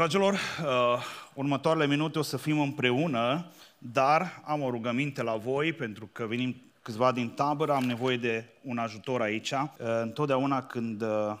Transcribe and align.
Dragilor, 0.00 0.34
uh, 0.34 1.04
următoarele 1.34 1.86
minute 1.86 2.18
o 2.18 2.22
să 2.22 2.36
fim 2.36 2.60
împreună, 2.60 3.50
dar 3.78 4.42
am 4.44 4.62
o 4.62 4.70
rugăminte 4.70 5.22
la 5.22 5.36
voi, 5.36 5.72
pentru 5.72 6.08
că 6.12 6.26
venim 6.26 6.62
câțiva 6.82 7.12
din 7.12 7.28
tabără, 7.28 7.72
am 7.72 7.84
nevoie 7.84 8.16
de 8.16 8.44
un 8.62 8.78
ajutor 8.78 9.20
aici. 9.20 9.50
Uh, 9.50 9.66
întotdeauna 10.02 10.62
când 10.62 11.02
uh, 11.02 11.38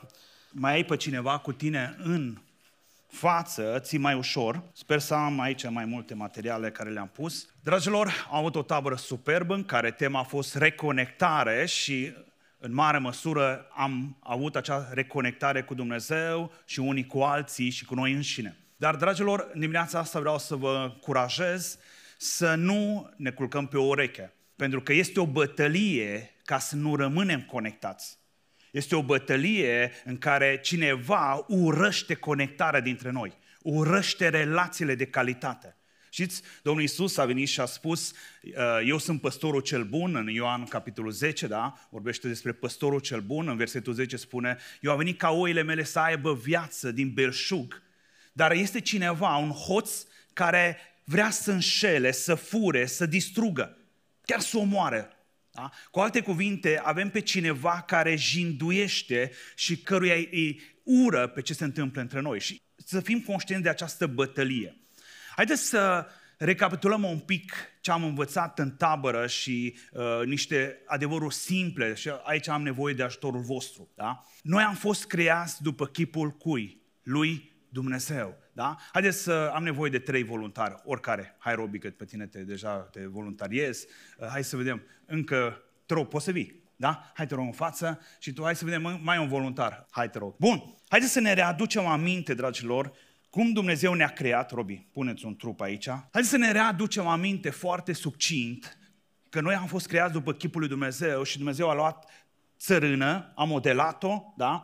mai 0.50 0.72
ai 0.72 0.84
pe 0.84 0.96
cineva 0.96 1.38
cu 1.38 1.52
tine 1.52 1.96
în 2.02 2.36
față, 3.06 3.78
ți 3.78 3.96
mai 3.96 4.14
ușor. 4.14 4.62
Sper 4.72 4.98
să 4.98 5.14
am 5.14 5.40
aici 5.40 5.68
mai 5.68 5.84
multe 5.84 6.14
materiale 6.14 6.70
care 6.70 6.90
le-am 6.90 7.10
pus. 7.12 7.48
Dragilor, 7.62 8.26
am 8.30 8.38
avut 8.38 8.54
o 8.54 8.62
tabără 8.62 8.94
superbă 8.94 9.54
în 9.54 9.64
care 9.64 9.90
tema 9.90 10.18
a 10.18 10.22
fost 10.22 10.54
reconectare 10.54 11.66
și 11.66 12.12
în 12.62 12.74
mare 12.74 12.98
măsură 12.98 13.66
am 13.70 14.16
avut 14.22 14.56
acea 14.56 14.88
reconectare 14.92 15.62
cu 15.62 15.74
Dumnezeu 15.74 16.52
și 16.64 16.80
unii 16.80 17.06
cu 17.06 17.20
alții 17.20 17.70
și 17.70 17.84
cu 17.84 17.94
noi 17.94 18.12
înșine. 18.12 18.56
Dar, 18.76 18.96
dragilor, 18.96 19.50
în 19.52 19.60
dimineața 19.60 19.98
asta 19.98 20.20
vreau 20.20 20.38
să 20.38 20.54
vă 20.54 20.96
curajez 21.00 21.78
să 22.18 22.54
nu 22.54 23.10
ne 23.16 23.30
culcăm 23.30 23.66
pe 23.66 23.76
o 23.76 23.82
ureche. 23.82 24.32
Pentru 24.56 24.80
că 24.80 24.92
este 24.92 25.20
o 25.20 25.26
bătălie 25.26 26.34
ca 26.44 26.58
să 26.58 26.76
nu 26.76 26.96
rămânem 26.96 27.42
conectați. 27.42 28.18
Este 28.70 28.96
o 28.96 29.02
bătălie 29.02 29.92
în 30.04 30.18
care 30.18 30.60
cineva 30.60 31.44
urăște 31.48 32.14
conectarea 32.14 32.80
dintre 32.80 33.10
noi, 33.10 33.32
urăște 33.62 34.28
relațiile 34.28 34.94
de 34.94 35.06
calitate. 35.06 35.76
Știți, 36.12 36.42
Domnul 36.62 36.82
Isus 36.82 37.16
a 37.16 37.24
venit 37.24 37.48
și 37.48 37.60
a 37.60 37.64
spus, 37.64 38.12
uh, 38.42 38.52
eu 38.86 38.98
sunt 38.98 39.20
păstorul 39.20 39.60
cel 39.60 39.84
bun, 39.84 40.16
în 40.16 40.26
Ioan 40.26 40.64
capitolul 40.64 41.10
10, 41.10 41.46
da? 41.46 41.88
Vorbește 41.90 42.28
despre 42.28 42.52
păstorul 42.52 43.00
cel 43.00 43.20
bun, 43.20 43.48
în 43.48 43.56
versetul 43.56 43.92
10 43.92 44.16
spune, 44.16 44.58
eu 44.80 44.90
am 44.90 44.98
venit 44.98 45.18
ca 45.18 45.30
oile 45.30 45.62
mele 45.62 45.84
să 45.84 45.98
aibă 45.98 46.34
viață 46.34 46.92
din 46.92 47.12
belșug, 47.12 47.82
dar 48.32 48.52
este 48.52 48.80
cineva, 48.80 49.36
un 49.36 49.50
hoț, 49.50 50.04
care 50.32 50.78
vrea 51.04 51.30
să 51.30 51.50
înșele, 51.50 52.10
să 52.10 52.34
fure, 52.34 52.86
să 52.86 53.06
distrugă, 53.06 53.76
chiar 54.24 54.40
să 54.40 54.58
omoare. 54.58 55.10
Da? 55.52 55.70
Cu 55.90 56.00
alte 56.00 56.20
cuvinte, 56.20 56.80
avem 56.84 57.10
pe 57.10 57.20
cineva 57.20 57.82
care 57.86 58.16
jinduiește 58.16 59.32
și 59.54 59.78
căruia 59.78 60.14
îi 60.14 60.60
ură 60.82 61.26
pe 61.26 61.42
ce 61.42 61.54
se 61.54 61.64
întâmplă 61.64 62.00
între 62.00 62.20
noi. 62.20 62.40
Și 62.40 62.60
să 62.76 63.00
fim 63.00 63.20
conștienți 63.20 63.64
de 63.64 63.70
această 63.70 64.06
bătălie. 64.06 64.76
Haideți 65.36 65.62
să 65.62 66.06
recapitulăm 66.38 67.04
un 67.04 67.18
pic 67.18 67.52
ce 67.80 67.90
am 67.90 68.04
învățat 68.04 68.58
în 68.58 68.70
tabără 68.70 69.26
și 69.26 69.76
uh, 69.92 70.02
niște 70.24 70.82
adevăruri 70.86 71.34
simple 71.34 71.94
și 71.94 72.10
aici 72.22 72.48
am 72.48 72.62
nevoie 72.62 72.94
de 72.94 73.02
ajutorul 73.02 73.40
vostru. 73.40 73.90
Da? 73.94 74.24
Noi 74.42 74.62
am 74.62 74.74
fost 74.74 75.06
creați 75.06 75.62
după 75.62 75.86
chipul 75.86 76.30
cui? 76.30 76.82
Lui 77.02 77.52
Dumnezeu. 77.68 78.36
Da? 78.52 78.76
Haideți 78.92 79.22
să 79.22 79.50
am 79.54 79.62
nevoie 79.62 79.90
de 79.90 79.98
trei 79.98 80.22
voluntari, 80.22 80.80
oricare. 80.84 81.36
Hai, 81.38 81.54
Robi, 81.54 81.78
că 81.78 81.90
pe 81.90 82.04
tine 82.04 82.26
te, 82.26 82.42
deja 82.42 82.76
te 82.76 83.06
voluntariezi. 83.06 83.86
Uh, 84.18 84.26
hai 84.26 84.44
să 84.44 84.56
vedem. 84.56 84.82
Încă, 85.06 85.62
te 85.86 85.94
rog, 85.94 86.08
poți 86.08 86.24
să 86.24 86.30
vii. 86.30 86.62
Da? 86.76 87.10
Hai 87.14 87.26
te 87.26 87.34
rog 87.34 87.44
în 87.44 87.52
față 87.52 88.00
și 88.18 88.32
tu 88.32 88.42
hai 88.42 88.56
să 88.56 88.64
vedem 88.64 89.00
mai 89.02 89.18
un 89.18 89.28
voluntar. 89.28 89.86
Hai 89.90 90.10
te 90.10 90.18
rog. 90.18 90.36
Bun. 90.36 90.74
Haideți 90.88 91.12
să 91.12 91.20
ne 91.20 91.32
readucem 91.32 91.86
aminte, 91.86 92.34
dragilor, 92.34 92.92
cum 93.30 93.52
Dumnezeu 93.52 93.94
ne-a 93.94 94.08
creat, 94.08 94.50
Robi, 94.50 94.86
puneți 94.92 95.24
un 95.24 95.36
trup 95.36 95.60
aici. 95.60 95.88
Haideți 95.88 96.28
să 96.28 96.36
ne 96.36 96.52
readucem 96.52 97.06
aminte 97.06 97.50
foarte 97.50 97.92
succint 97.92 98.78
că 99.28 99.40
noi 99.40 99.54
am 99.54 99.66
fost 99.66 99.86
creați 99.86 100.12
după 100.12 100.32
chipul 100.32 100.60
lui 100.60 100.68
Dumnezeu 100.68 101.22
și 101.22 101.36
Dumnezeu 101.36 101.70
a 101.70 101.74
luat 101.74 102.10
țărână, 102.58 103.32
a 103.34 103.44
modelat-o, 103.44 104.22
da? 104.36 104.62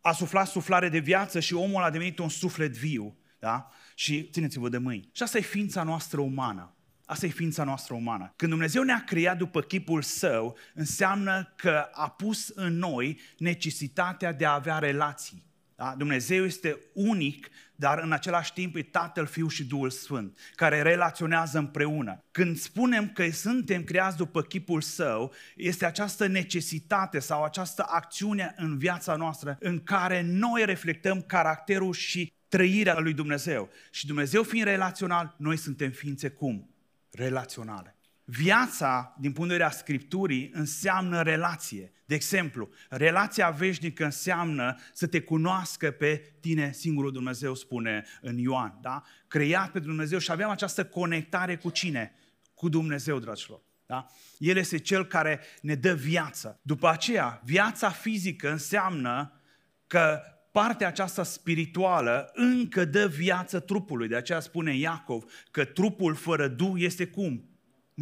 a 0.00 0.12
suflat 0.12 0.46
suflare 0.46 0.88
de 0.88 0.98
viață 0.98 1.40
și 1.40 1.54
omul 1.54 1.82
a 1.82 1.90
devenit 1.90 2.18
un 2.18 2.28
suflet 2.28 2.72
viu. 2.72 3.16
Da? 3.38 3.68
Și 3.94 4.28
țineți-vă 4.32 4.68
de 4.68 4.78
mâini. 4.78 5.08
Și 5.12 5.22
asta 5.22 5.38
e 5.38 5.40
ființa 5.40 5.82
noastră 5.82 6.20
umană. 6.20 6.76
Asta 7.04 7.26
e 7.26 7.28
ființa 7.28 7.64
noastră 7.64 7.94
umană. 7.94 8.32
Când 8.36 8.50
Dumnezeu 8.50 8.82
ne-a 8.82 9.04
creat 9.04 9.36
după 9.36 9.60
chipul 9.60 10.02
său, 10.02 10.56
înseamnă 10.74 11.52
că 11.56 11.88
a 11.92 12.10
pus 12.10 12.48
în 12.48 12.78
noi 12.78 13.20
necesitatea 13.38 14.32
de 14.32 14.46
a 14.46 14.52
avea 14.52 14.78
relații. 14.78 15.42
Da? 15.82 15.94
Dumnezeu 15.96 16.44
este 16.44 16.78
unic, 16.92 17.48
dar 17.74 17.98
în 17.98 18.12
același 18.12 18.52
timp 18.52 18.76
e 18.76 18.82
Tatăl, 18.82 19.26
Fiul 19.26 19.48
și 19.48 19.64
Duhul 19.64 19.90
Sfânt, 19.90 20.38
care 20.54 20.82
relaționează 20.82 21.58
împreună. 21.58 22.24
Când 22.30 22.56
spunem 22.56 23.08
că 23.08 23.30
suntem 23.30 23.84
creați 23.84 24.16
după 24.16 24.42
chipul 24.42 24.80
Său, 24.80 25.32
este 25.56 25.86
această 25.86 26.26
necesitate 26.26 27.18
sau 27.18 27.44
această 27.44 27.84
acțiune 27.88 28.54
în 28.56 28.78
viața 28.78 29.16
noastră 29.16 29.56
în 29.60 29.82
care 29.82 30.22
noi 30.22 30.64
reflectăm 30.64 31.22
caracterul 31.22 31.92
și 31.92 32.32
trăirea 32.48 32.98
lui 32.98 33.12
Dumnezeu. 33.12 33.70
Și 33.90 34.06
Dumnezeu 34.06 34.42
fiind 34.42 34.66
relațional, 34.66 35.34
noi 35.38 35.56
suntem 35.56 35.90
ființe 35.90 36.30
cum? 36.30 36.70
Relaționale. 37.10 37.96
Viața, 38.36 39.14
din 39.18 39.32
punct 39.32 39.48
de 39.48 39.54
vedere 39.54 39.74
a 39.74 39.76
Scripturii, 39.78 40.50
înseamnă 40.52 41.22
relație. 41.22 41.92
De 42.04 42.14
exemplu, 42.14 42.70
relația 42.88 43.50
veșnică 43.50 44.04
înseamnă 44.04 44.78
să 44.92 45.06
te 45.06 45.20
cunoască 45.20 45.90
pe 45.90 46.34
tine 46.40 46.72
singurul 46.72 47.12
Dumnezeu, 47.12 47.54
spune 47.54 48.04
în 48.20 48.38
Ioan. 48.38 48.78
Da? 48.80 49.02
Creat 49.28 49.70
pe 49.70 49.78
Dumnezeu 49.78 50.18
și 50.18 50.30
avem 50.30 50.48
această 50.48 50.84
conectare 50.84 51.56
cu 51.56 51.70
cine? 51.70 52.14
Cu 52.54 52.68
Dumnezeu, 52.68 53.18
dragilor. 53.18 53.62
Da? 53.86 54.06
El 54.38 54.56
este 54.56 54.78
cel 54.78 55.06
care 55.06 55.40
ne 55.60 55.74
dă 55.74 55.94
viață. 55.94 56.60
După 56.62 56.88
aceea, 56.88 57.40
viața 57.44 57.90
fizică 57.90 58.50
înseamnă 58.50 59.40
că 59.86 60.20
partea 60.52 60.86
aceasta 60.86 61.22
spirituală 61.22 62.30
încă 62.34 62.84
dă 62.84 63.06
viață 63.06 63.60
trupului. 63.60 64.08
De 64.08 64.16
aceea 64.16 64.40
spune 64.40 64.76
Iacov 64.76 65.24
că 65.50 65.64
trupul 65.64 66.14
fără 66.14 66.48
du 66.48 66.76
este 66.76 67.06
cum? 67.06 67.46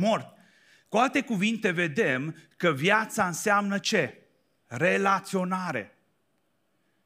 Mort. 0.00 0.38
Cu 0.88 0.96
alte 0.96 1.20
cuvinte, 1.20 1.70
vedem 1.70 2.36
că 2.56 2.72
viața 2.72 3.26
înseamnă 3.26 3.78
ce? 3.78 4.22
Relaționare. 4.66 5.98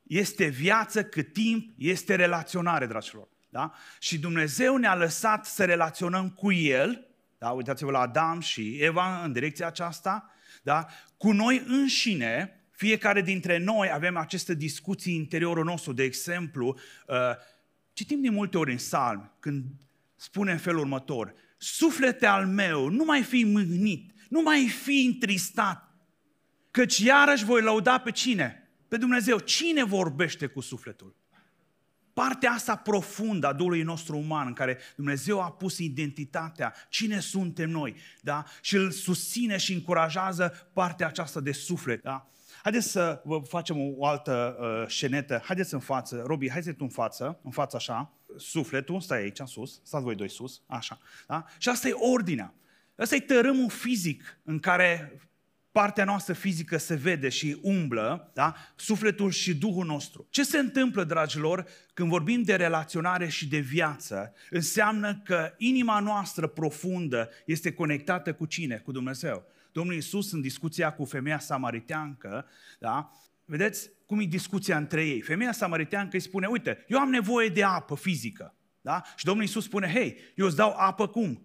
Este 0.02 0.46
viață 0.46 1.04
cât 1.04 1.32
timp 1.32 1.74
este 1.78 2.14
relaționare, 2.14 2.86
dragilor. 2.86 3.28
Da? 3.48 3.72
Și 3.98 4.18
Dumnezeu 4.18 4.76
ne-a 4.76 4.94
lăsat 4.94 5.46
să 5.46 5.64
relaționăm 5.64 6.30
cu 6.30 6.52
El, 6.52 7.06
da? 7.38 7.50
uitați-vă 7.50 7.90
la 7.90 8.00
Adam 8.00 8.40
și 8.40 8.76
Eva 8.80 9.24
în 9.24 9.32
direcția 9.32 9.66
aceasta, 9.66 10.30
da? 10.62 10.86
cu 11.16 11.32
noi 11.32 11.62
înșine, 11.66 12.60
fiecare 12.70 13.22
dintre 13.22 13.58
noi 13.58 13.90
avem 13.92 14.16
aceste 14.16 14.54
discuții 14.54 15.14
în 15.14 15.20
interiorul 15.20 15.64
nostru. 15.64 15.92
De 15.92 16.02
exemplu, 16.02 16.78
uh, 17.06 17.16
citim 17.92 18.20
de 18.20 18.28
multe 18.28 18.58
ori 18.58 18.72
în 18.72 18.78
salm, 18.78 19.32
când 19.40 19.64
spune 20.16 20.52
în 20.52 20.58
felul 20.58 20.80
următor, 20.80 21.34
suflete 21.64 22.26
al 22.26 22.46
meu, 22.46 22.88
nu 22.88 23.04
mai 23.04 23.22
fi 23.22 23.44
mâhnit, 23.44 24.12
nu 24.28 24.42
mai 24.42 24.68
fi 24.68 25.04
întristat, 25.12 25.94
căci 26.70 26.98
iarăși 26.98 27.44
voi 27.44 27.62
lăuda 27.62 27.98
pe 27.98 28.10
cine? 28.10 28.68
Pe 28.88 28.96
Dumnezeu. 28.96 29.38
Cine 29.38 29.84
vorbește 29.84 30.46
cu 30.46 30.60
sufletul? 30.60 31.16
Partea 32.12 32.50
asta 32.50 32.76
profundă 32.76 33.46
a 33.46 33.52
Duhului 33.52 33.82
nostru 33.82 34.16
uman, 34.16 34.46
în 34.46 34.52
care 34.52 34.78
Dumnezeu 34.96 35.40
a 35.40 35.50
pus 35.50 35.78
identitatea, 35.78 36.74
cine 36.88 37.20
suntem 37.20 37.70
noi, 37.70 37.96
da? 38.20 38.44
Și 38.60 38.76
îl 38.76 38.90
susține 38.90 39.56
și 39.56 39.72
încurajează 39.72 40.70
partea 40.72 41.06
aceasta 41.06 41.40
de 41.40 41.52
suflet, 41.52 42.02
da? 42.02 42.28
Haideți 42.62 42.90
să 42.90 43.20
vă 43.24 43.38
facem 43.38 43.76
o 43.96 44.06
altă 44.06 44.56
uh, 44.60 44.88
scenetă. 44.88 45.42
Haideți 45.44 45.74
în 45.74 45.80
față. 45.80 46.22
Robi, 46.26 46.50
haideți 46.50 46.76
tu 46.76 46.84
în 46.84 46.90
față, 46.90 47.40
în 47.42 47.50
față 47.50 47.76
așa. 47.76 48.12
Sufletul, 48.36 49.00
stai 49.00 49.18
aici, 49.18 49.38
în 49.38 49.46
sus. 49.46 49.80
Stați 49.84 50.04
voi 50.04 50.14
doi 50.14 50.30
sus, 50.30 50.62
așa. 50.66 50.98
Da? 51.26 51.44
Și 51.58 51.68
asta 51.68 51.88
e 51.88 51.92
ordinea. 51.92 52.54
Asta 52.96 53.14
e 53.14 53.20
tărâmul 53.20 53.70
fizic 53.70 54.38
în 54.42 54.58
care 54.58 55.18
partea 55.72 56.04
noastră 56.04 56.32
fizică 56.32 56.76
se 56.76 56.94
vede 56.94 57.28
și 57.28 57.58
umblă, 57.62 58.30
da? 58.34 58.54
sufletul 58.76 59.30
și 59.30 59.56
Duhul 59.56 59.86
nostru. 59.86 60.26
Ce 60.30 60.44
se 60.44 60.58
întâmplă, 60.58 61.04
dragilor, 61.04 61.66
când 61.94 62.08
vorbim 62.08 62.42
de 62.42 62.54
relaționare 62.54 63.28
și 63.28 63.48
de 63.48 63.58
viață? 63.58 64.32
Înseamnă 64.50 65.20
că 65.24 65.54
inima 65.56 66.00
noastră 66.00 66.46
profundă 66.46 67.30
este 67.46 67.72
conectată 67.72 68.34
cu 68.34 68.46
cine? 68.46 68.76
Cu 68.76 68.92
Dumnezeu. 68.92 69.46
Domnul 69.72 69.94
Iisus 69.94 70.32
în 70.32 70.40
discuția 70.40 70.92
cu 70.92 71.04
femeia 71.04 71.38
samariteancă, 71.38 72.46
da? 72.78 73.10
vedeți 73.44 73.90
cum 74.06 74.20
e 74.20 74.24
discuția 74.24 74.76
între 74.76 75.06
ei. 75.06 75.20
Femeia 75.20 75.52
samariteancă 75.52 76.10
îi 76.12 76.20
spune, 76.20 76.46
uite, 76.46 76.84
eu 76.88 76.98
am 76.98 77.10
nevoie 77.10 77.48
de 77.48 77.62
apă 77.62 77.96
fizică. 77.96 78.54
Da? 78.80 79.02
Și 79.16 79.24
Domnul 79.24 79.44
Iisus 79.44 79.64
spune, 79.64 79.90
hei, 79.92 80.16
eu 80.34 80.46
îți 80.46 80.56
dau 80.56 80.74
apă 80.76 81.08
cum? 81.08 81.42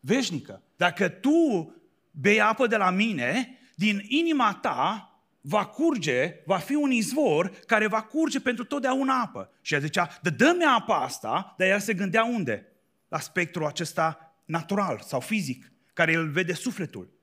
Veșnică. 0.00 0.62
Dacă 0.76 1.08
tu 1.08 1.74
bei 2.10 2.40
apă 2.40 2.66
de 2.66 2.76
la 2.76 2.90
mine, 2.90 3.58
din 3.74 4.04
inima 4.06 4.58
ta 4.62 5.02
va 5.40 5.66
curge, 5.66 6.34
va 6.46 6.56
fi 6.56 6.74
un 6.74 6.90
izvor 6.90 7.50
care 7.66 7.86
va 7.86 8.02
curge 8.02 8.40
pentru 8.40 8.64
totdeauna 8.64 9.20
apă. 9.20 9.50
Și 9.60 9.74
ea 9.74 9.80
zicea, 9.80 10.18
dă-mi 10.36 10.64
apa 10.64 11.00
asta, 11.00 11.54
dar 11.58 11.68
ea 11.68 11.78
se 11.78 11.94
gândea 11.94 12.24
unde? 12.24 12.66
La 13.08 13.18
spectrul 13.18 13.66
acesta 13.66 14.38
natural 14.44 15.00
sau 15.04 15.20
fizic, 15.20 15.72
care 15.92 16.14
îl 16.14 16.28
vede 16.28 16.52
sufletul. 16.52 17.17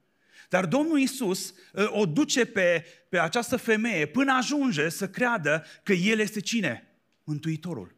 Dar 0.50 0.66
Domnul 0.66 1.00
Isus 1.00 1.54
ă, 1.76 1.90
o 1.92 2.06
duce 2.06 2.46
pe, 2.46 2.86
pe 3.10 3.20
această 3.20 3.58
femeie 3.58 4.06
până 4.06 4.34
ajunge 4.34 4.90
să 4.90 5.10
creadă 5.10 5.64
că 5.84 5.94
El 5.94 6.20
este 6.20 6.40
cine? 6.40 6.88
Mântuitorul. 7.24 7.96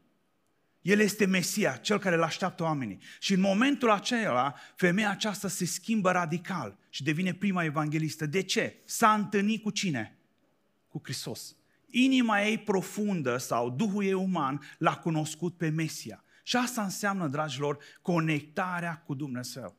El 0.81 0.99
este 0.99 1.25
Mesia, 1.25 1.71
cel 1.71 1.99
care 1.99 2.15
îl 2.15 2.23
așteaptă 2.23 2.63
oamenii. 2.63 2.99
Și 3.19 3.33
în 3.33 3.39
momentul 3.39 3.89
acela, 3.89 4.55
femeia 4.75 5.09
aceasta 5.09 5.47
se 5.47 5.65
schimbă 5.65 6.11
radical 6.11 6.77
și 6.89 7.03
devine 7.03 7.33
prima 7.33 7.63
evanghelistă. 7.63 8.25
De 8.25 8.41
ce? 8.41 8.81
S-a 8.85 9.13
întâlnit 9.13 9.61
cu 9.61 9.69
cine? 9.69 10.17
Cu 10.87 11.01
Hristos. 11.03 11.55
Inima 11.85 12.41
ei 12.41 12.57
profundă 12.57 13.37
sau 13.37 13.69
Duhul 13.69 14.03
ei 14.03 14.13
uman 14.13 14.61
l-a 14.77 14.95
cunoscut 14.95 15.57
pe 15.57 15.69
Mesia. 15.69 16.23
Și 16.43 16.55
asta 16.55 16.83
înseamnă, 16.83 17.27
dragilor, 17.27 17.77
conectarea 18.01 18.95
cu 19.05 19.13
Dumnezeu. 19.13 19.75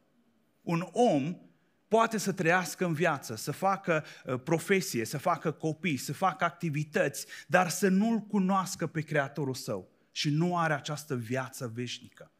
Un 0.63 0.89
om 0.93 1.37
poate 1.89 2.19
să 2.19 2.33
trăiască 2.33 2.85
în 2.85 2.93
viață, 2.93 3.37
să 3.37 3.53
facă 3.53 4.05
uh, 4.25 4.41
profesie, 4.41 5.05
să 5.05 5.19
facă 5.19 5.51
copii, 5.51 5.97
să 5.97 6.13
facă 6.13 6.45
activități, 6.45 7.27
dar 7.47 7.69
să 7.69 7.89
nu-L 7.89 8.19
cunoască 8.19 8.87
pe 8.87 9.01
Creatorul 9.01 9.55
său 9.55 9.91
și 10.13 10.31
nu 10.31 10.59
are 10.59 10.75
această 10.75 11.17
viață 11.17 11.73
veșnică. 11.75 12.33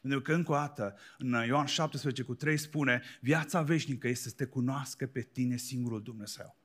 Pentru 0.00 0.22
că 0.22 0.32
încă 0.32 0.52
o 0.52 0.54
dată, 0.54 0.96
în 1.18 1.44
Ioan 1.46 1.66
17 1.66 2.22
cu 2.22 2.34
3 2.34 2.56
spune, 2.56 3.02
viața 3.20 3.62
veșnică 3.62 4.08
este 4.08 4.28
să 4.28 4.34
te 4.34 4.44
cunoască 4.44 5.06
pe 5.06 5.20
tine 5.20 5.56
singurul 5.56 6.02
Dumnezeu. 6.02 6.56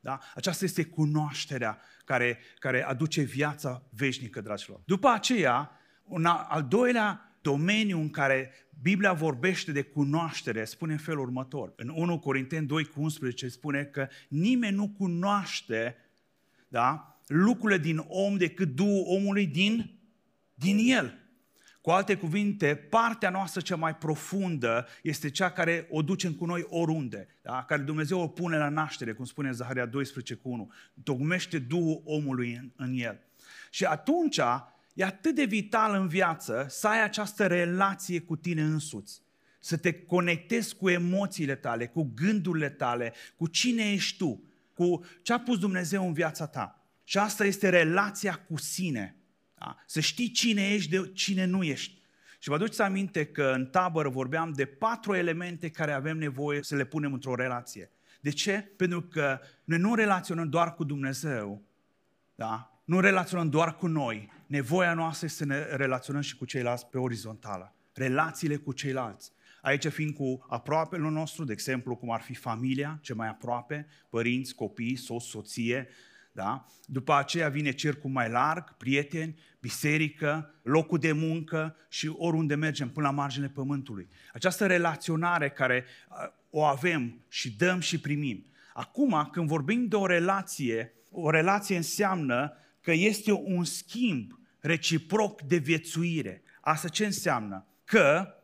Da? 0.00 0.18
Aceasta 0.34 0.64
este 0.64 0.84
cunoașterea 0.84 1.80
care, 2.04 2.38
care 2.58 2.84
aduce 2.84 3.22
viața 3.22 3.82
veșnică, 3.90 4.40
dragilor. 4.40 4.80
După 4.84 5.08
aceea, 5.08 5.70
un 6.04 6.24
al 6.24 6.66
doilea 6.68 7.35
domeniu 7.46 8.00
în 8.00 8.10
care 8.10 8.50
Biblia 8.82 9.12
vorbește 9.12 9.72
de 9.72 9.82
cunoaștere 9.82 10.64
spune 10.64 10.92
în 10.92 10.98
felul 10.98 11.20
următor. 11.20 11.72
În 11.76 11.88
1 11.88 12.18
Corinteni 12.18 12.66
2 12.66 12.84
cu 12.84 13.00
11 13.00 13.48
spune 13.48 13.84
că 13.84 14.08
nimeni 14.28 14.76
nu 14.76 14.88
cunoaște 14.88 15.96
da, 16.68 17.18
lucrurile 17.26 17.78
din 17.78 18.04
om 18.08 18.36
decât 18.36 18.74
Duhul 18.74 19.02
omului 19.06 19.46
din 19.46 19.98
din 20.54 20.78
el. 20.80 21.18
Cu 21.80 21.90
alte 21.90 22.16
cuvinte, 22.16 22.74
partea 22.74 23.30
noastră 23.30 23.60
cea 23.60 23.76
mai 23.76 23.96
profundă 23.96 24.86
este 25.02 25.30
cea 25.30 25.50
care 25.50 25.86
o 25.90 26.02
ducem 26.02 26.32
cu 26.32 26.44
noi 26.44 26.66
oriunde, 26.68 27.28
da? 27.42 27.64
care 27.64 27.82
Dumnezeu 27.82 28.20
o 28.20 28.28
pune 28.28 28.56
la 28.56 28.68
naștere, 28.68 29.12
cum 29.12 29.24
spune 29.24 29.52
Zaharia 29.52 29.86
12 29.86 30.34
cu 30.34 30.48
1. 30.48 30.72
Tocmește 31.02 31.58
Duhul 31.58 32.02
omului 32.04 32.52
în, 32.52 32.70
în 32.76 32.92
el. 32.94 33.20
Și 33.70 33.84
atunci 33.84 34.40
e 34.96 35.04
atât 35.04 35.34
de 35.34 35.44
vital 35.44 35.94
în 35.94 36.08
viață 36.08 36.66
să 36.68 36.88
ai 36.88 37.02
această 37.02 37.46
relație 37.46 38.20
cu 38.20 38.36
tine 38.36 38.62
însuți. 38.62 39.22
Să 39.60 39.76
te 39.76 39.92
conectezi 39.92 40.76
cu 40.76 40.88
emoțiile 40.88 41.54
tale, 41.54 41.86
cu 41.86 42.12
gândurile 42.14 42.70
tale, 42.70 43.12
cu 43.36 43.46
cine 43.46 43.92
ești 43.92 44.16
tu, 44.16 44.42
cu 44.74 45.04
ce 45.22 45.32
a 45.32 45.40
pus 45.40 45.58
Dumnezeu 45.58 46.06
în 46.06 46.12
viața 46.12 46.46
ta. 46.46 46.86
Și 47.04 47.18
asta 47.18 47.44
este 47.44 47.68
relația 47.68 48.34
cu 48.34 48.56
sine. 48.56 49.16
Da? 49.54 49.76
Să 49.86 50.00
știi 50.00 50.30
cine 50.30 50.68
ești 50.68 50.90
de 50.90 51.10
cine 51.14 51.44
nu 51.44 51.62
ești. 51.62 52.02
Și 52.38 52.48
vă 52.48 52.54
aduceți 52.54 52.82
aminte 52.82 53.26
că 53.26 53.52
în 53.54 53.66
tabără 53.66 54.08
vorbeam 54.08 54.52
de 54.52 54.64
patru 54.64 55.14
elemente 55.14 55.70
care 55.70 55.92
avem 55.92 56.18
nevoie 56.18 56.62
să 56.62 56.76
le 56.76 56.84
punem 56.84 57.12
într-o 57.12 57.34
relație. 57.34 57.90
De 58.20 58.30
ce? 58.30 58.72
Pentru 58.76 59.02
că 59.02 59.40
noi 59.64 59.78
nu 59.78 59.94
relaționăm 59.94 60.48
doar 60.48 60.74
cu 60.74 60.84
Dumnezeu, 60.84 61.62
da? 62.34 62.75
Nu 62.86 63.00
relaționăm 63.00 63.48
doar 63.48 63.76
cu 63.76 63.86
noi. 63.86 64.30
Nevoia 64.46 64.94
noastră 64.94 65.26
este 65.26 65.38
să 65.38 65.44
ne 65.44 65.62
relaționăm 65.76 66.20
și 66.20 66.36
cu 66.36 66.44
ceilalți 66.44 66.86
pe 66.86 66.98
orizontală. 66.98 67.74
Relațiile 67.92 68.56
cu 68.56 68.72
ceilalți. 68.72 69.32
Aici 69.62 69.86
fiind 69.86 70.14
cu 70.14 70.46
aproapele 70.48 71.08
nostru, 71.08 71.44
de 71.44 71.52
exemplu, 71.52 71.96
cum 71.96 72.10
ar 72.10 72.20
fi 72.20 72.34
familia, 72.34 72.98
ce 73.02 73.14
mai 73.14 73.28
aproape, 73.28 73.86
părinți, 74.08 74.54
copii, 74.54 74.96
soț, 74.96 75.22
soție, 75.22 75.88
da? 76.32 76.66
După 76.84 77.14
aceea 77.14 77.48
vine 77.48 77.70
cercul 77.70 78.10
mai 78.10 78.30
larg, 78.30 78.76
prieteni, 78.76 79.38
biserică, 79.60 80.54
locul 80.62 80.98
de 80.98 81.12
muncă 81.12 81.76
și 81.88 82.12
oriunde 82.16 82.54
mergem, 82.54 82.90
până 82.90 83.06
la 83.06 83.12
marginea 83.12 83.50
pământului. 83.54 84.08
Această 84.32 84.66
relaționare 84.66 85.50
care 85.50 85.84
o 86.50 86.64
avem 86.64 87.20
și 87.28 87.56
dăm 87.56 87.80
și 87.80 88.00
primim. 88.00 88.46
Acum, 88.72 89.28
când 89.32 89.48
vorbim 89.48 89.86
de 89.86 89.96
o 89.96 90.06
relație, 90.06 90.92
o 91.10 91.30
relație 91.30 91.76
înseamnă 91.76 92.52
că 92.86 92.92
este 92.92 93.32
un 93.32 93.64
schimb 93.64 94.40
reciproc 94.60 95.42
de 95.42 95.56
viețuire. 95.56 96.42
Asta 96.60 96.88
ce 96.88 97.04
înseamnă? 97.04 97.66
Că 97.84 98.34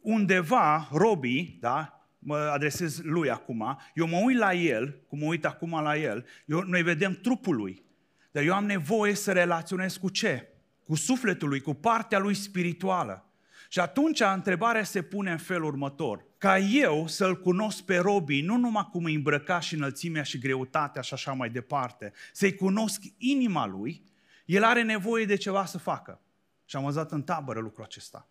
undeva 0.00 0.88
robii, 0.92 1.58
da, 1.60 2.08
mă 2.18 2.36
adresez 2.36 3.00
lui 3.02 3.30
acum, 3.30 3.78
eu 3.94 4.06
mă 4.06 4.16
uit 4.24 4.38
la 4.38 4.54
el, 4.54 5.02
cum 5.08 5.18
mă 5.18 5.24
uit 5.24 5.44
acum 5.44 5.80
la 5.82 5.96
el, 5.96 6.26
eu, 6.46 6.60
noi 6.60 6.82
vedem 6.82 7.12
trupul 7.12 7.56
lui, 7.56 7.84
dar 8.30 8.42
eu 8.42 8.54
am 8.54 8.64
nevoie 8.64 9.14
să 9.14 9.32
relaționez 9.32 9.96
cu 9.96 10.08
ce? 10.08 10.48
Cu 10.84 10.94
sufletul 10.94 11.48
lui, 11.48 11.60
cu 11.60 11.74
partea 11.74 12.18
lui 12.18 12.34
spirituală. 12.34 13.30
Și 13.68 13.80
atunci 13.80 14.20
întrebarea 14.20 14.84
se 14.84 15.02
pune 15.02 15.30
în 15.30 15.38
felul 15.38 15.66
următor. 15.66 16.24
Ca 16.40 16.58
eu 16.58 17.06
să-l 17.06 17.40
cunosc 17.40 17.82
pe 17.82 17.96
Robi, 17.96 18.40
nu 18.40 18.56
numai 18.56 18.88
cum 18.92 19.04
îi 19.04 19.14
îmbrăca 19.14 19.60
și 19.60 19.74
înălțimea 19.74 20.22
și 20.22 20.38
greutatea 20.38 21.02
și 21.02 21.14
așa 21.14 21.32
mai 21.32 21.50
departe, 21.50 22.12
să-i 22.32 22.54
cunosc 22.54 23.02
inima 23.16 23.66
lui, 23.66 24.02
el 24.44 24.64
are 24.64 24.82
nevoie 24.82 25.24
de 25.24 25.36
ceva 25.36 25.64
să 25.64 25.78
facă. 25.78 26.20
Și 26.64 26.76
am 26.76 26.84
văzut 26.84 27.10
în 27.10 27.22
tabără 27.22 27.60
lucrul 27.60 27.84
acesta. 27.84 28.28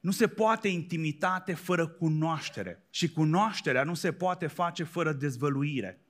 Nu 0.00 0.10
se 0.10 0.26
poate 0.28 0.68
intimitate 0.68 1.54
fără 1.54 1.86
cunoaștere 1.86 2.82
și 2.90 3.12
cunoașterea 3.12 3.84
nu 3.84 3.94
se 3.94 4.12
poate 4.12 4.46
face 4.46 4.82
fără 4.82 5.12
dezvăluire. 5.12 6.00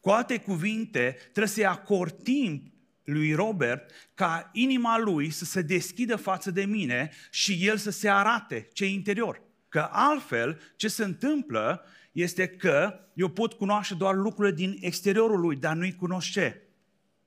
Cu 0.00 0.10
alte 0.10 0.38
cuvinte, 0.38 1.16
trebuie 1.22 1.46
să-i 1.46 1.66
acord 1.66 2.22
timp 2.22 2.72
lui 3.04 3.34
Robert 3.34 3.90
ca 4.14 4.50
inima 4.52 4.98
lui 4.98 5.30
să 5.30 5.44
se 5.44 5.62
deschidă 5.62 6.16
față 6.16 6.50
de 6.50 6.64
mine 6.64 7.10
și 7.30 7.66
el 7.66 7.76
să 7.76 7.90
se 7.90 8.08
arate 8.08 8.68
ce 8.72 8.86
interior. 8.86 9.43
Că 9.74 9.88
altfel, 9.90 10.60
ce 10.76 10.88
se 10.88 11.04
întâmplă 11.04 11.84
este 12.12 12.48
că 12.48 13.00
eu 13.14 13.28
pot 13.28 13.52
cunoaște 13.52 13.94
doar 13.94 14.14
lucrurile 14.14 14.54
din 14.54 14.76
exteriorul 14.80 15.40
lui, 15.40 15.56
dar 15.56 15.76
nu-i 15.76 15.94
cunosc 15.94 16.30
ce? 16.30 16.62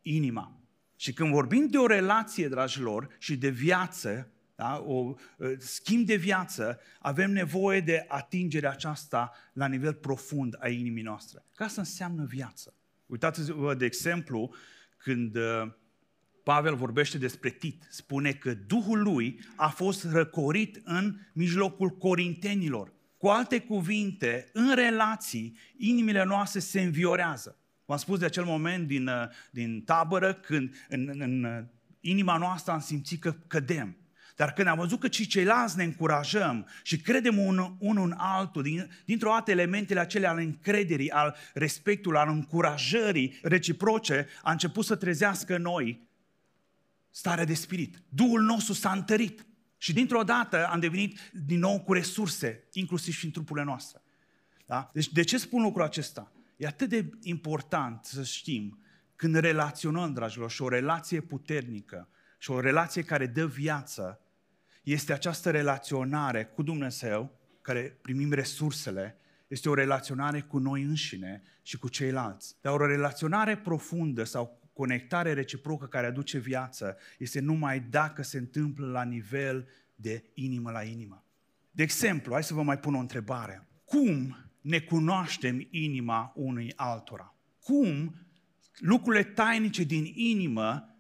Inima. 0.01 0.61
Și 0.95 1.13
când 1.13 1.31
vorbim 1.31 1.67
de 1.67 1.77
o 1.77 1.85
relație, 1.85 2.47
dragilor, 2.47 3.07
și 3.19 3.37
de 3.37 3.49
viață, 3.49 4.31
da? 4.55 4.83
o 4.85 5.13
schimb 5.57 6.05
de 6.05 6.15
viață, 6.15 6.79
avem 6.99 7.31
nevoie 7.31 7.81
de 7.81 8.05
atingerea 8.07 8.71
aceasta 8.71 9.31
la 9.53 9.67
nivel 9.67 9.93
profund 9.93 10.55
a 10.59 10.67
inimii 10.67 11.03
noastre. 11.03 11.43
Ca 11.55 11.65
asta 11.65 11.81
înseamnă 11.81 12.25
viață. 12.25 12.73
Uitați-vă, 13.05 13.73
de 13.73 13.85
exemplu, 13.85 14.53
când 14.97 15.35
uh, 15.35 15.71
Pavel 16.47 16.75
vorbește 16.75 17.17
despre 17.17 17.49
Tit, 17.49 17.87
spune 17.89 18.31
că 18.31 18.53
Duhul 18.53 19.01
lui 19.01 19.39
a 19.55 19.67
fost 19.67 20.05
răcorit 20.11 20.81
în 20.83 21.19
mijlocul 21.33 21.89
corintenilor. 21.89 22.93
Cu 23.17 23.27
alte 23.27 23.59
cuvinte, 23.59 24.49
în 24.53 24.75
relații, 24.75 25.57
inimile 25.77 26.23
noastre 26.23 26.59
se 26.59 26.81
înviorează. 26.81 27.57
V-am 27.85 27.97
spus 27.97 28.19
de 28.19 28.25
acel 28.25 28.43
moment 28.43 28.87
din, 28.87 29.07
uh, 29.07 29.13
din 29.51 29.81
tabără 29.81 30.33
când 30.33 30.75
în, 30.89 31.09
în, 31.11 31.21
în 31.21 31.43
uh, 31.43 31.63
inima 31.99 32.37
noastră 32.37 32.71
am 32.71 32.79
simțit 32.79 33.21
că 33.21 33.31
cădem. 33.47 33.97
Dar 34.35 34.53
când 34.53 34.67
am 34.67 34.77
văzut 34.77 34.99
că 34.99 35.07
și 35.07 35.27
ceilalți 35.27 35.77
ne 35.77 35.83
încurajăm 35.83 36.67
și 36.83 36.97
credem 36.97 37.37
unul 37.37 37.75
un 37.79 37.97
în 37.97 38.13
altul, 38.17 38.63
din, 38.63 38.89
dintr-o 39.05 39.29
dată 39.29 39.51
elementele 39.51 39.99
acelea 39.99 40.29
al 40.29 40.37
încrederii, 40.37 41.11
al 41.11 41.35
respectului, 41.53 42.19
al 42.19 42.29
încurajării 42.29 43.39
reciproce, 43.41 44.27
a 44.41 44.51
început 44.51 44.85
să 44.85 44.95
trezească 44.95 45.55
în 45.55 45.61
noi 45.61 46.06
starea 47.17 47.45
de 47.45 47.53
spirit. 47.53 48.01
Duhul 48.09 48.41
nostru 48.41 48.73
s-a 48.73 48.91
întărit 48.91 49.45
și 49.77 49.93
dintr-o 49.93 50.23
dată 50.23 50.67
am 50.67 50.79
devenit 50.79 51.19
din 51.33 51.59
nou 51.59 51.81
cu 51.81 51.93
resurse, 51.93 52.67
inclusiv 52.71 53.13
și 53.13 53.25
în 53.25 53.31
trupurile 53.31 53.65
noastre. 53.65 54.01
Da? 54.65 54.89
Deci 54.93 55.11
de 55.11 55.23
ce 55.23 55.37
spun 55.37 55.61
lucrul 55.61 55.83
acesta? 55.83 56.31
E 56.57 56.67
atât 56.67 56.89
de 56.89 57.09
important 57.21 58.05
să 58.05 58.23
știm 58.23 58.79
când 59.15 59.35
relaționăm, 59.35 60.13
dragilor, 60.13 60.51
și 60.51 60.61
o 60.61 60.69
relație 60.69 61.21
puternică 61.21 62.09
și 62.37 62.51
o 62.51 62.59
relație 62.59 63.01
care 63.01 63.25
dă 63.25 63.45
viață, 63.45 64.21
este 64.83 65.13
această 65.13 65.51
relaționare 65.51 66.45
cu 66.45 66.63
Dumnezeu, 66.63 67.39
care 67.61 67.97
primim 68.01 68.33
resursele, 68.33 69.17
este 69.47 69.69
o 69.69 69.73
relaționare 69.73 70.41
cu 70.41 70.57
noi 70.57 70.81
înșine 70.81 71.43
și 71.61 71.77
cu 71.77 71.89
ceilalți. 71.89 72.55
Dar 72.61 72.73
o 72.73 72.85
relaționare 72.85 73.57
profundă 73.57 74.23
sau 74.23 74.66
conectare 74.77 75.33
reciprocă 75.33 75.85
care 75.85 76.07
aduce 76.07 76.37
viață 76.37 76.97
este 77.17 77.39
numai 77.39 77.79
dacă 77.79 78.21
se 78.21 78.37
întâmplă 78.37 78.87
la 78.87 79.03
nivel 79.03 79.67
de 79.95 80.23
inimă 80.33 80.71
la 80.71 80.83
inimă. 80.83 81.23
De 81.71 81.83
exemplu, 81.83 82.33
hai 82.33 82.43
să 82.43 82.53
vă 82.53 82.63
mai 82.63 82.79
pun 82.79 82.95
o 82.95 82.99
întrebare. 82.99 83.67
Cum 83.85 84.35
ne 84.61 84.79
cunoaștem 84.79 85.67
inima 85.69 86.33
unui 86.35 86.73
altora? 86.75 87.35
Cum 87.63 88.15
lucrurile 88.77 89.23
tainice 89.23 89.83
din 89.83 90.11
inimă 90.15 90.97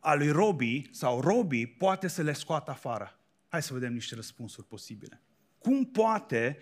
a 0.00 0.14
lui 0.14 0.30
Robi 0.30 0.88
sau 0.90 1.20
Robi 1.20 1.66
poate 1.66 2.08
să 2.08 2.22
le 2.22 2.32
scoată 2.32 2.70
afară? 2.70 3.20
Hai 3.48 3.62
să 3.62 3.72
vedem 3.72 3.92
niște 3.92 4.14
răspunsuri 4.14 4.66
posibile. 4.66 5.22
Cum 5.58 5.84
poate 5.84 6.58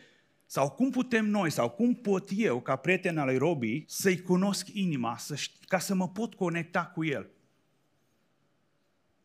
sau 0.51 0.71
cum 0.71 0.91
putem 0.91 1.27
noi, 1.27 1.51
sau 1.51 1.71
cum 1.71 1.95
pot 1.95 2.29
eu, 2.37 2.61
ca 2.61 2.77
prieten 2.77 3.19
al 3.19 3.27
lui 3.27 3.37
Robi, 3.37 3.85
să-i 3.87 4.23
cunosc 4.23 4.69
inima, 4.73 5.17
să 5.17 5.35
ști, 5.35 5.67
ca 5.67 5.79
să 5.79 5.95
mă 5.95 6.09
pot 6.09 6.35
conecta 6.35 6.87
cu 6.87 7.05
el? 7.05 7.31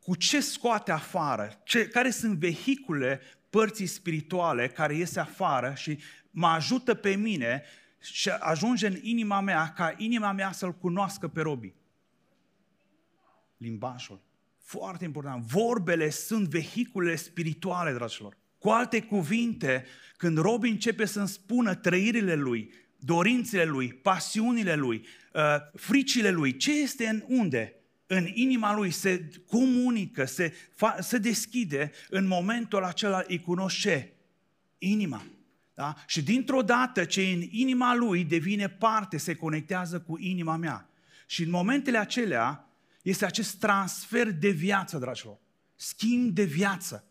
cu 0.03 0.15
ce 0.15 0.39
scoate 0.39 0.91
afară, 0.91 1.61
ce, 1.63 1.87
care 1.87 2.09
sunt 2.09 2.37
vehicule 2.37 3.21
părții 3.49 3.85
spirituale 3.85 4.67
care 4.67 4.95
iese 4.95 5.19
afară 5.19 5.73
și 5.75 5.99
mă 6.31 6.47
ajută 6.47 6.93
pe 6.93 7.15
mine 7.15 7.63
și 7.99 8.29
ajunge 8.29 8.87
în 8.87 8.97
inima 9.01 9.39
mea 9.39 9.73
ca 9.75 9.93
inima 9.97 10.31
mea 10.31 10.51
să-L 10.51 10.73
cunoască 10.73 11.27
pe 11.27 11.41
Robi. 11.41 11.73
Limbajul. 13.57 14.21
Foarte 14.57 15.03
important. 15.03 15.43
Vorbele 15.43 16.09
sunt 16.09 16.47
vehicule 16.47 17.15
spirituale, 17.15 17.93
dragilor. 17.93 18.37
Cu 18.63 18.69
alte 18.69 19.01
cuvinte, 19.01 19.85
când 20.17 20.37
Robi 20.37 20.69
începe 20.69 21.05
să-mi 21.05 21.27
spună 21.27 21.75
trăirile 21.75 22.35
lui, 22.35 22.73
dorințele 22.97 23.63
lui, 23.63 23.93
pasiunile 23.93 24.75
lui, 24.75 25.05
uh, 25.33 25.41
fricile 25.73 26.29
lui, 26.29 26.57
ce 26.57 26.81
este 26.81 27.07
în 27.07 27.23
unde? 27.27 27.75
În 28.07 28.27
inima 28.33 28.75
lui 28.75 28.91
se 28.91 29.29
comunică, 29.47 30.25
se, 30.25 30.53
fa, 30.75 30.97
se 31.01 31.17
deschide, 31.17 31.91
în 32.09 32.27
momentul 32.27 32.83
acela 32.83 33.23
îi 33.27 33.41
cunoște 33.41 34.13
inima. 34.77 35.23
Da? 35.73 35.95
Și 36.07 36.21
dintr-o 36.21 36.61
dată 36.61 37.03
ce 37.03 37.21
în 37.21 37.41
inima 37.49 37.95
lui 37.95 38.23
devine 38.23 38.69
parte, 38.69 39.17
se 39.17 39.35
conectează 39.35 39.99
cu 39.99 40.19
inima 40.19 40.55
mea. 40.55 40.89
Și 41.27 41.43
în 41.43 41.49
momentele 41.49 41.97
acelea 41.97 42.69
este 43.01 43.25
acest 43.25 43.59
transfer 43.59 44.31
de 44.31 44.49
viață, 44.49 44.97
dragilor. 44.97 45.37
Schimb 45.75 46.31
de 46.31 46.43
viață. 46.43 47.07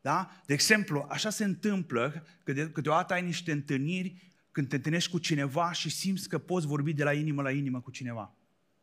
Da? 0.00 0.42
De 0.46 0.52
exemplu, 0.52 1.06
așa 1.08 1.30
se 1.30 1.44
întâmplă 1.44 2.26
că 2.44 2.52
de, 2.52 2.70
câteodată 2.70 3.12
ai 3.12 3.22
niște 3.22 3.52
întâlniri 3.52 4.34
când 4.50 4.68
te 4.68 4.76
întâlnești 4.76 5.10
cu 5.10 5.18
cineva 5.18 5.72
și 5.72 5.90
simți 5.90 6.28
că 6.28 6.38
poți 6.38 6.66
vorbi 6.66 6.92
de 6.92 7.04
la 7.04 7.12
inimă 7.12 7.42
la 7.42 7.50
inimă 7.50 7.80
cu 7.80 7.90
cineva. 7.90 8.34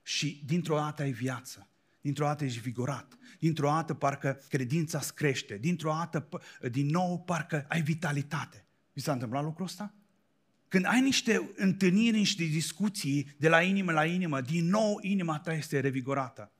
Și 0.04 0.44
dintr-o 0.46 0.76
dată 0.76 1.02
ai 1.02 1.12
viață. 1.12 1.70
Dintr-o 2.02 2.26
dată 2.26 2.44
ești 2.44 2.60
vigorat. 2.60 3.18
Dintr-o 3.40 3.68
dată 3.68 3.94
parcă 3.94 4.42
credința 4.50 4.98
îți 4.98 5.16
crește. 5.16 5.58
Dintr-o 5.58 5.92
dată, 5.92 6.30
din 6.72 6.86
nou, 6.86 7.24
parcă 7.24 7.66
ai 7.70 7.82
vitalitate. 7.82 8.66
Vi 8.94 9.02
s-a 9.02 9.12
întâmplat 9.12 9.44
lucrul 9.44 9.66
ăsta? 9.66 9.94
Când 10.68 10.86
ai 10.86 11.02
niște 11.02 11.52
întâlniri, 11.56 12.18
niște 12.18 12.44
discuții 12.44 13.36
de 13.38 13.50
la 13.50 13.62
inimă 13.62 13.92
la 13.92 14.06
inimă, 14.06 14.42
din 14.42 14.66
nou 14.66 15.00
inima 15.02 15.40
ta 15.40 15.54
este 15.54 15.80
revigorată. 15.80 16.52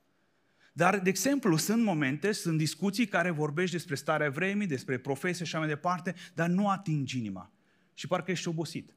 Dar, 0.78 0.98
de 0.98 1.08
exemplu, 1.08 1.56
sunt 1.56 1.82
momente, 1.82 2.32
sunt 2.32 2.58
discuții 2.58 3.06
care 3.06 3.30
vorbești 3.30 3.74
despre 3.74 3.94
starea 3.94 4.30
vremii, 4.30 4.66
despre 4.66 4.98
profesie 4.98 5.44
și 5.44 5.50
așa 5.54 5.58
mai 5.58 5.68
departe, 5.74 6.14
dar 6.34 6.48
nu 6.48 6.68
atingi 6.68 7.18
inima. 7.18 7.50
Și 7.94 8.06
parcă 8.06 8.30
ești 8.30 8.48
obosit. 8.48 8.94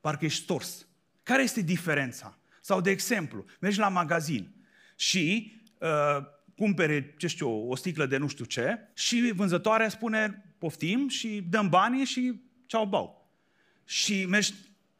Parcă 0.00 0.24
ești 0.24 0.42
stors. 0.42 0.86
Care 1.22 1.42
este 1.42 1.60
diferența? 1.60 2.38
Sau, 2.60 2.80
de 2.80 2.90
exemplu, 2.90 3.44
mergi 3.60 3.78
la 3.78 3.88
magazin 3.88 4.54
și 4.96 5.52
uh, 5.78 6.24
cumpere, 6.56 7.14
ce 7.18 7.26
știu, 7.26 7.68
o 7.68 7.76
sticlă 7.76 8.06
de 8.06 8.16
nu 8.16 8.28
știu 8.28 8.44
ce 8.44 8.88
și 8.94 9.32
vânzătoarea 9.34 9.88
spune 9.88 10.54
poftim 10.58 11.08
și 11.08 11.46
dăm 11.50 11.68
banii 11.68 12.04
și 12.04 12.40
ceau 12.66 12.86
bau. 12.86 13.30
Și 13.84 14.26
mergi 14.26 14.54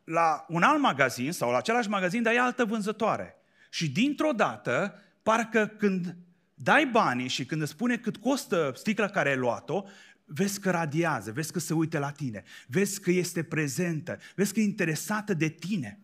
la 0.05 0.47
un 0.49 0.63
alt 0.63 0.81
magazin 0.81 1.33
sau 1.33 1.51
la 1.51 1.57
același 1.57 1.89
magazin, 1.89 2.23
dar 2.23 2.35
e 2.35 2.41
altă 2.41 2.65
vânzătoare. 2.65 3.35
Și 3.71 3.91
dintr-o 3.91 4.33
dată, 4.33 5.03
parcă 5.29 5.67
când 5.67 6.17
dai 6.55 6.87
banii 6.87 7.29
și 7.29 7.47
când 7.47 7.63
îți 7.63 7.71
spune 7.71 7.97
cât 7.97 8.17
costă 8.17 8.73
sticla 8.75 9.09
care 9.09 9.29
ai 9.29 9.37
luat-o, 9.37 9.85
vezi 10.25 10.61
că 10.61 10.71
radiază, 10.71 11.33
vezi 11.33 11.53
că 11.53 11.59
se 11.59 11.75
uită 11.75 11.99
la 11.99 12.11
tine, 12.11 12.43
vezi 12.67 13.01
că 13.01 13.11
este 13.11 13.45
prezentă, 13.45 14.19
vezi 14.35 14.53
că 14.53 14.61
e 14.61 14.63
interesată 14.63 15.35
de 15.35 15.49
tine. 15.49 16.01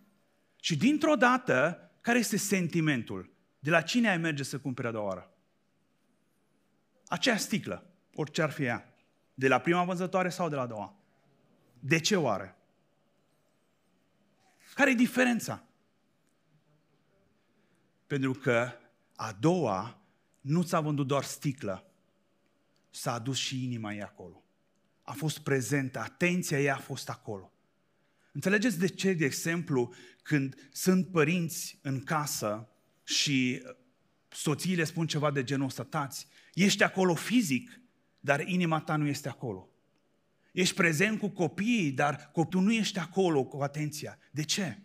Și 0.61 0.77
dintr-o 0.77 1.15
dată, 1.15 1.91
care 2.01 2.19
este 2.19 2.37
sentimentul? 2.37 3.33
De 3.59 3.71
la 3.71 3.81
cine 3.81 4.11
ai 4.11 4.19
merge 4.19 4.43
să 4.43 4.59
cumperi 4.59 4.89
a 4.89 4.91
doua 4.91 5.07
oară? 5.07 5.35
Acea 7.07 7.37
sticlă, 7.37 7.91
orice 8.15 8.43
ar 8.43 8.51
fi 8.51 8.63
ea. 8.63 8.95
De 9.35 9.49
la 9.49 9.59
prima 9.59 9.85
vânzătoare 9.85 10.29
sau 10.29 10.49
de 10.49 10.55
la 10.55 10.63
a 10.63 10.67
doua? 10.67 10.97
De 11.81 11.99
ce 11.99 12.17
oare? 12.17 12.57
Care 14.75 14.91
e 14.91 14.95
diferența? 14.95 15.63
Pentru 18.07 18.33
că 18.33 18.79
a 19.17 19.37
doua 19.41 20.05
nu 20.41 20.63
ți-a 20.63 20.81
vândut 20.81 21.07
doar 21.07 21.25
sticlă, 21.25 21.91
s-a 22.91 23.13
adus 23.13 23.37
și 23.37 23.65
inima 23.65 23.93
ei 23.93 24.03
acolo. 24.03 24.45
A 25.03 25.13
fost 25.13 25.39
prezentă, 25.39 25.99
atenția 25.99 26.61
ei 26.61 26.71
a 26.71 26.77
fost 26.77 27.09
acolo. 27.09 27.53
Înțelegeți 28.33 28.79
de 28.79 28.87
ce, 28.87 29.13
de 29.13 29.25
exemplu, 29.25 29.95
când 30.23 30.69
sunt 30.73 31.07
părinți 31.07 31.79
în 31.83 32.01
casă 32.01 32.69
și 33.05 33.63
soțiile 34.29 34.85
spun 34.85 35.07
ceva 35.07 35.31
de 35.31 35.45
genul 35.45 35.67
ăsta, 35.67 35.83
tați, 35.83 36.27
ești 36.55 36.83
acolo 36.83 37.15
fizic, 37.15 37.81
dar 38.21 38.49
inima 38.49 38.81
ta 38.81 38.97
nu 38.97 39.07
este 39.07 39.29
acolo. 39.29 39.69
Ești 40.53 40.75
prezent 40.75 41.19
cu 41.19 41.29
copiii, 41.29 41.93
dar 41.93 42.31
tu 42.49 42.61
nu 42.61 42.73
ești 42.73 42.99
acolo 42.99 43.45
cu 43.45 43.63
atenția. 43.63 44.19
De 44.31 44.43
ce? 44.43 44.79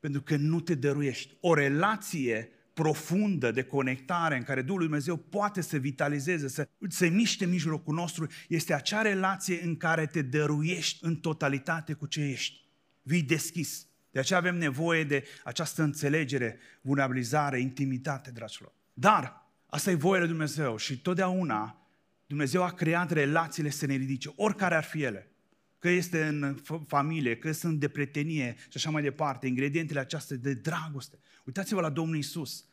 Pentru 0.00 0.22
că 0.22 0.36
nu 0.36 0.60
te 0.60 0.74
dăruiești. 0.74 1.36
O 1.40 1.54
relație 1.54 2.50
profundă 2.72 3.50
de 3.50 3.62
conectare 3.62 4.36
în 4.36 4.42
care 4.42 4.62
Duhul 4.62 4.82
Dumnezeu 4.82 5.16
poate 5.16 5.60
să 5.60 5.76
vitalizeze, 5.76 6.48
să 6.48 6.68
se 6.88 7.06
miște 7.06 7.44
în 7.44 7.50
mijlocul 7.50 7.94
nostru, 7.94 8.26
este 8.48 8.74
acea 8.74 9.02
relație 9.02 9.62
în 9.62 9.76
care 9.76 10.06
te 10.06 10.22
dăruiești 10.22 11.04
în 11.04 11.16
totalitate 11.16 11.92
cu 11.92 12.06
ce 12.06 12.20
ești. 12.20 12.60
Vii 13.02 13.22
deschis. 13.22 13.86
De 14.10 14.18
aceea 14.18 14.38
avem 14.38 14.56
nevoie 14.56 15.04
de 15.04 15.24
această 15.44 15.82
înțelegere, 15.82 16.58
vulnerabilizare, 16.80 17.60
intimitate, 17.60 18.30
dragilor. 18.30 18.72
Dar 18.92 19.50
asta 19.66 19.90
e 19.90 19.94
voia 19.94 20.18
lui 20.18 20.28
Dumnezeu 20.28 20.76
și 20.76 21.00
totdeauna 21.00 21.86
Dumnezeu 22.26 22.62
a 22.62 22.70
creat 22.70 23.10
relațiile 23.10 23.70
să 23.70 23.86
ne 23.86 23.94
ridice, 23.94 24.32
oricare 24.36 24.74
ar 24.74 24.84
fi 24.84 25.02
ele. 25.02 25.32
Că 25.78 25.88
este 25.88 26.26
în 26.26 26.56
familie, 26.86 27.36
că 27.36 27.52
sunt 27.52 27.80
de 27.80 27.88
prietenie 27.88 28.56
și 28.58 28.76
așa 28.76 28.90
mai 28.90 29.02
departe, 29.02 29.46
ingredientele 29.46 30.00
acestea 30.00 30.36
de 30.36 30.54
dragoste. 30.54 31.18
Uitați-vă 31.44 31.80
la 31.80 31.90
Domnul 31.90 32.16
Isus. 32.16 32.64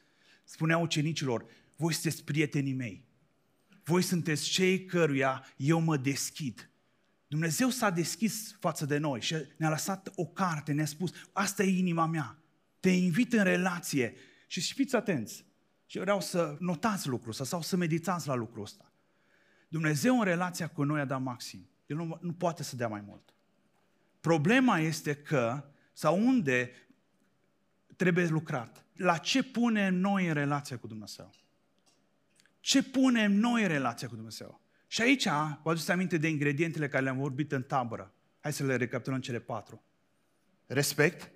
Spunea 0.44 0.78
ucenicilor, 0.78 1.46
voi 1.76 1.94
sunteți 1.94 2.24
prietenii 2.24 2.74
mei. 2.74 3.08
Voi 3.84 4.02
sunteți 4.02 4.50
cei 4.50 4.86
căruia 4.86 5.46
eu 5.58 5.80
mă 5.80 5.98
deschid. 5.98 6.70
Dumnezeu 7.28 7.70
s-a 7.70 7.90
deschis 7.90 8.56
față 8.60 8.86
de 8.86 8.98
noi 8.98 9.22
și 9.22 9.36
ne-a 9.58 9.70
lăsat 9.70 10.12
o 10.16 10.26
carte, 10.26 10.72
ne-a 10.72 10.86
spus, 10.86 11.12
asta 11.32 11.64
e 11.64 11.78
inima 11.78 12.06
mea. 12.06 12.38
Te 12.80 12.90
invit 12.90 13.34
în 13.34 13.44
relație 13.44 14.16
și 14.48 14.74
fiți 14.74 14.96
atenți. 14.96 15.46
Și 15.86 16.00
vreau 16.00 16.22
să 16.22 16.58
notați 16.60 17.08
lucrul 17.08 17.30
ăsta 17.30 17.44
sau 17.44 17.62
să 17.62 17.76
meditați 17.76 18.28
la 18.28 18.36
lucrul 18.36 18.64
ăsta. 18.64 18.94
Dumnezeu 19.68 20.20
în 20.20 20.24
relația 20.24 20.68
cu 20.68 20.84
noi 20.84 21.00
a 21.00 21.06
dat 21.06 21.22
maxim. 21.22 21.70
El 21.86 21.96
nu, 21.96 22.18
nu 22.22 22.34
poate 22.34 22.64
să 22.64 22.76
dea 22.76 22.88
mai 22.88 23.02
mult. 23.02 23.34
Problema 24.20 24.80
este 24.80 25.16
că, 25.16 25.70
sau 25.94 26.28
unde 26.28 26.72
trebuie 28.00 28.28
lucrat. 28.28 28.86
La 28.96 29.18
ce 29.18 29.44
punem 29.44 29.96
noi 29.96 30.28
în 30.28 30.34
relația 30.34 30.78
cu 30.78 30.88
Dumnezeu? 30.88 31.34
Ce 32.60 32.84
punem 32.84 33.32
noi 33.32 33.62
în 33.62 33.68
relația 33.68 34.08
cu 34.08 34.16
Dumnezeu? 34.16 34.62
Și 34.88 35.02
aici 35.02 35.24
vă 35.64 35.70
aduceți 35.70 35.92
aminte 35.92 36.18
de 36.18 36.28
ingredientele 36.28 36.88
care 36.88 37.04
le-am 37.04 37.18
vorbit 37.18 37.52
în 37.52 37.64
tabără. 37.64 38.14
Hai 38.40 38.54
să 38.54 38.66
le 38.66 38.76
recapitulăm 38.76 39.20
cele 39.20 39.40
patru. 39.40 39.84
Respect. 40.66 41.32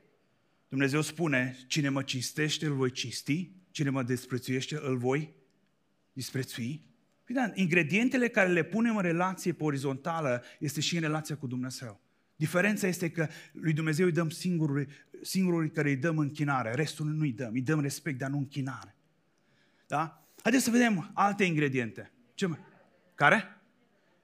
Dumnezeu 0.68 1.02
spune, 1.02 1.58
cine 1.68 1.90
mă 1.90 2.04
cinstește, 2.04 2.66
îl 2.66 2.74
voi 2.74 2.92
cinsti. 2.92 3.52
Cine 3.72 3.90
mă 3.90 4.04
desprețuiește, 4.04 4.80
îl 4.82 4.98
voi 4.98 5.34
disprețui. 6.14 6.86
Păi 7.24 7.36
da, 7.36 7.52
ingredientele 7.54 8.28
care 8.28 8.50
le 8.50 8.64
punem 8.64 8.96
în 8.96 9.02
relație 9.02 9.54
pe 9.54 9.64
orizontală 9.64 10.44
este 10.60 10.82
și 10.82 10.96
în 10.96 11.02
relația 11.02 11.38
cu 11.38 11.48
Dumnezeu. 11.48 12.03
Diferența 12.44 12.88
este 12.88 13.10
că 13.10 13.28
lui 13.52 13.74
Dumnezeu 13.74 14.06
îi 14.06 14.12
dăm 14.12 14.30
singurul, 14.30 14.88
singurul 15.22 15.70
care 15.70 15.90
îi 15.90 15.96
dăm 15.96 16.18
închinare, 16.18 16.74
restul 16.74 17.06
nu 17.06 17.22
îi 17.22 17.32
dăm, 17.32 17.54
îi 17.54 17.62
dăm 17.62 17.82
respect, 17.82 18.18
dar 18.18 18.30
nu 18.30 18.38
închinare. 18.38 18.96
Da? 19.88 20.28
Haideți 20.42 20.64
să 20.64 20.72
vedem 20.72 21.12
alte 21.14 21.44
ingrediente. 21.44 22.12
Ce 22.34 22.46
mai? 22.46 22.60
Care? 23.16 23.62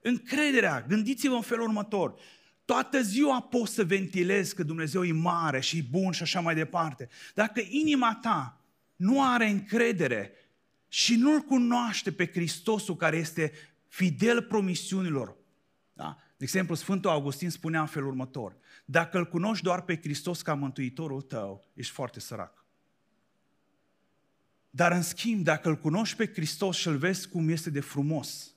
Încrederea. 0.02 0.82
Gândiți-vă 0.82 1.36
în 1.36 1.42
felul 1.42 1.64
următor. 1.64 2.20
Toată 2.66 3.02
ziua 3.02 3.42
poți 3.42 3.74
să 3.74 3.84
ventilezi 3.84 4.56
că 4.56 4.64
Dumnezeu 4.64 5.04
e 5.04 5.12
mare 5.12 5.60
și 5.60 5.84
bun 5.84 6.12
și 6.12 6.22
așa 6.22 6.40
mai 6.40 6.56
departe. 6.56 7.10
Dacă 7.34 7.62
inima 7.70 8.20
ta 8.22 8.62
nu 8.96 9.24
are 9.24 9.50
încredere 9.50 10.32
și 10.88 11.16
nu-L 11.16 11.40
cunoaște 11.40 12.12
pe 12.12 12.26
Hristosul 12.26 12.96
care 12.96 13.18
este 13.18 13.52
fidel 13.88 14.42
promisiunilor. 14.42 15.36
Da? 15.94 16.18
De 16.40 16.46
exemplu, 16.46 16.76
Sfântul 16.76 17.10
Augustin 17.10 17.50
spunea 17.50 17.80
în 17.80 17.88
felul 17.88 18.08
următor. 18.08 18.58
Dacă 18.86 19.18
îl 19.18 19.26
cunoști 19.26 19.64
doar 19.64 19.82
pe 19.82 19.98
Hristos 19.98 20.42
ca 20.42 20.54
mântuitorul 20.54 21.22
tău, 21.22 21.68
ești 21.74 21.94
foarte 21.94 22.20
sărac. 22.20 22.66
Dar 24.70 24.92
în 24.92 25.02
schimb, 25.02 25.44
dacă 25.44 25.70
îl 25.70 25.78
cunoști 25.78 26.16
pe 26.16 26.28
Hristos 26.28 26.78
și 26.78 26.88
îl 26.88 26.98
vezi 26.98 27.30
cum 27.30 27.50
este 27.50 27.70
de 27.70 27.80
frumos, 27.80 28.56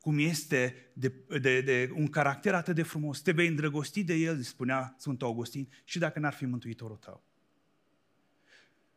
cum 0.00 0.18
este 0.18 0.90
de, 0.92 1.12
de, 1.40 1.60
de 1.60 1.90
un 1.94 2.08
caracter 2.08 2.54
atât 2.54 2.74
de 2.74 2.82
frumos, 2.82 3.20
te 3.20 3.32
vei 3.32 3.48
îndrăgosti 3.48 4.04
de 4.04 4.14
el, 4.14 4.42
spunea 4.42 4.94
Sfântul 4.98 5.26
Augustin, 5.26 5.68
și 5.84 5.98
dacă 5.98 6.18
n-ar 6.18 6.32
fi 6.32 6.44
mântuitorul 6.44 6.96
tău. 6.96 7.24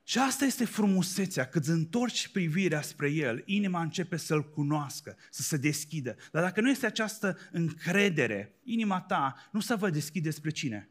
Și 0.08 0.20
asta 0.20 0.46
este 0.46 0.66
frumusețea, 0.66 1.48
când 1.48 1.68
întorci 1.68 2.28
privirea 2.28 2.82
spre 2.82 3.12
El, 3.12 3.44
inima 3.46 3.82
începe 3.82 4.18
să-L 4.18 4.50
cunoască, 4.50 5.18
să 5.30 5.42
se 5.42 5.58
deschidă. 5.58 6.16
Dar 6.32 6.44
dacă 6.44 6.62
nu 6.62 6.70
este 6.70 6.86
această 6.86 7.38
încredere, 7.52 8.56
inima 8.64 9.02
ta 9.02 9.50
nu 9.52 9.60
se 9.60 9.76
va 9.76 9.90
deschide 9.90 10.30
spre 10.30 10.50
cine? 10.50 10.90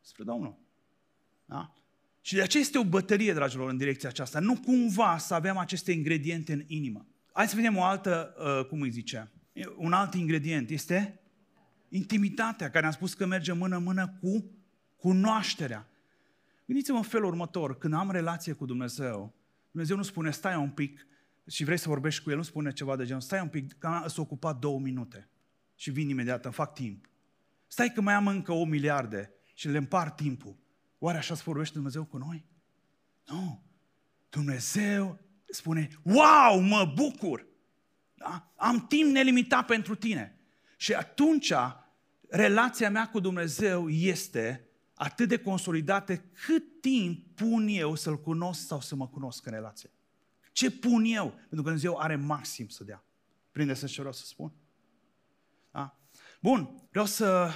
Spre 0.00 0.24
Domnul. 0.24 0.58
Da? 1.44 1.74
Și 2.20 2.34
de 2.34 2.42
aceea 2.42 2.62
este 2.62 2.78
o 2.78 2.84
bătălie, 2.84 3.32
dragilor, 3.32 3.70
în 3.70 3.76
direcția 3.76 4.08
aceasta. 4.08 4.38
Nu 4.40 4.60
cumva 4.60 5.18
să 5.18 5.34
avem 5.34 5.56
aceste 5.56 5.92
ingrediente 5.92 6.52
în 6.52 6.64
inimă. 6.66 7.06
Hai 7.32 7.48
să 7.48 7.56
vedem 7.56 7.76
o 7.76 7.82
altă, 7.82 8.34
uh, 8.38 8.66
cum 8.66 8.80
îi 8.80 8.90
zice, 8.90 9.30
un 9.76 9.92
alt 9.92 10.14
ingredient. 10.14 10.70
Este 10.70 11.20
intimitatea, 11.88 12.70
care 12.70 12.86
am 12.86 12.92
spus 12.92 13.14
că 13.14 13.26
merge 13.26 13.52
mână-mână 13.52 14.18
cu 14.20 14.50
cunoașterea. 14.96 15.88
Gândiți-vă 16.68 16.96
în 16.96 17.02
felul 17.02 17.28
următor, 17.28 17.78
când 17.78 17.94
am 17.94 18.10
relație 18.10 18.52
cu 18.52 18.66
Dumnezeu, 18.66 19.34
Dumnezeu 19.70 19.96
nu 19.96 20.02
spune, 20.02 20.30
stai 20.30 20.56
un 20.56 20.70
pic 20.70 21.06
și 21.46 21.64
vrei 21.64 21.76
să 21.76 21.88
vorbești 21.88 22.22
cu 22.22 22.30
El, 22.30 22.36
nu 22.36 22.42
spune 22.42 22.72
ceva 22.72 22.96
de 22.96 23.04
genul, 23.04 23.20
stai 23.20 23.40
un 23.40 23.48
pic, 23.48 23.78
că 23.78 23.86
am 23.86 24.06
ocupat 24.16 24.58
două 24.58 24.78
minute 24.78 25.30
și 25.74 25.90
vin 25.90 26.08
imediat, 26.08 26.44
îmi 26.44 26.54
fac 26.54 26.74
timp. 26.74 27.08
Stai 27.66 27.92
că 27.92 28.00
mai 28.00 28.14
am 28.14 28.26
încă 28.26 28.52
o 28.52 28.64
miliarde 28.64 29.32
și 29.54 29.68
le 29.68 29.78
împart 29.78 30.16
timpul. 30.16 30.56
Oare 30.98 31.18
așa 31.18 31.34
se 31.34 31.42
vorbește 31.44 31.74
Dumnezeu 31.74 32.04
cu 32.04 32.16
noi? 32.16 32.44
Nu. 33.26 33.62
Dumnezeu 34.30 35.20
spune, 35.50 35.88
wow, 36.02 36.60
mă 36.60 36.92
bucur! 36.94 37.46
Da? 38.14 38.52
Am 38.56 38.86
timp 38.86 39.10
nelimitat 39.10 39.66
pentru 39.66 39.94
tine. 39.94 40.38
Și 40.76 40.94
atunci, 40.94 41.52
relația 42.28 42.90
mea 42.90 43.08
cu 43.08 43.20
Dumnezeu 43.20 43.88
este 43.88 44.67
atât 44.98 45.28
de 45.28 45.38
consolidate 45.38 46.24
cât 46.46 46.80
timp 46.80 47.36
pun 47.36 47.66
eu 47.68 47.94
să-L 47.94 48.20
cunosc 48.20 48.66
sau 48.66 48.80
să 48.80 48.94
mă 48.94 49.08
cunosc 49.08 49.46
în 49.46 49.52
relație. 49.52 49.90
Ce 50.52 50.70
pun 50.70 51.04
eu? 51.04 51.28
Pentru 51.28 51.48
că 51.48 51.62
Dumnezeu 51.62 51.96
are 51.96 52.16
maxim 52.16 52.68
să 52.68 52.84
dea. 52.84 53.04
Prindeți 53.50 53.86
ce 53.86 53.98
vreau 53.98 54.12
să 54.12 54.24
spun? 54.24 54.52
Da? 55.70 55.98
Bun, 56.40 56.86
vreau 56.90 57.06
să 57.06 57.50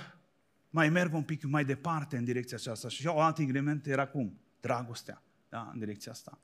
mai 0.70 0.88
merg 0.88 1.14
un 1.14 1.22
pic 1.22 1.44
mai 1.44 1.64
departe 1.64 2.16
în 2.16 2.24
direcția 2.24 2.56
aceasta. 2.56 2.88
Și 2.88 3.06
o 3.06 3.20
alt 3.20 3.38
ingredient 3.38 3.86
era 3.86 4.06
cum? 4.06 4.40
Dragostea. 4.60 5.22
Da, 5.48 5.70
în 5.72 5.78
direcția 5.78 6.12
asta. 6.12 6.38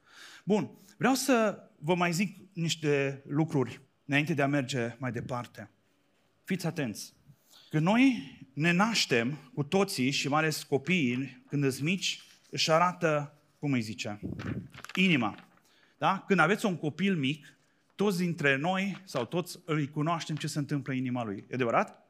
Bun, 0.45 0.71
vreau 0.97 1.15
să 1.15 1.69
vă 1.79 1.95
mai 1.95 2.13
zic 2.13 2.37
niște 2.53 3.23
lucruri 3.27 3.81
înainte 4.05 4.35
de 4.35 4.43
a 4.43 4.47
merge 4.47 4.97
mai 4.99 5.13
departe. 5.13 5.71
Fiți 6.45 6.67
atenți. 6.67 7.15
Când 7.71 7.83
noi 7.83 8.37
ne 8.53 8.73
naștem 8.73 9.51
cu 9.55 9.63
toții 9.63 10.11
și 10.11 10.29
mai 10.29 10.41
ales 10.41 10.63
copiii, 10.63 11.43
când 11.49 11.63
sunt 11.63 11.85
mici, 11.85 12.21
își 12.51 12.71
arată, 12.71 13.39
cum 13.59 13.73
îi 13.73 13.81
zice, 13.81 14.21
inima. 14.95 15.35
Da? 15.99 16.25
Când 16.27 16.41
aveți 16.41 16.67
un 16.67 16.77
copil 16.77 17.17
mic, 17.17 17.57
toți 17.95 18.19
dintre 18.19 18.57
noi 18.57 19.03
sau 19.05 19.25
toți 19.25 19.59
îi 19.65 19.89
cunoaștem 19.89 20.37
ce 20.37 20.47
se 20.47 20.59
întâmplă 20.59 20.93
în 20.93 20.99
inima 20.99 21.25
lui. 21.25 21.45
E 21.51 21.55
adevărat? 21.55 22.09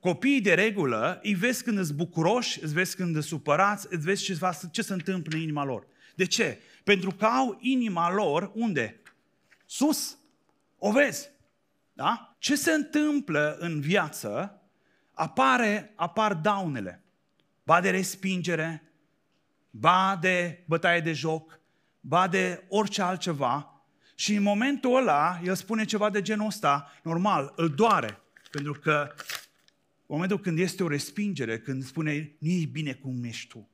Copiii 0.00 0.40
de 0.40 0.54
regulă 0.54 1.20
îi 1.22 1.34
vezi 1.34 1.62
când 1.62 1.78
îți 1.78 1.94
bucuroși, 1.94 2.62
îți 2.62 2.72
vezi 2.72 2.96
când 2.96 3.16
îți 3.16 3.26
supărați, 3.26 3.86
îți 3.90 4.04
vezi 4.04 4.22
ce, 4.22 4.38
ce 4.70 4.82
se 4.82 4.92
întâmplă 4.92 5.36
în 5.36 5.42
inima 5.42 5.64
lor. 5.64 5.86
De 6.14 6.24
ce? 6.24 6.60
Pentru 6.84 7.10
că 7.10 7.24
au 7.24 7.58
inima 7.60 8.12
lor 8.12 8.50
unde? 8.54 9.00
Sus. 9.66 10.18
O 10.78 10.92
vezi. 10.92 11.30
Da? 11.92 12.34
Ce 12.38 12.56
se 12.56 12.70
întâmplă 12.70 13.56
în 13.60 13.80
viață 13.80 14.58
apare, 15.14 15.92
apar 15.96 16.34
daunele. 16.34 17.02
Ba 17.62 17.80
de 17.80 17.90
respingere, 17.90 18.92
ba 19.70 20.18
de 20.20 20.64
bătaie 20.66 21.00
de 21.00 21.12
joc, 21.12 21.60
ba 22.00 22.28
de 22.28 22.64
orice 22.68 23.02
altceva. 23.02 23.82
Și 24.14 24.34
în 24.34 24.42
momentul 24.42 24.96
ăla, 24.96 25.40
el 25.44 25.54
spune 25.54 25.84
ceva 25.84 26.10
de 26.10 26.22
genul 26.22 26.46
ăsta, 26.46 26.92
normal, 27.02 27.52
îl 27.56 27.74
doare. 27.74 28.20
Pentru 28.50 28.72
că 28.72 29.14
în 30.06 30.06
momentul 30.06 30.40
când 30.40 30.58
este 30.58 30.82
o 30.82 30.88
respingere, 30.88 31.58
când 31.58 31.84
spune, 31.84 32.36
nu 32.38 32.50
e 32.50 32.66
bine 32.66 32.92
cum 32.92 33.24
ești 33.24 33.48
tu, 33.48 33.68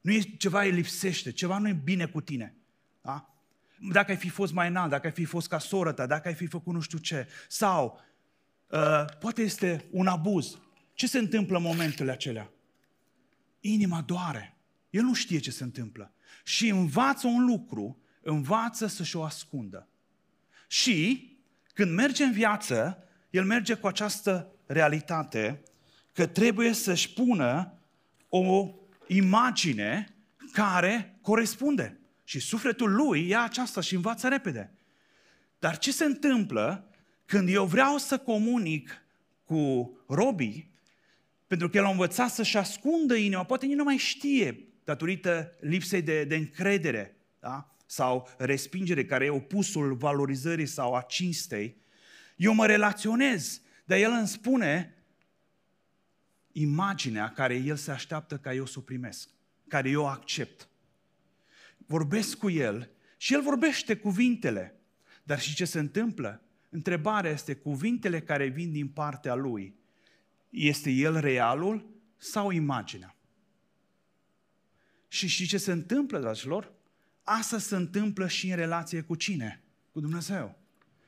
nu 0.00 0.12
e 0.12 0.20
ceva 0.20 0.62
îi 0.62 0.70
lipsește, 0.70 1.32
ceva 1.32 1.58
nu 1.58 1.68
e 1.68 1.72
bine 1.72 2.06
cu 2.06 2.20
tine. 2.20 2.56
Da? 3.02 3.34
Dacă 3.92 4.10
ai 4.10 4.16
fi 4.16 4.28
fost 4.28 4.52
mai 4.52 4.68
înalt, 4.68 4.90
dacă 4.90 5.06
ai 5.06 5.12
fi 5.12 5.24
fost 5.24 5.48
ca 5.48 5.58
soră 5.58 5.92
ta, 5.92 6.06
dacă 6.06 6.28
ai 6.28 6.34
fi 6.34 6.46
făcut 6.46 6.74
nu 6.74 6.80
știu 6.80 6.98
ce, 6.98 7.28
sau 7.48 8.00
uh, 8.66 9.04
poate 9.20 9.42
este 9.42 9.84
un 9.90 10.06
abuz, 10.06 10.58
ce 10.98 11.06
se 11.06 11.18
întâmplă 11.18 11.56
în 11.56 11.62
momentele 11.62 12.10
acelea? 12.10 12.50
Inima 13.60 14.00
doare. 14.00 14.56
El 14.90 15.02
nu 15.02 15.14
știe 15.14 15.38
ce 15.38 15.50
se 15.50 15.62
întâmplă. 15.62 16.12
Și 16.44 16.68
învață 16.68 17.26
un 17.26 17.44
lucru, 17.44 17.98
învață 18.22 18.86
să-și 18.86 19.16
o 19.16 19.22
ascundă. 19.22 19.88
Și 20.68 21.28
când 21.74 21.92
merge 21.92 22.24
în 22.24 22.32
viață, 22.32 23.04
el 23.30 23.44
merge 23.44 23.74
cu 23.74 23.86
această 23.86 24.52
realitate 24.66 25.62
că 26.12 26.26
trebuie 26.26 26.72
să-și 26.72 27.12
pună 27.12 27.78
o 28.28 28.70
imagine 29.06 30.14
care 30.52 31.18
corespunde. 31.20 31.98
Și 32.24 32.40
sufletul 32.40 32.94
lui 32.94 33.28
ia 33.28 33.42
aceasta 33.42 33.80
și 33.80 33.94
învață 33.94 34.28
repede. 34.28 34.72
Dar 35.58 35.78
ce 35.78 35.92
se 35.92 36.04
întâmplă 36.04 36.88
când 37.24 37.48
eu 37.48 37.66
vreau 37.66 37.98
să 37.98 38.18
comunic 38.18 39.02
cu 39.44 39.90
robii 40.08 40.67
pentru 41.48 41.68
că 41.68 41.76
el 41.76 41.84
a 41.84 41.90
învățat 41.90 42.30
să-și 42.30 42.56
ascundă 42.56 43.14
inima, 43.14 43.44
poate 43.44 43.66
nici 43.66 43.76
nu 43.76 43.84
mai 43.84 43.96
știe, 43.96 44.68
datorită 44.84 45.56
lipsei 45.60 46.02
de, 46.02 46.24
de 46.24 46.36
încredere, 46.36 47.16
da? 47.40 47.76
sau 47.86 48.28
respingere, 48.38 49.04
care 49.04 49.24
e 49.24 49.30
opusul 49.30 49.94
valorizării 49.94 50.66
sau 50.66 50.94
a 50.94 51.00
cinstei. 51.00 51.76
Eu 52.36 52.54
mă 52.54 52.66
relaționez, 52.66 53.60
dar 53.84 53.98
el 53.98 54.10
îmi 54.10 54.28
spune 54.28 54.94
imaginea 56.52 57.32
care 57.32 57.54
el 57.54 57.76
se 57.76 57.90
așteaptă 57.90 58.36
ca 58.36 58.54
eu 58.54 58.66
să 58.66 58.78
o 58.78 58.82
primesc, 58.82 59.28
care 59.68 59.88
eu 59.88 60.06
accept. 60.08 60.68
Vorbesc 61.76 62.36
cu 62.36 62.50
el 62.50 62.90
și 63.16 63.34
el 63.34 63.42
vorbește 63.42 63.96
cuvintele. 63.96 64.80
Dar 65.22 65.40
și 65.40 65.54
ce 65.54 65.64
se 65.64 65.78
întâmplă? 65.78 66.42
Întrebarea 66.68 67.30
este 67.30 67.54
cuvintele 67.54 68.20
care 68.20 68.46
vin 68.46 68.72
din 68.72 68.88
partea 68.88 69.34
lui 69.34 69.78
este 70.50 70.90
el 70.90 71.20
realul 71.20 71.86
sau 72.16 72.50
imaginea? 72.50 73.16
Și 75.08 75.26
și 75.26 75.46
ce 75.46 75.58
se 75.58 75.72
întâmplă, 75.72 76.18
dragilor? 76.18 76.72
Asta 77.22 77.58
se 77.58 77.76
întâmplă 77.76 78.28
și 78.28 78.50
în 78.50 78.56
relație 78.56 79.00
cu 79.00 79.14
cine? 79.14 79.62
Cu 79.92 80.00
Dumnezeu. 80.00 80.58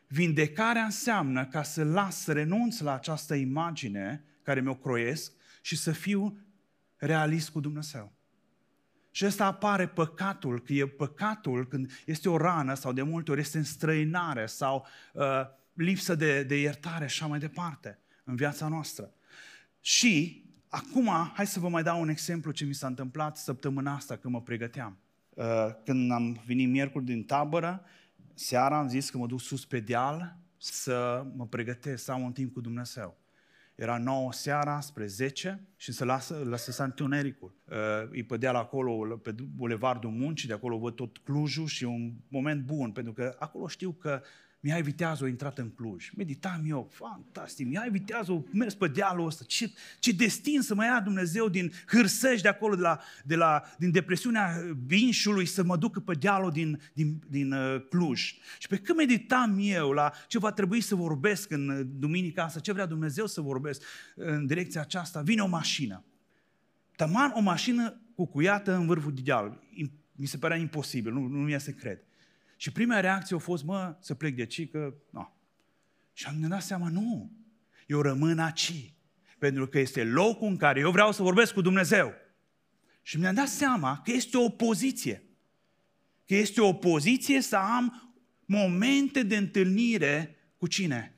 Vindecarea 0.06 0.84
înseamnă 0.84 1.46
ca 1.46 1.62
să 1.62 1.84
las, 1.84 2.22
să 2.22 2.32
renunț 2.32 2.80
la 2.80 2.94
această 2.94 3.34
imagine 3.34 4.24
care 4.42 4.60
mi-o 4.60 4.74
croiesc 4.74 5.32
și 5.60 5.76
să 5.76 5.92
fiu 5.92 6.38
realist 6.96 7.50
cu 7.50 7.60
Dumnezeu. 7.60 8.12
Și 9.10 9.26
ăsta 9.26 9.44
apare 9.44 9.88
păcatul, 9.88 10.60
că 10.60 10.72
e 10.72 10.86
păcatul 10.86 11.66
când 11.66 11.92
este 12.06 12.28
o 12.28 12.36
rană 12.36 12.74
sau 12.74 12.92
de 12.92 13.02
multe 13.02 13.30
ori 13.30 13.40
este 13.40 13.58
înstrăinare 13.58 14.46
sau 14.46 14.86
uh, 15.12 15.24
lipsă 15.72 16.14
de, 16.14 16.42
de 16.42 16.60
iertare 16.60 17.06
și 17.06 17.22
așa 17.22 17.26
mai 17.26 17.38
departe 17.38 17.98
în 18.24 18.36
viața 18.36 18.68
noastră. 18.68 19.12
Și 19.80 20.44
acum, 20.68 21.08
hai 21.34 21.46
să 21.46 21.60
vă 21.60 21.68
mai 21.68 21.82
dau 21.82 22.00
un 22.00 22.08
exemplu 22.08 22.50
ce 22.50 22.64
mi 22.64 22.74
s-a 22.74 22.86
întâmplat 22.86 23.36
săptămâna 23.36 23.94
asta 23.94 24.16
când 24.16 24.34
mă 24.34 24.42
pregăteam. 24.42 24.98
Uh, 25.28 25.44
când 25.84 26.12
am 26.12 26.42
venit 26.46 26.68
miercuri 26.68 27.04
din 27.04 27.24
tabără, 27.24 27.84
seara 28.34 28.78
am 28.78 28.88
zis 28.88 29.10
că 29.10 29.18
mă 29.18 29.26
duc 29.26 29.40
sus 29.40 29.64
pe 29.64 29.80
deal 29.80 30.38
să 30.56 31.26
mă 31.36 31.46
pregătesc, 31.46 32.04
să 32.04 32.12
am 32.12 32.22
un 32.22 32.32
timp 32.32 32.52
cu 32.52 32.60
Dumnezeu. 32.60 33.18
Era 33.74 33.98
9 33.98 34.32
seara 34.32 34.80
spre 34.80 35.06
10 35.06 35.68
și 35.76 35.92
se 35.92 36.04
lasă, 36.04 36.42
lasă 36.44 36.82
întunericul. 36.82 37.54
Uh, 37.64 38.18
e 38.18 38.24
pe 38.24 38.36
deal 38.36 38.54
acolo, 38.54 39.16
pe 39.16 39.34
bulevardul 39.54 40.10
muncii, 40.10 40.48
de 40.48 40.54
acolo 40.54 40.78
văd 40.78 40.94
tot 40.94 41.18
Clujul 41.18 41.66
și 41.66 41.84
un 41.84 42.12
moment 42.28 42.64
bun, 42.64 42.92
pentru 42.92 43.12
că 43.12 43.36
acolo 43.38 43.66
știu 43.66 43.92
că 43.92 44.22
Mihai 44.62 44.82
Viteazul 44.82 45.26
a 45.26 45.28
intrat 45.28 45.58
în 45.58 45.70
Cluj. 45.70 46.10
Meditam 46.16 46.62
eu, 46.66 46.90
fantastic, 46.92 47.66
Mihai 47.66 47.90
Viteazul 47.90 48.44
a 48.46 48.50
mers 48.52 48.74
pe 48.74 48.88
dealul 48.88 49.26
ăsta. 49.26 49.44
Ce, 49.46 49.72
ce 49.98 50.12
destin 50.12 50.60
să 50.60 50.74
mă 50.74 50.84
ia 50.84 51.00
Dumnezeu 51.00 51.48
din 51.48 51.72
hârsăși 51.86 52.42
de 52.42 52.48
acolo, 52.48 52.74
de 52.74 52.80
la, 52.80 53.00
de 53.24 53.36
la, 53.36 53.62
din 53.78 53.90
depresiunea 53.90 54.50
Binșului, 54.86 55.46
să 55.46 55.64
mă 55.64 55.76
ducă 55.76 56.00
pe 56.00 56.14
dealul 56.14 56.50
din, 56.50 56.80
din, 56.92 57.22
din 57.28 57.52
uh, 57.52 57.86
Cluj. 57.88 58.34
Și 58.58 58.68
pe 58.68 58.76
când 58.78 58.98
meditam 58.98 59.58
eu 59.60 59.90
la 59.90 60.12
ce 60.26 60.38
va 60.38 60.52
trebui 60.52 60.80
să 60.80 60.94
vorbesc 60.94 61.50
în 61.50 61.68
uh, 61.68 61.86
duminica 61.98 62.42
asta, 62.42 62.60
ce 62.60 62.72
vrea 62.72 62.86
Dumnezeu 62.86 63.26
să 63.26 63.40
vorbesc 63.40 63.82
în 64.14 64.46
direcția 64.46 64.80
aceasta, 64.80 65.20
vine 65.20 65.42
o 65.42 65.46
mașină. 65.46 66.04
Taman 66.96 67.32
o 67.34 67.40
mașină 67.40 68.00
cucuiată 68.14 68.74
în 68.74 68.86
vârful 68.86 69.14
de 69.14 69.20
deal. 69.20 69.62
Mi 70.12 70.26
se 70.26 70.38
părea 70.38 70.56
imposibil, 70.56 71.12
nu, 71.12 71.26
nu 71.26 71.38
mi-e 71.38 71.58
să 71.58 71.70
cred. 71.70 71.98
Și 72.60 72.72
prima 72.72 73.00
reacție 73.00 73.36
a 73.36 73.38
fost, 73.38 73.64
mă, 73.64 73.96
să 74.00 74.14
plec 74.14 74.34
de 74.34 74.40
aici, 74.40 74.70
că... 74.70 74.94
No. 75.10 75.28
Și 76.12 76.26
am 76.26 76.40
dat 76.40 76.62
seama, 76.62 76.88
nu, 76.88 77.30
eu 77.86 78.00
rămân 78.00 78.38
aici. 78.38 78.94
Pentru 79.38 79.68
că 79.68 79.78
este 79.78 80.04
locul 80.04 80.48
în 80.48 80.56
care 80.56 80.80
eu 80.80 80.90
vreau 80.90 81.12
să 81.12 81.22
vorbesc 81.22 81.52
cu 81.52 81.60
Dumnezeu. 81.60 82.12
Și 83.02 83.18
mi-am 83.18 83.34
dat 83.34 83.48
seama 83.48 84.00
că 84.04 84.10
este 84.10 84.36
o 84.36 84.44
opoziție. 84.44 85.22
că 86.26 86.34
este 86.34 86.60
o 86.60 86.72
poziție 86.72 87.40
să 87.40 87.56
am 87.56 88.14
momente 88.44 89.22
de 89.22 89.36
întâlnire 89.36 90.36
cu 90.56 90.66
cine? 90.66 91.14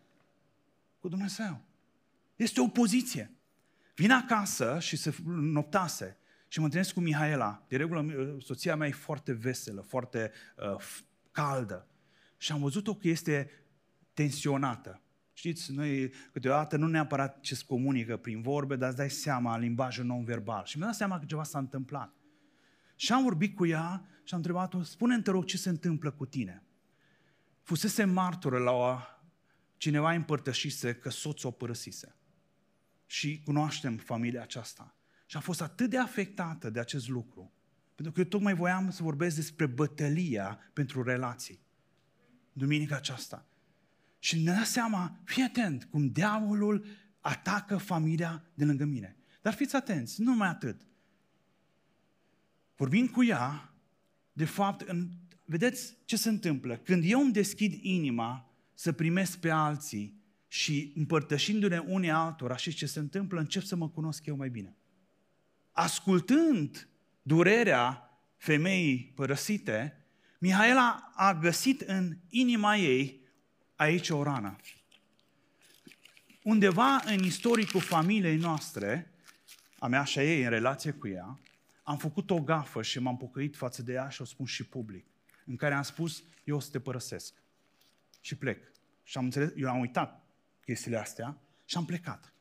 Cu 0.98 1.08
Dumnezeu. 1.08 1.64
Este 2.36 2.60
o 2.60 2.68
poziție. 2.68 3.30
Vin 3.94 4.10
acasă 4.10 4.78
și 4.80 4.96
se 4.96 5.14
noptase 5.26 6.16
și 6.48 6.58
mă 6.58 6.64
întâlnesc 6.64 6.94
cu 6.94 7.00
Mihaela. 7.00 7.64
De 7.68 7.76
regulă, 7.76 8.36
soția 8.40 8.76
mea 8.76 8.88
e 8.88 8.92
foarte 8.92 9.32
veselă, 9.32 9.80
foarte 9.80 10.32
uh, 10.56 11.00
caldă. 11.32 11.86
Și 12.36 12.52
am 12.52 12.60
văzut-o 12.60 12.94
că 12.94 13.08
este 13.08 13.50
tensionată. 14.14 15.02
Știți, 15.32 15.72
noi 15.72 16.12
câteodată 16.32 16.76
nu 16.76 16.86
neapărat 16.86 17.40
ce 17.40 17.54
se 17.54 17.64
comunică 17.66 18.16
prin 18.16 18.42
vorbe, 18.42 18.76
dar 18.76 18.88
îți 18.88 18.96
dai 18.96 19.10
seama 19.10 19.58
limbajul 19.58 20.04
non-verbal. 20.04 20.64
Și 20.64 20.76
mi-am 20.76 20.88
dat 20.88 20.98
seama 20.98 21.18
că 21.18 21.24
ceva 21.24 21.42
s-a 21.42 21.58
întâmplat. 21.58 22.14
Și 22.96 23.12
am 23.12 23.22
vorbit 23.22 23.56
cu 23.56 23.66
ea 23.66 24.04
și 24.24 24.34
am 24.34 24.38
întrebat-o, 24.38 24.82
spune-mi, 24.82 25.22
te 25.22 25.30
rog, 25.30 25.44
ce 25.44 25.56
se 25.56 25.68
întâmplă 25.68 26.10
cu 26.10 26.26
tine? 26.26 26.62
Fusese 27.62 28.04
martoră 28.04 28.58
la 28.58 28.70
o, 28.70 28.98
cineva 29.76 30.12
împărtășise 30.12 30.94
că 30.94 31.10
soțul 31.10 31.48
o 31.48 31.52
părăsise. 31.52 32.16
Și 33.06 33.42
cunoaștem 33.44 33.96
familia 33.96 34.42
aceasta. 34.42 34.96
Și 35.26 35.36
a 35.36 35.40
fost 35.40 35.60
atât 35.60 35.90
de 35.90 35.98
afectată 35.98 36.70
de 36.70 36.80
acest 36.80 37.08
lucru, 37.08 37.52
pentru 38.02 38.22
că 38.22 38.28
eu 38.28 38.38
tocmai 38.38 38.54
voiam 38.54 38.90
să 38.90 39.02
vorbesc 39.02 39.36
despre 39.36 39.66
bătălia 39.66 40.58
pentru 40.72 41.02
relații. 41.02 41.60
Duminica 42.52 42.96
aceasta. 42.96 43.46
Și 44.18 44.42
ne 44.42 44.52
dă 44.52 44.64
seama, 44.64 45.20
fii 45.24 45.42
atent, 45.42 45.84
cum 45.84 46.08
diavolul 46.08 46.86
atacă 47.20 47.76
familia 47.76 48.44
de 48.54 48.64
lângă 48.64 48.84
mine. 48.84 49.16
Dar 49.42 49.54
fiți 49.54 49.76
atenți, 49.76 50.20
nu 50.20 50.30
numai 50.30 50.48
atât. 50.48 50.86
Vorbind 52.76 53.08
cu 53.08 53.24
ea, 53.24 53.74
de 54.32 54.44
fapt, 54.44 54.88
în, 54.88 55.08
vedeți 55.44 55.96
ce 56.04 56.16
se 56.16 56.28
întâmplă? 56.28 56.76
Când 56.76 57.02
eu 57.06 57.20
îmi 57.20 57.32
deschid 57.32 57.78
inima 57.82 58.54
să 58.74 58.92
primesc 58.92 59.38
pe 59.38 59.50
alții 59.50 60.22
și 60.46 60.92
împărtășindu-ne 60.96 61.78
unii 61.78 62.10
altora 62.10 62.56
și 62.56 62.74
ce 62.74 62.86
se 62.86 62.98
întâmplă, 62.98 63.40
încep 63.40 63.62
să 63.62 63.76
mă 63.76 63.88
cunosc 63.88 64.26
eu 64.26 64.36
mai 64.36 64.50
bine. 64.50 64.76
Ascultând 65.72 66.86
durerea 67.22 68.10
femeii 68.36 69.12
părăsite, 69.14 69.96
Mihaela 70.38 71.12
a 71.14 71.34
găsit 71.34 71.80
în 71.80 72.16
inima 72.28 72.76
ei 72.76 73.20
aici 73.76 74.10
o 74.10 74.22
rană. 74.22 74.56
Undeva 76.42 77.02
în 77.04 77.22
istoricul 77.22 77.80
familiei 77.80 78.36
noastre, 78.36 79.14
a 79.78 79.86
mea 79.86 80.04
și 80.04 80.18
a 80.18 80.24
ei 80.24 80.42
în 80.42 80.50
relație 80.50 80.90
cu 80.92 81.08
ea, 81.08 81.40
am 81.82 81.96
făcut 81.96 82.30
o 82.30 82.40
gafă 82.40 82.82
și 82.82 82.98
m-am 82.98 83.16
pocăit 83.16 83.56
față 83.56 83.82
de 83.82 83.92
ea 83.92 84.08
și 84.08 84.22
o 84.22 84.24
spun 84.24 84.46
și 84.46 84.64
public, 84.64 85.06
în 85.46 85.56
care 85.56 85.74
am 85.74 85.82
spus, 85.82 86.22
eu 86.44 86.56
o 86.56 86.60
să 86.60 86.70
te 86.70 86.80
părăsesc 86.80 87.34
și 88.20 88.36
plec. 88.36 88.72
Și 89.02 89.18
am 89.18 89.24
înțeles, 89.24 89.50
eu 89.56 89.68
am 89.68 89.80
uitat 89.80 90.26
chestiile 90.64 90.96
astea 90.96 91.38
și 91.64 91.76
am 91.76 91.84
plecat. 91.84 92.31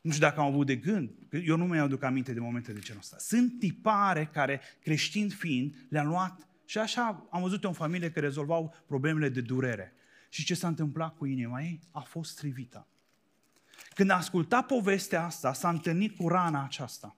Nu 0.00 0.10
știu 0.10 0.26
dacă 0.26 0.40
am 0.40 0.46
avut 0.46 0.66
de 0.66 0.76
gând, 0.76 1.10
că 1.28 1.36
eu 1.36 1.56
nu 1.56 1.66
mi 1.66 1.78
aduc 1.78 2.02
aminte 2.02 2.32
de 2.32 2.40
momente 2.40 2.72
de 2.72 2.80
genul 2.80 3.00
ăsta. 3.00 3.16
Sunt 3.18 3.58
tipare 3.58 4.26
care, 4.32 4.60
creștini 4.80 5.30
fiind, 5.30 5.86
le-am 5.88 6.06
luat 6.06 6.48
și 6.64 6.78
așa 6.78 7.28
am 7.30 7.42
văzut 7.42 7.64
în 7.64 7.72
familie 7.72 8.10
că 8.10 8.20
rezolvau 8.20 8.74
problemele 8.86 9.28
de 9.28 9.40
durere. 9.40 9.92
Și 10.28 10.44
ce 10.44 10.54
s-a 10.54 10.68
întâmplat 10.68 11.16
cu 11.16 11.26
inima 11.26 11.62
ei? 11.62 11.80
A 11.90 12.00
fost 12.00 12.30
strivită. 12.30 12.86
Când 13.94 14.10
a 14.10 14.16
ascultat 14.16 14.66
povestea 14.66 15.24
asta, 15.24 15.52
s-a 15.52 15.68
întâlnit 15.68 16.16
cu 16.16 16.28
rana 16.28 16.64
aceasta. 16.64 17.16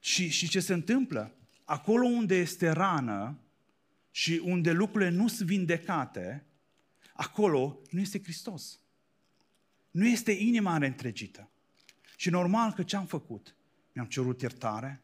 Și, 0.00 0.28
și 0.28 0.48
ce 0.48 0.60
se 0.60 0.72
întâmplă? 0.72 1.34
Acolo 1.64 2.06
unde 2.06 2.34
este 2.34 2.70
rană 2.70 3.38
și 4.10 4.40
unde 4.44 4.72
lucrurile 4.72 5.10
nu 5.10 5.28
sunt 5.28 5.48
vindecate, 5.48 6.46
acolo 7.12 7.80
nu 7.90 8.00
este 8.00 8.22
Hristos. 8.22 8.80
Nu 9.92 10.06
este 10.06 10.32
inima 10.32 10.78
reîntregită. 10.78 11.50
Și 12.16 12.30
normal 12.30 12.72
că 12.72 12.82
ce 12.82 12.96
am 12.96 13.06
făcut? 13.06 13.56
Mi-am 13.92 14.06
cerut 14.06 14.40
iertare, 14.40 15.02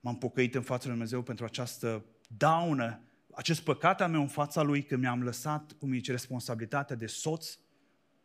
m-am 0.00 0.18
pocăit 0.18 0.54
în 0.54 0.62
fața 0.62 0.82
lui 0.82 0.92
Dumnezeu 0.92 1.22
pentru 1.22 1.44
această 1.44 2.04
daună 2.36 3.00
acest 3.34 3.60
păcat 3.60 4.00
al 4.00 4.10
meu 4.10 4.20
în 4.20 4.28
fața 4.28 4.62
lui 4.62 4.82
că 4.82 4.96
mi-am 4.96 5.22
lăsat, 5.22 5.72
cum 5.72 5.92
zice, 5.92 6.10
responsabilitatea 6.10 6.96
de 6.96 7.06
soț, 7.06 7.58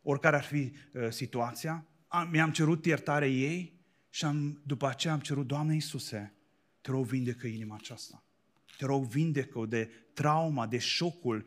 oricare 0.02 0.36
ar 0.36 0.44
fi 0.44 0.74
uh, 0.94 1.10
situația, 1.10 1.88
am, 2.08 2.30
mi-am 2.30 2.52
cerut 2.52 2.86
iertare 2.86 3.30
ei 3.30 3.80
și 4.10 4.26
am, 4.26 4.62
după 4.66 4.88
aceea 4.88 5.14
am 5.14 5.20
cerut, 5.20 5.48
Doamne 5.48 5.74
Iisuse, 5.74 6.34
te 6.82 6.92
rog 6.92 7.06
vindecă 7.06 7.48
inima 7.48 7.76
aceasta. 7.76 8.24
Te 8.78 8.86
rog 8.86 9.06
vindecă 9.06 9.66
de 9.66 9.90
trauma, 10.14 10.68
de 10.68 10.78
șocul 10.78 11.46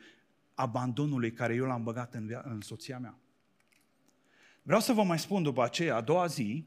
abandonului 0.55 1.33
care 1.33 1.55
eu 1.55 1.65
l-am 1.65 1.83
băgat 1.83 2.15
în, 2.15 2.27
via- 2.27 2.43
în 2.43 2.61
soția 2.61 2.99
mea. 2.99 3.19
Vreau 4.63 4.81
să 4.81 4.93
vă 4.93 5.03
mai 5.03 5.19
spun 5.19 5.43
după 5.43 5.65
aceea, 5.65 5.97
a 5.97 6.01
doua 6.01 6.27
zi, 6.27 6.65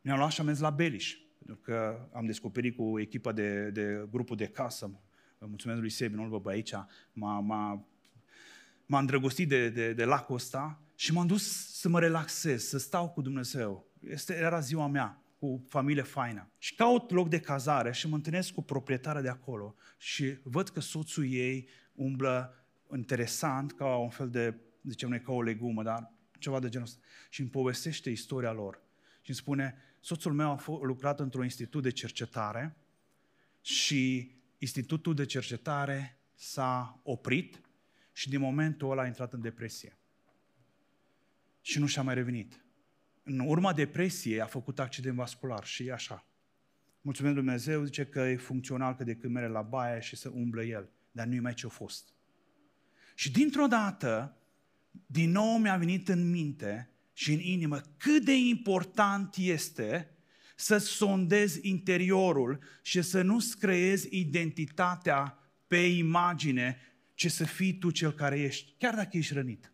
mi-am 0.00 0.18
luat 0.18 0.30
și 0.30 0.40
am 0.40 0.46
mers 0.46 0.58
la 0.58 0.70
Beliș, 0.70 1.16
pentru 1.38 1.56
că 1.56 2.08
am 2.12 2.26
descoperit 2.26 2.76
cu 2.76 3.00
echipa 3.00 3.32
de, 3.32 3.70
de 3.70 4.06
grupul 4.10 4.36
de 4.36 4.46
casă 4.46 5.00
mulțumesc 5.46 5.80
lui 5.80 5.90
Sebi, 5.90 6.14
nu-l 6.14 6.28
văd 6.28 6.48
aici, 6.48 6.72
m-a, 7.12 7.40
m-a, 7.40 7.86
m-a 8.86 8.98
îndrăgostit 8.98 9.48
de, 9.48 9.68
de, 9.68 9.92
de 9.92 10.04
lacul 10.04 10.34
ăsta 10.34 10.82
și 10.94 11.12
m-am 11.12 11.26
dus 11.26 11.72
să 11.78 11.88
mă 11.88 12.00
relaxez, 12.00 12.64
să 12.64 12.78
stau 12.78 13.08
cu 13.08 13.20
Dumnezeu. 13.20 13.86
Este, 14.00 14.34
era 14.34 14.60
ziua 14.60 14.86
mea, 14.86 15.22
cu 15.38 15.64
familie 15.68 16.02
faină. 16.02 16.50
Și 16.58 16.74
caut 16.74 17.10
loc 17.10 17.28
de 17.28 17.40
cazare 17.40 17.92
și 17.92 18.08
mă 18.08 18.14
întâlnesc 18.14 18.52
cu 18.52 18.62
proprietarea 18.62 19.22
de 19.22 19.28
acolo 19.28 19.74
și 19.98 20.38
văd 20.42 20.68
că 20.68 20.80
soțul 20.80 21.32
ei 21.32 21.68
umblă 21.94 22.54
interesant, 22.94 23.72
ca 23.72 23.96
un 23.96 24.08
fel 24.08 24.30
de, 24.30 24.54
zicem 24.82 25.08
noi, 25.08 25.20
ca 25.20 25.32
o 25.32 25.42
legumă, 25.42 25.82
dar 25.82 26.12
ceva 26.38 26.60
de 26.60 26.68
genul 26.68 26.86
ăsta. 26.86 27.00
Și 27.30 27.40
îmi 27.40 27.50
povestește 27.50 28.10
istoria 28.10 28.52
lor. 28.52 28.82
Și 29.20 29.30
îmi 29.30 29.36
spune, 29.36 29.76
soțul 30.00 30.32
meu 30.32 30.50
a 30.50 30.60
f- 30.62 30.82
lucrat 30.82 31.20
într-un 31.20 31.42
institut 31.42 31.82
de 31.82 31.90
cercetare 31.90 32.76
și 33.60 34.32
institutul 34.58 35.14
de 35.14 35.24
cercetare 35.24 36.20
s-a 36.34 37.00
oprit 37.02 37.60
și 38.12 38.28
din 38.28 38.40
momentul 38.40 38.90
ăla 38.90 39.02
a 39.02 39.06
intrat 39.06 39.32
în 39.32 39.40
depresie. 39.40 39.98
Și 41.60 41.78
nu 41.78 41.86
și-a 41.86 42.02
mai 42.02 42.14
revenit. 42.14 42.64
În 43.22 43.38
urma 43.38 43.72
depresiei 43.72 44.40
a 44.40 44.46
făcut 44.46 44.78
accident 44.78 45.16
vascular 45.16 45.64
și 45.64 45.86
e 45.86 45.92
așa. 45.92 46.26
Mulțumim 47.00 47.34
Dumnezeu, 47.34 47.84
zice 47.84 48.06
că 48.06 48.20
e 48.20 48.36
funcțional 48.36 48.94
că 48.94 49.04
de 49.04 49.14
când 49.14 49.32
merge 49.32 49.48
la 49.48 49.62
baie 49.62 50.00
și 50.00 50.16
să 50.16 50.28
umblă 50.28 50.62
el, 50.62 50.90
dar 51.10 51.26
nu-i 51.26 51.40
mai 51.40 51.54
ce-a 51.54 51.68
fost. 51.68 52.12
Și 53.14 53.32
dintr-o 53.32 53.66
dată, 53.66 54.37
din 55.06 55.30
nou 55.30 55.58
mi-a 55.58 55.76
venit 55.76 56.08
în 56.08 56.30
minte 56.30 56.90
și 57.12 57.32
în 57.32 57.40
inimă 57.40 57.80
cât 57.96 58.24
de 58.24 58.36
important 58.36 59.36
este 59.36 60.10
să 60.56 60.78
sondezi 60.78 61.68
interiorul 61.68 62.58
și 62.82 63.02
să 63.02 63.22
nu-ți 63.22 63.58
creezi 63.58 64.08
identitatea 64.10 65.38
pe 65.66 65.76
imagine, 65.76 66.78
ci 67.14 67.30
să 67.30 67.44
fii 67.44 67.78
tu 67.78 67.90
cel 67.90 68.12
care 68.12 68.40
ești, 68.40 68.74
chiar 68.78 68.94
dacă 68.94 69.16
ești 69.16 69.32
rănit, 69.32 69.72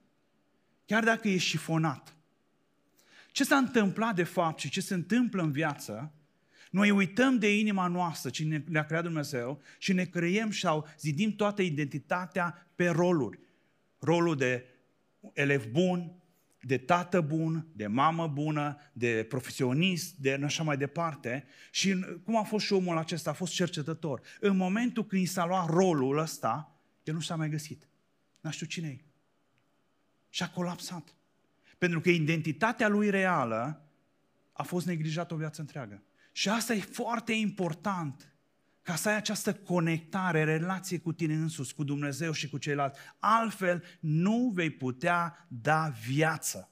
chiar 0.86 1.04
dacă 1.04 1.28
ești 1.28 1.48
șifonat. 1.48 2.16
Ce 3.32 3.44
s-a 3.44 3.56
întâmplat 3.56 4.14
de 4.14 4.22
fapt 4.22 4.60
și 4.60 4.70
ce 4.70 4.80
se 4.80 4.94
întâmplă 4.94 5.42
în 5.42 5.52
viață, 5.52 6.12
noi 6.70 6.90
uităm 6.90 7.38
de 7.38 7.58
inima 7.58 7.86
noastră, 7.86 8.30
ce 8.30 8.62
ne-a 8.66 8.84
creat 8.84 9.02
Dumnezeu 9.02 9.62
și 9.78 9.92
ne 9.92 10.04
creiem 10.04 10.50
sau 10.50 10.88
zidim 10.98 11.36
toată 11.36 11.62
identitatea 11.62 12.70
pe 12.74 12.88
roluri. 12.88 13.38
Rolul 13.98 14.36
de 14.36 14.64
elev 15.32 15.66
bun, 15.66 16.14
de 16.60 16.78
tată 16.78 17.20
bun, 17.20 17.66
de 17.72 17.86
mamă 17.86 18.26
bună, 18.26 18.76
de 18.92 19.26
profesionist, 19.28 20.14
de 20.16 20.40
așa 20.44 20.62
mai 20.62 20.76
departe. 20.76 21.44
Și 21.70 22.04
cum 22.24 22.36
a 22.36 22.42
fost 22.42 22.64
și 22.64 22.72
omul 22.72 22.96
acesta? 22.96 23.30
A 23.30 23.32
fost 23.32 23.52
cercetător. 23.52 24.20
În 24.40 24.56
momentul 24.56 25.06
când 25.06 25.22
i 25.22 25.26
s-a 25.26 25.46
luat 25.46 25.68
rolul 25.68 26.18
ăsta, 26.18 26.78
el 27.02 27.14
nu 27.14 27.20
s-a 27.20 27.36
mai 27.36 27.48
găsit. 27.48 27.88
Nu 28.40 28.50
știu 28.50 28.66
cine 28.66 28.88
e. 28.88 29.04
Și 30.28 30.42
a 30.42 30.50
colapsat. 30.50 31.14
Pentru 31.78 32.00
că 32.00 32.08
identitatea 32.08 32.88
lui 32.88 33.10
reală 33.10 33.88
a 34.52 34.62
fost 34.62 34.86
neglijată 34.86 35.34
o 35.34 35.36
viață 35.36 35.60
întreagă. 35.60 36.02
Și 36.32 36.48
asta 36.48 36.74
e 36.74 36.80
foarte 36.80 37.32
important 37.32 38.33
ca 38.84 38.94
să 38.94 39.08
ai 39.08 39.16
această 39.16 39.54
conectare, 39.54 40.44
relație 40.44 40.98
cu 40.98 41.12
tine 41.12 41.34
însuți, 41.34 41.74
cu 41.74 41.84
Dumnezeu 41.84 42.32
și 42.32 42.48
cu 42.48 42.58
ceilalți. 42.58 42.98
Altfel, 43.18 43.84
nu 44.00 44.50
vei 44.54 44.70
putea 44.70 45.46
da 45.48 45.92
viață. 46.06 46.70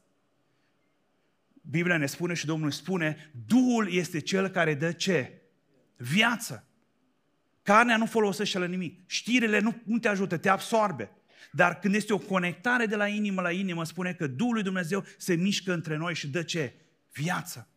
Biblia 1.62 1.96
ne 1.96 2.06
spune 2.06 2.34
și 2.34 2.46
Domnul 2.46 2.70
spune, 2.70 3.32
Duhul 3.46 3.92
este 3.92 4.18
cel 4.20 4.48
care 4.48 4.74
dă 4.74 4.92
ce? 4.92 5.42
Viață. 5.96 6.66
Carnea 7.62 7.96
nu 7.96 8.06
folosește 8.06 8.58
la 8.58 8.66
nimic. 8.66 9.00
Știrile 9.06 9.58
nu, 9.58 9.82
nu 9.84 9.98
te 9.98 10.08
ajută, 10.08 10.36
te 10.36 10.48
absorbe. 10.48 11.10
Dar 11.52 11.78
când 11.78 11.94
este 11.94 12.12
o 12.12 12.18
conectare 12.18 12.86
de 12.86 12.96
la 12.96 13.06
inimă 13.06 13.40
la 13.40 13.50
inimă, 13.50 13.84
spune 13.84 14.12
că 14.12 14.26
Duhul 14.26 14.54
lui 14.54 14.62
Dumnezeu 14.62 15.04
se 15.18 15.34
mișcă 15.34 15.72
între 15.72 15.96
noi 15.96 16.14
și 16.14 16.28
dă 16.28 16.42
ce? 16.42 16.74
Viață. 17.12 17.68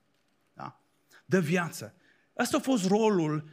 Da? 0.54 0.82
Dă 1.26 1.40
viață. 1.40 1.96
Asta 2.36 2.58
a 2.58 2.60
fost 2.60 2.88
rolul 2.88 3.50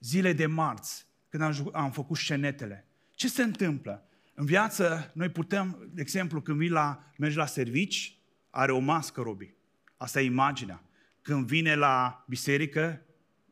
zile 0.00 0.32
de 0.32 0.46
marți, 0.46 1.06
când 1.28 1.42
am, 1.42 1.70
am 1.72 1.90
făcut 1.90 2.16
scenetele. 2.16 2.86
Ce 3.10 3.28
se 3.28 3.42
întâmplă? 3.42 4.08
În 4.34 4.44
viață, 4.44 5.10
noi 5.14 5.28
putem, 5.28 5.90
de 5.92 6.00
exemplu, 6.00 6.40
când 6.40 6.58
vii 6.58 6.68
la, 6.68 7.12
mergi 7.16 7.36
la 7.36 7.46
servici, 7.46 8.18
are 8.50 8.72
o 8.72 8.78
mască, 8.78 9.20
Robi. 9.20 9.54
Asta 9.96 10.20
e 10.20 10.24
imaginea. 10.24 10.84
Când 11.22 11.46
vine 11.46 11.74
la 11.74 12.24
biserică, 12.28 13.02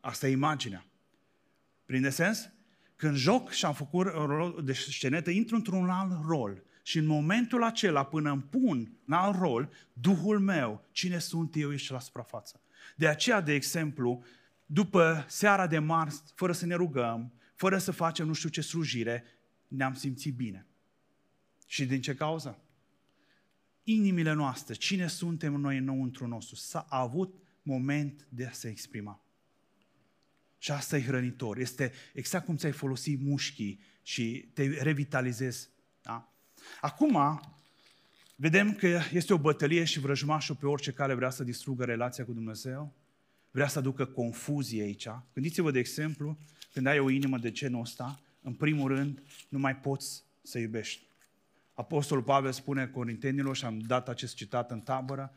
asta 0.00 0.28
e 0.28 0.30
imaginea. 0.30 0.86
Prinde 1.84 2.10
sens? 2.10 2.50
Când 2.96 3.16
joc 3.16 3.50
și 3.50 3.64
am 3.64 3.74
făcut 3.74 4.06
rol 4.06 4.60
de 4.64 4.72
scenetă, 4.72 5.30
intru 5.30 5.54
într-un 5.54 5.88
alt 5.88 6.24
rol. 6.26 6.62
Și 6.82 6.98
în 6.98 7.06
momentul 7.06 7.62
acela, 7.62 8.04
până 8.04 8.30
îmi 8.30 8.42
pun 8.42 8.92
în 9.06 9.12
alt 9.12 9.38
rol, 9.38 9.70
Duhul 9.92 10.38
meu, 10.38 10.84
cine 10.90 11.18
sunt 11.18 11.56
eu, 11.56 11.72
ești 11.72 11.92
la 11.92 12.00
suprafață. 12.00 12.60
De 12.96 13.08
aceea, 13.08 13.40
de 13.40 13.52
exemplu, 13.52 14.24
după 14.70 15.24
seara 15.28 15.66
de 15.66 15.78
mars, 15.78 16.22
fără 16.34 16.52
să 16.52 16.66
ne 16.66 16.74
rugăm, 16.74 17.32
fără 17.54 17.78
să 17.78 17.90
facem 17.90 18.26
nu 18.26 18.32
știu 18.32 18.48
ce 18.48 18.60
slujire, 18.60 19.24
ne-am 19.68 19.94
simțit 19.94 20.34
bine. 20.34 20.66
Și 21.66 21.86
din 21.86 22.00
ce 22.00 22.14
cauză? 22.14 22.62
Inimile 23.82 24.32
noastre, 24.32 24.74
cine 24.74 25.06
suntem 25.06 25.52
noi 25.52 25.76
înăuntru 25.76 26.26
nostru, 26.26 26.56
s-a 26.56 26.86
avut 26.88 27.42
moment 27.62 28.26
de 28.28 28.46
a 28.46 28.50
se 28.50 28.68
exprima. 28.68 29.22
Și 30.58 30.70
asta 30.70 30.96
e 30.96 31.02
hrănitor. 31.02 31.58
Este 31.58 31.92
exact 32.12 32.44
cum 32.44 32.56
ți-ai 32.56 32.72
folosit 32.72 33.20
mușchii 33.20 33.80
și 34.02 34.50
te 34.54 34.82
revitalizezi. 34.82 35.68
Da? 36.02 36.32
Acum, 36.80 37.40
vedem 38.36 38.74
că 38.74 39.00
este 39.12 39.32
o 39.32 39.38
bătălie 39.38 39.84
și 39.84 40.00
vrăjmașul 40.00 40.56
pe 40.56 40.66
orice 40.66 40.92
cale 40.92 41.14
vrea 41.14 41.30
să 41.30 41.44
distrugă 41.44 41.84
relația 41.84 42.24
cu 42.24 42.32
Dumnezeu, 42.32 42.94
vrea 43.50 43.68
să 43.68 43.78
aducă 43.78 44.04
confuzie 44.04 44.82
aici. 44.82 45.08
Gândiți-vă, 45.32 45.70
de 45.70 45.78
exemplu, 45.78 46.38
când 46.72 46.86
ai 46.86 46.98
o 46.98 47.10
inimă 47.10 47.38
de 47.38 47.50
genul 47.50 47.80
ăsta, 47.80 48.20
în 48.42 48.54
primul 48.54 48.88
rând, 48.88 49.22
nu 49.48 49.58
mai 49.58 49.76
poți 49.76 50.24
să 50.42 50.58
iubești. 50.58 51.06
Apostolul 51.74 52.22
Pavel 52.22 52.52
spune 52.52 52.86
Corintenilor, 52.86 53.56
și 53.56 53.64
am 53.64 53.78
dat 53.78 54.08
acest 54.08 54.34
citat 54.34 54.70
în 54.70 54.80
tabără, 54.80 55.34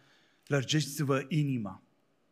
lărgeți-vă 0.47 1.25
inima. 1.27 1.83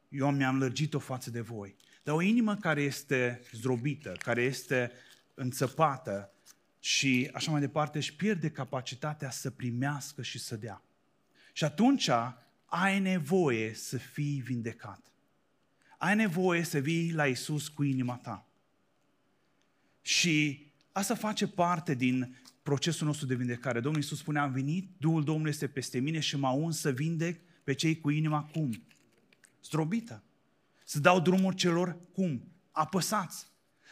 Eu 0.09 0.31
mi-am 0.31 0.57
lărgit-o 0.57 0.99
față 0.99 1.31
de 1.31 1.41
voi. 1.41 1.75
Dar 2.03 2.15
o 2.15 2.21
inimă 2.21 2.55
care 2.55 2.81
este 2.81 3.41
zdrobită, 3.51 4.11
care 4.19 4.41
este 4.41 4.91
înțăpată 5.33 6.33
și 6.79 7.29
așa 7.33 7.51
mai 7.51 7.59
departe, 7.59 7.97
își 7.97 8.15
pierde 8.15 8.49
capacitatea 8.49 9.29
să 9.29 9.49
primească 9.49 10.21
și 10.21 10.39
să 10.39 10.55
dea. 10.55 10.83
Și 11.53 11.63
atunci 11.63 12.09
ai 12.65 12.99
nevoie 12.99 13.73
să 13.73 13.97
fii 13.97 14.39
vindecat. 14.39 15.08
Ai 15.99 16.15
nevoie 16.15 16.63
să 16.63 16.77
vii 16.77 17.13
la 17.13 17.27
Isus 17.27 17.67
cu 17.67 17.83
inima 17.83 18.15
ta. 18.15 18.47
Și 20.01 20.65
asta 20.91 21.15
face 21.15 21.47
parte 21.47 21.93
din 21.93 22.41
procesul 22.63 23.07
nostru 23.07 23.25
de 23.25 23.35
vindecare. 23.35 23.79
Domnul 23.79 24.01
Iisus 24.01 24.17
spunea, 24.17 24.41
am 24.41 24.51
venit, 24.51 24.89
Duhul 24.97 25.23
Domnului 25.23 25.51
este 25.51 25.67
peste 25.67 25.99
mine 25.99 26.19
și 26.19 26.37
m-a 26.37 26.51
uns 26.51 26.79
să 26.79 26.91
vindec 26.91 27.41
pe 27.63 27.73
cei 27.73 27.99
cu 27.99 28.09
inima 28.09 28.43
cum? 28.43 28.83
Zdrobită. 29.63 30.23
Să 30.83 30.99
dau 30.99 31.19
drumul 31.19 31.53
celor 31.53 31.97
cum? 32.11 32.51
Apăsați. 32.71 33.47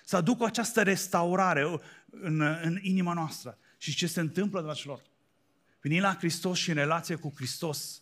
Să 0.06 0.16
aduc 0.16 0.44
această 0.44 0.84
restaurare 0.84 1.80
în, 2.10 2.42
în 2.42 2.80
inima 2.82 3.14
noastră. 3.14 3.58
Și 3.78 3.96
ce 3.96 4.08
se 4.08 4.20
întâmplă, 4.20 4.62
dragilor? 4.62 5.02
Venind 5.82 6.02
la 6.02 6.16
Hristos 6.16 6.58
și 6.58 6.70
în 6.70 6.76
relație 6.76 7.16
cu 7.16 7.34
Hristos 7.36 8.02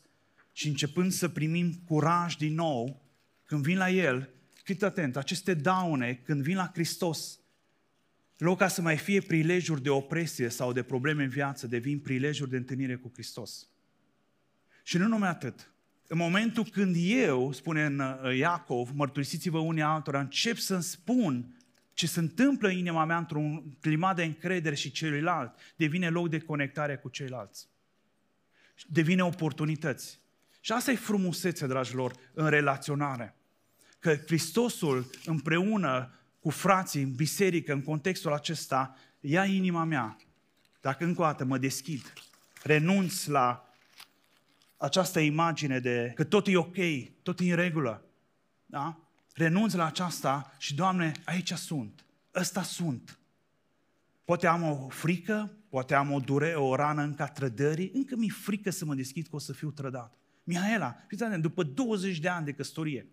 și 0.52 0.68
începând 0.68 1.12
să 1.12 1.30
primim 1.30 1.74
curaj 1.74 2.36
din 2.36 2.54
nou, 2.54 3.05
când 3.46 3.64
vin 3.64 3.78
la 3.78 3.90
El, 3.90 4.30
fiți 4.64 4.86
atent, 4.86 5.16
aceste 5.16 5.54
daune, 5.54 6.22
când 6.24 6.42
vin 6.42 6.56
la 6.56 6.70
Hristos, 6.74 7.40
în 8.38 8.48
loc 8.48 8.58
ca 8.58 8.68
să 8.68 8.82
mai 8.82 8.98
fie 8.98 9.22
prilejuri 9.22 9.82
de 9.82 9.90
opresie 9.90 10.50
sau 10.50 10.74
de 10.74 10.84
probleme 10.84 11.24
în 11.24 11.30
viață, 11.30 11.68
devin 11.68 12.00
prilejuri 12.00 12.50
de 12.50 12.58
întâlnire 12.58 12.96
cu 12.96 13.10
Hristos. 13.14 13.70
Și 14.84 14.98
nu 14.98 15.08
numai 15.08 15.30
atât. 15.30 15.74
În 16.08 16.18
momentul 16.18 16.66
când 16.66 16.96
eu, 17.00 17.52
spune 17.52 17.86
în 17.86 18.00
uh, 18.00 18.38
Iacov, 18.38 18.90
mărturisiți-vă 18.94 19.58
unii 19.58 19.82
altora, 19.82 20.20
încep 20.20 20.58
să-mi 20.58 20.84
spun 20.84 21.60
ce 21.94 22.08
se 22.08 22.20
întâmplă 22.20 22.68
în 22.68 22.78
inima 22.78 23.06
mea 23.06 23.18
într-un 23.18 23.78
climat 23.80 24.16
de 24.16 24.24
încredere 24.24 24.76
și 24.76 24.92
celuilalt, 24.92 25.56
devine 25.76 26.10
loc 26.10 26.30
de 26.30 26.40
conectare 26.40 26.98
cu 26.98 27.10
ceilalți. 27.10 27.68
Devine 28.88 29.24
oportunități. 29.24 30.20
Și 30.66 30.72
asta 30.72 30.92
e 30.92 30.96
frumusețe, 30.96 31.68
dragilor, 31.68 32.14
în 32.34 32.50
relaționare. 32.50 33.36
Că 34.00 34.16
Hristosul 34.16 35.10
împreună 35.26 36.14
cu 36.40 36.50
frații 36.50 37.02
în 37.02 37.16
biserică, 37.16 37.74
în 37.74 37.82
contextul 37.82 38.34
acesta, 38.34 38.96
ia 39.20 39.46
inima 39.46 39.84
mea. 39.84 40.18
Dacă 40.82 41.04
încă 41.04 41.22
o 41.22 41.24
dată 41.24 41.46
mă 41.46 41.58
deschid, 41.58 42.14
renunț 42.64 43.26
la 43.26 43.74
această 44.78 45.20
imagine 45.20 45.80
de 45.80 46.12
că 46.16 46.24
tot 46.24 46.48
e 46.48 46.58
ok, 46.58 46.78
tot 47.24 47.40
e 47.40 47.50
în 47.50 47.56
regulă. 47.56 48.06
Da? 48.66 49.00
Renunț 49.34 49.74
la 49.74 49.86
aceasta 49.86 50.54
și, 50.58 50.76
Doamne, 50.76 51.12
aici 51.26 51.54
sunt, 51.54 52.06
ăsta 52.36 52.64
sunt. 52.64 53.20
Poate 54.24 54.48
am 54.48 54.64
o 54.64 54.88
frică, 54.90 55.58
poate 55.70 55.94
am 55.94 56.12
o 56.12 56.20
dure, 56.20 56.54
o 56.54 56.76
rană 56.76 57.02
încă 57.02 57.22
a 57.22 57.28
trădării, 57.28 57.92
încă 57.94 58.16
mi-e 58.16 58.30
frică 58.30 58.70
să 58.70 58.86
mă 58.86 58.96
deschid 58.96 59.28
că 59.28 59.36
o 59.36 59.40
să 59.40 59.54
fiu 59.54 59.72
trădat. 59.72 60.18
Mihaela, 60.48 60.96
fiți 61.08 61.24
atent, 61.24 61.42
după 61.42 61.64
20 61.64 62.20
de 62.20 62.28
ani 62.28 62.46
de 62.46 62.54
căsătorie, 62.54 63.08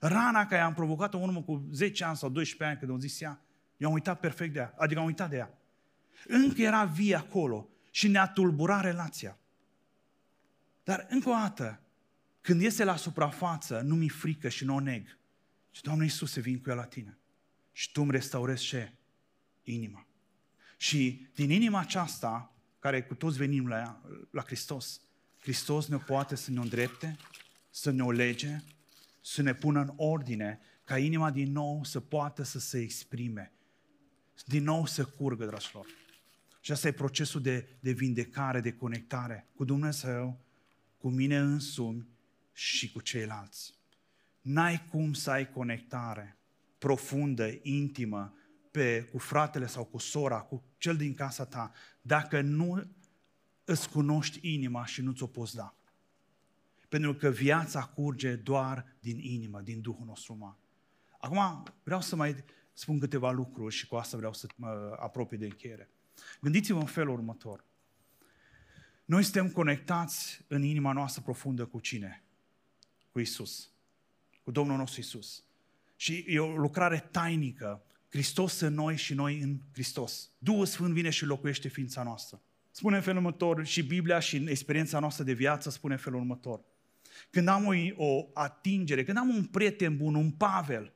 Rana 0.00 0.46
care 0.46 0.62
am 0.62 0.74
provocat-o 0.74 1.16
în 1.18 1.22
urmă 1.22 1.42
cu 1.42 1.68
10 1.72 2.04
ani 2.04 2.16
sau 2.16 2.28
12 2.28 2.64
ani 2.68 2.78
când 2.78 2.90
am 2.90 3.08
zis 3.08 3.20
ea, 3.20 3.40
eu 3.76 3.88
am 3.88 3.94
uitat 3.94 4.20
perfect 4.20 4.52
de 4.52 4.58
ea, 4.58 4.74
adică 4.76 5.00
am 5.00 5.06
uitat 5.06 5.30
de 5.30 5.36
ea. 5.36 5.58
Încă 6.26 6.62
era 6.62 6.84
vie 6.84 7.14
acolo 7.14 7.68
și 7.90 8.08
ne-a 8.08 8.28
tulburat 8.28 8.82
relația. 8.82 9.38
Dar 10.84 11.06
încă 11.08 11.28
o 11.28 11.32
dată, 11.32 11.80
când 12.40 12.60
iese 12.60 12.84
la 12.84 12.96
suprafață, 12.96 13.80
nu 13.80 13.94
mi 13.94 14.08
frică 14.08 14.48
și 14.48 14.64
nu 14.64 14.74
o 14.74 14.80
neg. 14.80 15.18
Și 15.70 15.82
Doamne 15.82 16.04
Iisuse, 16.04 16.40
vin 16.40 16.60
cu 16.60 16.68
ea 16.68 16.74
la 16.74 16.84
tine. 16.84 17.18
Și 17.72 17.92
Tu 17.92 18.02
îmi 18.02 18.10
restaurezi 18.10 18.64
ce? 18.64 18.92
Inima. 19.62 20.06
Și 20.76 21.28
din 21.34 21.50
inima 21.50 21.78
aceasta, 21.78 22.54
care 22.78 23.02
cu 23.02 23.14
toți 23.14 23.36
venim 23.36 23.68
la, 23.68 23.76
ea, 23.76 24.00
la 24.30 24.42
Hristos, 24.42 25.00
Hristos 25.46 25.86
ne 25.86 25.96
poate 25.96 26.34
să 26.34 26.50
ne 26.50 26.60
îndrepte, 26.60 27.16
să 27.70 27.90
ne 27.90 28.02
o 28.02 28.10
lege, 28.10 28.62
să 29.20 29.42
ne 29.42 29.54
pună 29.54 29.80
în 29.80 29.92
ordine, 29.96 30.60
ca 30.84 30.98
inima 30.98 31.30
din 31.30 31.52
nou 31.52 31.84
să 31.84 32.00
poată 32.00 32.42
să 32.42 32.58
se 32.58 32.78
exprime, 32.78 33.52
din 34.44 34.62
nou 34.62 34.86
să 34.86 35.04
curgă, 35.04 35.46
dragilor. 35.46 35.86
Și 36.60 36.72
asta 36.72 36.88
e 36.88 36.92
procesul 36.92 37.42
de, 37.42 37.68
de 37.80 37.92
vindecare, 37.92 38.60
de 38.60 38.72
conectare 38.72 39.46
cu 39.54 39.64
Dumnezeu, 39.64 40.40
cu 40.98 41.08
mine 41.08 41.38
însumi 41.38 42.08
și 42.52 42.92
cu 42.92 43.00
ceilalți. 43.00 43.74
N-ai 44.40 44.84
cum 44.90 45.12
să 45.12 45.30
ai 45.30 45.50
conectare 45.50 46.38
profundă, 46.78 47.58
intimă, 47.62 48.34
pe, 48.70 49.02
cu 49.02 49.18
fratele 49.18 49.66
sau 49.66 49.84
cu 49.84 49.98
sora, 49.98 50.40
cu 50.40 50.62
cel 50.78 50.96
din 50.96 51.14
casa 51.14 51.44
ta, 51.44 51.72
dacă 52.02 52.40
nu 52.40 52.96
îți 53.66 53.88
cunoști 53.88 54.52
inima 54.52 54.86
și 54.86 55.00
nu 55.00 55.12
ți-o 55.12 55.26
poți 55.26 55.54
da. 55.54 55.74
Pentru 56.88 57.14
că 57.14 57.28
viața 57.28 57.84
curge 57.84 58.34
doar 58.34 58.96
din 59.00 59.18
inimă, 59.18 59.60
din 59.60 59.80
Duhul 59.80 60.06
nostru 60.06 60.32
uman. 60.32 60.56
Acum 61.18 61.62
vreau 61.82 62.00
să 62.00 62.16
mai 62.16 62.44
spun 62.72 62.98
câteva 62.98 63.30
lucruri 63.30 63.74
și 63.74 63.86
cu 63.86 63.96
asta 63.96 64.16
vreau 64.16 64.32
să 64.32 64.46
mă 64.56 64.96
apropii 65.00 65.38
de 65.38 65.44
încheiere. 65.44 65.90
Gândiți-vă 66.40 66.78
în 66.78 66.86
felul 66.86 67.14
următor. 67.14 67.64
Noi 69.04 69.22
suntem 69.22 69.50
conectați 69.50 70.44
în 70.46 70.62
inima 70.62 70.92
noastră 70.92 71.22
profundă 71.22 71.66
cu 71.66 71.80
cine? 71.80 72.24
Cu 73.10 73.20
Isus. 73.20 73.70
Cu 74.42 74.50
Domnul 74.50 74.76
nostru 74.76 75.00
Isus. 75.00 75.44
Și 75.96 76.24
e 76.28 76.38
o 76.38 76.56
lucrare 76.56 77.08
tainică. 77.10 77.82
Hristos 78.08 78.60
în 78.60 78.74
noi 78.74 78.96
și 78.96 79.14
noi 79.14 79.40
în 79.40 79.60
Hristos. 79.72 80.30
Duhul 80.38 80.66
Sfânt 80.66 80.92
vine 80.92 81.10
și 81.10 81.24
locuiește 81.24 81.68
ființa 81.68 82.02
noastră. 82.02 82.40
Spune 82.76 82.96
în 82.96 83.02
felul 83.02 83.18
următor 83.18 83.64
și 83.64 83.82
Biblia 83.82 84.18
și 84.18 84.36
în 84.36 84.46
experiența 84.46 84.98
noastră 84.98 85.24
de 85.24 85.32
viață 85.32 85.70
spune 85.70 85.94
în 85.94 86.00
felul 86.00 86.18
următor 86.20 86.64
când 87.30 87.48
am 87.48 87.66
o, 87.66 88.04
o 88.04 88.28
atingere, 88.34 89.04
când 89.04 89.16
am 89.16 89.28
un 89.28 89.44
prieten 89.44 89.96
bun, 89.96 90.14
un 90.14 90.30
Pavel, 90.30 90.92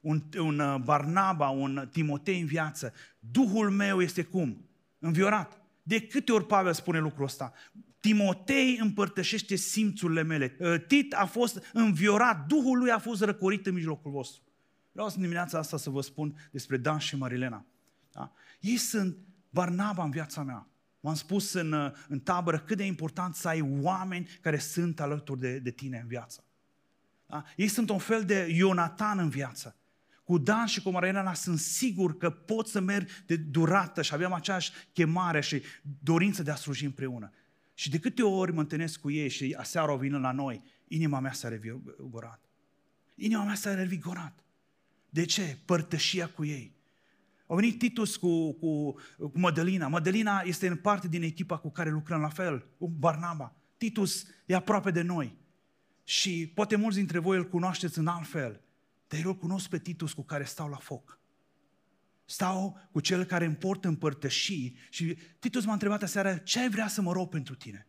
un, 0.00 0.22
un 0.38 0.58
uh, 0.58 0.80
Barnaba, 0.84 1.48
un 1.48 1.88
Timotei 1.92 2.40
în 2.40 2.46
viață, 2.46 2.92
Duhul 3.18 3.70
meu 3.70 4.00
este 4.00 4.22
cum? 4.22 4.68
Înviorat. 4.98 5.60
De 5.82 6.00
câte 6.06 6.32
ori 6.32 6.46
Pavel 6.46 6.72
spune 6.72 6.98
lucrul 6.98 7.24
ăsta? 7.24 7.52
Timotei 8.00 8.78
împărtășește 8.80 9.56
simțurile 9.56 10.22
mele. 10.22 10.56
Uh, 10.58 10.74
Tit 10.86 11.14
a 11.14 11.26
fost 11.26 11.70
înviorat, 11.72 12.46
Duhul 12.46 12.78
lui 12.78 12.90
a 12.90 12.98
fost 12.98 13.22
răcorit 13.22 13.66
în 13.66 13.74
mijlocul 13.74 14.10
vostru. 14.10 14.42
Vreau 14.92 15.08
să 15.08 15.18
dimineața 15.18 15.58
asta 15.58 15.76
să 15.76 15.90
vă 15.90 16.00
spun 16.00 16.48
despre 16.50 16.76
Dan 16.76 16.98
și 16.98 17.16
Marilena. 17.16 17.66
Da? 18.12 18.32
Ei 18.60 18.76
sunt 18.76 19.16
Barnaba 19.50 20.04
în 20.04 20.10
viața 20.10 20.42
mea. 20.42 20.68
V-am 21.00 21.14
spus 21.14 21.52
în, 21.52 21.72
uh, 21.72 21.92
în 22.08 22.20
tabără 22.20 22.58
cât 22.58 22.76
de 22.76 22.84
important 22.84 23.34
să 23.34 23.48
ai 23.48 23.60
oameni 23.80 24.28
care 24.40 24.58
sunt 24.58 25.00
alături 25.00 25.40
de, 25.40 25.58
de 25.58 25.70
tine 25.70 25.98
în 25.98 26.06
viață. 26.06 26.44
Da? 27.26 27.44
Ei 27.56 27.68
sunt 27.68 27.90
un 27.90 27.98
fel 27.98 28.24
de 28.24 28.48
Ionatan 28.54 29.18
în 29.18 29.28
viață. 29.28 29.76
cu 30.24 30.38
Dan 30.38 30.66
și 30.66 30.82
cu 30.82 30.90
Mariana 30.90 31.34
sunt 31.34 31.58
sigur 31.58 32.16
că 32.16 32.30
pot 32.30 32.68
să 32.68 32.80
merg 32.80 33.08
de 33.26 33.36
durată 33.36 34.02
și 34.02 34.14
aveam 34.14 34.32
aceeași 34.32 34.72
chemare 34.92 35.40
și 35.40 35.62
dorință 36.02 36.42
de 36.42 36.50
a 36.50 36.54
sluji 36.54 36.84
împreună. 36.84 37.30
Și 37.74 37.90
de 37.90 37.98
câte 37.98 38.22
ori 38.22 38.52
mă 38.52 38.60
întâlnesc 38.60 39.00
cu 39.00 39.10
ei 39.10 39.28
și 39.28 39.54
aseară 39.58 39.92
o 39.92 39.96
vină 39.96 40.18
la 40.18 40.32
noi, 40.32 40.62
inima 40.88 41.20
mea 41.20 41.32
s-a 41.32 41.48
revigorat. 41.48 42.40
Inima 43.14 43.44
mea 43.44 43.54
s-a 43.54 43.74
revigorat. 43.74 44.44
De 45.10 45.24
ce? 45.24 45.58
Părtășia 45.64 46.28
cu 46.28 46.44
ei. 46.44 46.75
A 47.46 47.54
venit 47.54 47.78
Titus 47.78 48.16
cu, 48.16 48.52
cu, 48.52 48.92
cu 49.18 49.38
Mădălina. 49.38 49.88
Mădălina 49.88 50.40
este 50.40 50.66
în 50.66 50.76
parte 50.76 51.08
din 51.08 51.22
echipa 51.22 51.58
cu 51.58 51.70
care 51.70 51.90
lucrăm 51.90 52.20
la 52.20 52.28
fel, 52.28 52.66
cu 52.78 52.88
Barnaba. 52.88 53.56
Titus 53.76 54.26
e 54.46 54.54
aproape 54.54 54.90
de 54.90 55.02
noi. 55.02 55.36
Și 56.04 56.52
poate 56.54 56.76
mulți 56.76 56.96
dintre 56.96 57.18
voi 57.18 57.36
îl 57.36 57.48
cunoașteți 57.48 57.98
în 57.98 58.06
alt 58.06 58.26
fel. 58.26 58.60
Dar 59.08 59.20
eu 59.20 59.28
îl 59.28 59.36
cunosc 59.36 59.68
pe 59.68 59.78
Titus 59.78 60.12
cu 60.12 60.22
care 60.22 60.44
stau 60.44 60.68
la 60.68 60.76
foc. 60.76 61.20
Stau 62.24 62.88
cu 62.92 63.00
cel 63.00 63.24
care 63.24 63.44
îmi 63.44 63.56
port 63.56 63.84
împărtășii 63.84 64.76
și 64.90 65.18
Titus 65.38 65.64
m-a 65.64 65.72
întrebat 65.72 66.02
aseară, 66.02 66.36
ce 66.36 66.60
ai 66.60 66.70
vrea 66.70 66.88
să 66.88 67.00
mă 67.00 67.12
rog 67.12 67.28
pentru 67.28 67.54
tine? 67.54 67.86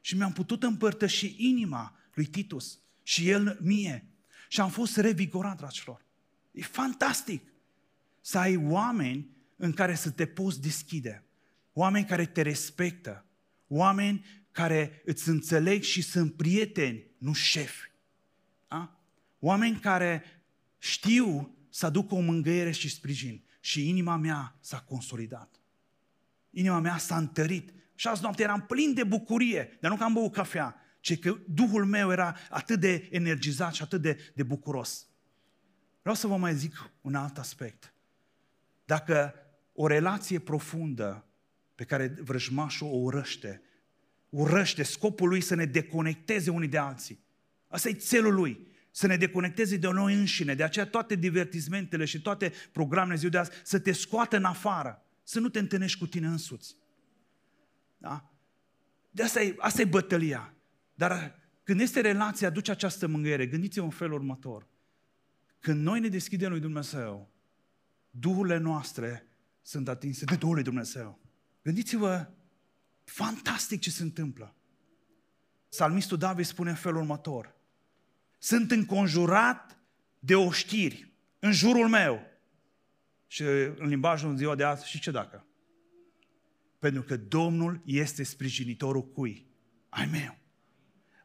Și 0.00 0.16
mi-am 0.16 0.32
putut 0.32 0.62
împărtăși 0.62 1.34
inima 1.38 1.96
lui 2.14 2.26
Titus 2.26 2.80
și 3.02 3.28
el 3.28 3.58
mie. 3.60 4.08
Și 4.48 4.60
am 4.60 4.70
fost 4.70 4.96
revigorat, 4.96 5.56
dragilor. 5.56 6.06
E 6.52 6.62
fantastic 6.62 7.49
să 8.30 8.38
ai 8.38 8.56
oameni 8.56 9.28
în 9.56 9.72
care 9.72 9.94
să 9.94 10.10
te 10.10 10.26
poți 10.26 10.60
deschide. 10.60 11.24
Oameni 11.72 12.04
care 12.04 12.26
te 12.26 12.42
respectă. 12.42 13.24
Oameni 13.68 14.24
care 14.50 15.02
îți 15.04 15.28
înțeleg 15.28 15.82
și 15.82 16.02
sunt 16.02 16.34
prieteni, 16.34 17.06
nu 17.18 17.32
șefi. 17.32 17.90
Da? 18.68 19.00
Oameni 19.38 19.76
care 19.78 20.22
știu 20.78 21.56
să 21.70 21.86
aducă 21.86 22.14
o 22.14 22.20
mângâiere 22.20 22.70
și 22.70 22.88
sprijin. 22.88 23.44
Și 23.60 23.88
inima 23.88 24.16
mea 24.16 24.56
s-a 24.60 24.80
consolidat. 24.80 25.60
Inima 26.50 26.80
mea 26.80 26.96
s-a 26.96 27.16
întărit. 27.16 27.72
Și 27.94 28.08
azi 28.08 28.22
noapte 28.22 28.42
eram 28.42 28.60
plin 28.66 28.94
de 28.94 29.04
bucurie, 29.04 29.78
dar 29.80 29.90
nu 29.90 29.96
că 29.96 30.04
am 30.04 30.12
băut 30.12 30.32
cafea, 30.32 30.76
ci 31.00 31.18
că 31.18 31.38
Duhul 31.48 31.84
meu 31.84 32.10
era 32.10 32.36
atât 32.50 32.80
de 32.80 33.08
energizat 33.10 33.74
și 33.74 33.82
atât 33.82 34.00
de, 34.02 34.32
de 34.34 34.42
bucuros. 34.42 35.06
Vreau 36.00 36.14
să 36.14 36.26
vă 36.26 36.36
mai 36.36 36.54
zic 36.54 36.90
un 37.00 37.14
alt 37.14 37.38
aspect. 37.38 37.94
Dacă 38.90 39.34
o 39.72 39.86
relație 39.86 40.38
profundă 40.38 41.26
pe 41.74 41.84
care 41.84 42.06
vrăjmașul 42.06 42.86
o 42.86 42.96
urăște, 42.96 43.62
urăște 44.28 44.82
scopul 44.82 45.28
lui 45.28 45.40
să 45.40 45.54
ne 45.54 45.64
deconecteze 45.64 46.50
unii 46.50 46.68
de 46.68 46.78
alții. 46.78 47.24
Asta 47.68 47.88
e 47.88 47.94
țelul 47.94 48.34
lui, 48.34 48.66
să 48.90 49.06
ne 49.06 49.16
deconecteze 49.16 49.76
de 49.76 49.90
noi 49.90 50.14
înșine. 50.14 50.54
De 50.54 50.62
aceea 50.62 50.86
toate 50.86 51.14
divertismentele 51.14 52.04
și 52.04 52.20
toate 52.22 52.52
programele 52.72 53.16
ziua 53.16 53.30
de 53.30 53.38
azi 53.38 53.50
să 53.62 53.78
te 53.78 53.92
scoată 53.92 54.36
în 54.36 54.44
afară, 54.44 55.02
să 55.22 55.40
nu 55.40 55.48
te 55.48 55.58
întâlnești 55.58 55.98
cu 55.98 56.06
tine 56.06 56.26
însuți. 56.26 56.76
Da? 57.98 58.30
De 59.10 59.22
asta 59.22 59.42
e, 59.42 59.54
asta 59.58 59.80
e 59.80 59.84
bătălia. 59.84 60.54
Dar 60.94 61.38
când 61.62 61.80
este 61.80 62.00
relația, 62.00 62.48
aduce 62.48 62.70
această 62.70 63.06
mângâiere. 63.06 63.46
Gândiți-vă 63.46 63.84
în 63.84 63.90
felul 63.90 64.14
următor. 64.14 64.68
Când 65.58 65.82
noi 65.82 66.00
ne 66.00 66.08
deschidem 66.08 66.50
lui 66.50 66.60
Dumnezeu, 66.60 67.30
duhurile 68.10 68.56
noastre 68.56 69.26
sunt 69.62 69.88
atinse 69.88 70.24
de 70.24 70.36
Duhul 70.36 70.54
lui 70.54 70.62
Dumnezeu. 70.62 71.20
Gândiți-vă, 71.62 72.30
fantastic 73.04 73.80
ce 73.80 73.90
se 73.90 74.02
întâmplă. 74.02 74.54
Salmistul 75.68 76.18
David 76.18 76.44
spune 76.44 76.70
în 76.70 76.76
felul 76.76 77.00
următor. 77.00 77.54
Sunt 78.38 78.70
înconjurat 78.70 79.78
de 80.18 80.34
oștiri 80.34 81.12
în 81.38 81.52
jurul 81.52 81.88
meu. 81.88 82.20
Și 83.26 83.42
în 83.76 83.88
limbajul 83.88 84.30
în 84.30 84.36
ziua 84.36 84.54
de 84.54 84.64
azi, 84.64 84.88
și 84.88 85.00
ce 85.00 85.10
dacă? 85.10 85.46
Pentru 86.78 87.02
că 87.02 87.16
Domnul 87.16 87.82
este 87.84 88.22
sprijinitorul 88.22 89.08
cui? 89.08 89.46
Ai 89.88 90.06
meu. 90.06 90.39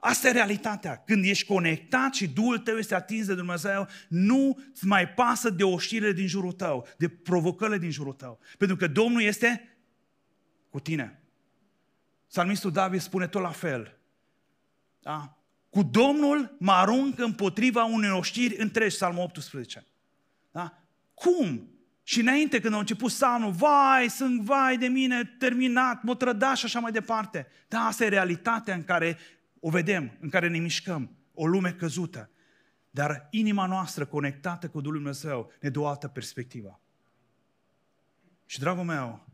Asta 0.06 0.28
e 0.28 0.32
realitatea. 0.32 1.04
Când 1.06 1.26
ești 1.26 1.46
conectat 1.46 2.14
și 2.14 2.28
Duhul 2.28 2.58
tău 2.58 2.78
este 2.78 2.96
atins 2.96 3.26
de 3.28 3.36
Dumnezeu, 3.36 3.88
nu 4.08 4.60
îți 4.72 4.86
mai 4.86 5.10
pasă 5.10 5.50
de 5.50 5.64
oștirile 5.64 6.12
din 6.12 6.28
jurul 6.28 6.52
tău, 6.52 6.88
de 6.98 7.10
provocările 7.10 7.78
din 7.78 7.92
jurul 7.92 8.14
tău. 8.14 8.40
Pentru 8.58 8.76
că 8.76 8.88
Domnul 8.88 9.22
este 9.22 9.78
cu 10.70 10.80
tine. 10.80 11.24
Salmistul 12.28 12.72
David 12.72 13.00
spune 13.00 13.28
tot 13.28 13.42
la 13.42 13.50
fel. 13.50 13.98
Da? 15.02 15.38
Cu 15.70 15.84
Domnul 15.84 16.56
mă 16.60 16.72
arunc 16.72 17.20
împotriva 17.20 17.84
unei 17.84 18.10
oștiri 18.10 18.56
întregi, 18.58 18.96
Salmul 18.96 19.24
18. 19.24 19.86
Da? 20.52 20.78
Cum? 21.14 21.70
Și 22.04 22.20
înainte 22.20 22.60
când 22.60 22.74
au 22.74 22.80
început 22.80 23.12
salmul, 23.12 23.52
vai, 23.52 24.10
sunt 24.10 24.42
vai 24.42 24.78
de 24.78 24.88
mine, 24.88 25.36
terminat, 25.40 26.04
mă 26.04 26.16
trădat 26.16 26.58
și 26.58 26.66
așa 26.66 26.80
mai 26.80 26.92
departe. 26.92 27.48
Da, 27.68 27.80
asta 27.80 28.06
e 28.06 28.08
realitatea 28.08 28.76
în 28.76 28.84
care 28.84 29.18
o 29.66 29.70
vedem, 29.70 30.18
în 30.20 30.30
care 30.30 30.48
ne 30.48 30.58
mișcăm, 30.58 31.16
o 31.34 31.48
lume 31.48 31.74
căzută. 31.74 32.30
Dar 32.90 33.28
inima 33.32 33.66
noastră 33.66 34.06
conectată 34.06 34.70
cu 34.70 34.82
Duhul 34.82 34.96
Dumnezeu 34.96 35.52
ne 35.62 35.70
dă 35.70 35.80
o 35.80 35.88
altă 35.88 36.08
perspectivă. 36.08 36.82
Și, 38.46 38.60
dragul 38.60 38.84
meu, 38.84 39.28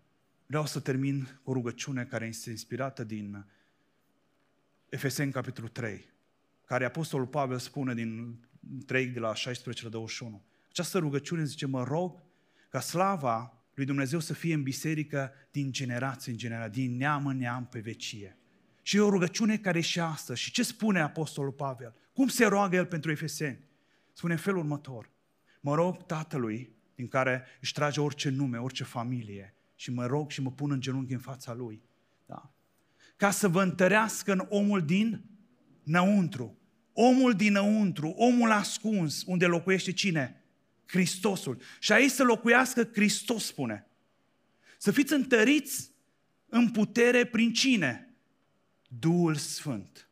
vreau 0.45 0.65
să 0.65 0.79
termin 0.79 1.39
cu 1.43 1.49
o 1.49 1.53
rugăciune 1.53 2.05
care 2.05 2.25
este 2.25 2.49
inspirată 2.49 3.03
din 3.03 3.45
Efeseni, 4.89 5.31
capitolul 5.31 5.69
3, 5.69 6.13
care 6.65 6.85
Apostolul 6.85 7.27
Pavel 7.27 7.59
spune 7.59 7.93
din 7.93 8.39
3, 8.85 9.07
de 9.07 9.19
la 9.19 9.33
16 9.33 9.83
la 9.83 9.89
21. 9.89 10.43
Această 10.69 10.97
rugăciune 10.97 11.43
zice, 11.43 11.65
mă 11.65 11.83
rog 11.83 12.23
ca 12.69 12.79
slava 12.79 13.63
lui 13.73 13.85
Dumnezeu 13.85 14.19
să 14.19 14.33
fie 14.33 14.53
în 14.53 14.63
biserică 14.63 15.31
din 15.51 15.71
generație 15.71 16.31
în 16.31 16.37
generație, 16.37 16.87
din 16.87 16.97
neam 16.97 17.25
în 17.25 17.37
neam 17.37 17.67
pe 17.67 17.79
vecie. 17.79 18.35
Și 18.81 18.97
e 18.97 18.99
o 18.99 19.09
rugăciune 19.09 19.57
care 19.57 19.77
e 19.77 19.81
și 19.81 19.99
astăzi. 19.99 20.41
Și 20.41 20.51
ce 20.51 20.63
spune 20.63 20.99
Apostolul 20.99 21.51
Pavel? 21.51 21.95
Cum 22.13 22.27
se 22.27 22.45
roagă 22.45 22.75
el 22.75 22.85
pentru 22.85 23.11
efeseni? 23.11 23.59
Spune 24.13 24.33
în 24.33 24.39
felul 24.39 24.59
următor. 24.59 25.09
Mă 25.59 25.75
rog 25.75 26.05
Tatălui, 26.05 26.75
din 26.95 27.07
care 27.07 27.45
își 27.61 27.73
trage 27.73 28.01
orice 28.01 28.29
nume, 28.29 28.57
orice 28.57 28.83
familie, 28.83 29.55
și 29.75 29.91
mă 29.91 30.05
rog 30.05 30.31
și 30.31 30.41
mă 30.41 30.51
pun 30.51 30.71
în 30.71 30.79
genunchi 30.79 31.13
în 31.13 31.19
fața 31.19 31.53
Lui. 31.53 31.81
Da? 32.25 32.51
Ca 33.15 33.31
să 33.31 33.47
vă 33.47 33.61
întărească 33.61 34.31
în 34.31 34.45
omul 34.49 34.85
din 34.85 35.23
năuntru. 35.83 36.57
Omul 36.93 37.33
dinăuntru, 37.33 38.07
omul 38.07 38.51
ascuns, 38.51 39.23
unde 39.25 39.45
locuiește 39.45 39.91
cine? 39.91 40.43
Hristosul. 40.85 41.61
Și 41.79 41.91
aici 41.91 42.11
să 42.11 42.23
locuiască 42.23 42.89
Hristos, 42.93 43.45
spune. 43.45 43.87
Să 44.77 44.91
fiți 44.91 45.13
întăriți 45.13 45.91
în 46.49 46.69
putere 46.69 47.25
prin 47.25 47.53
cine? 47.53 48.10
Duhul 48.99 49.35
Sfânt. 49.35 50.09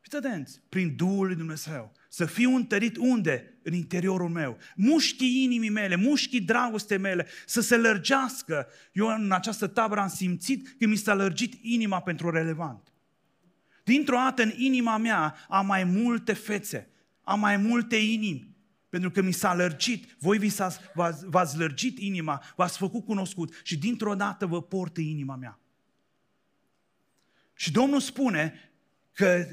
Fiți 0.00 0.16
atenți, 0.16 0.60
prin 0.68 0.96
Duhul 0.96 1.26
lui 1.26 1.34
Dumnezeu. 1.34 1.92
Să 2.08 2.26
fiu 2.26 2.54
întărit 2.54 2.96
unde? 2.96 3.58
În 3.62 3.72
interiorul 3.72 4.28
meu. 4.28 4.58
Mușchii 4.76 5.42
inimii 5.42 5.70
mele, 5.70 5.96
mușchii 5.96 6.40
dragostei 6.40 6.98
mele, 6.98 7.26
să 7.46 7.60
se 7.60 7.76
lărgească. 7.76 8.66
Eu 8.92 9.06
în 9.06 9.32
această 9.32 9.66
tabără 9.66 10.00
am 10.00 10.08
simțit 10.08 10.76
că 10.78 10.86
mi 10.86 10.96
s-a 10.96 11.14
lărgit 11.14 11.54
inima 11.62 12.00
pentru 12.00 12.30
relevant. 12.30 12.92
Dintr-o 13.84 14.16
dată 14.16 14.42
în 14.42 14.52
inima 14.56 14.96
mea 14.96 15.36
am 15.48 15.66
mai 15.66 15.84
multe 15.84 16.32
fețe, 16.32 16.90
am 17.22 17.40
mai 17.40 17.56
multe 17.56 17.96
inimi, 17.96 18.56
pentru 18.88 19.10
că 19.10 19.22
mi 19.22 19.32
s-a 19.32 19.54
lărgit, 19.54 20.16
voi 20.18 20.38
vi 20.38 20.48
s-a, 20.48 20.76
v-ați 21.26 21.58
lărgit 21.58 21.98
inima, 21.98 22.42
v-ați 22.56 22.78
făcut 22.78 23.04
cunoscut 23.04 23.60
și 23.62 23.78
dintr-o 23.78 24.14
dată 24.14 24.46
vă 24.46 24.62
portă 24.62 25.00
inima 25.00 25.36
mea. 25.36 25.60
Și 27.56 27.72
Domnul 27.72 28.00
spune 28.00 28.70
că 29.12 29.46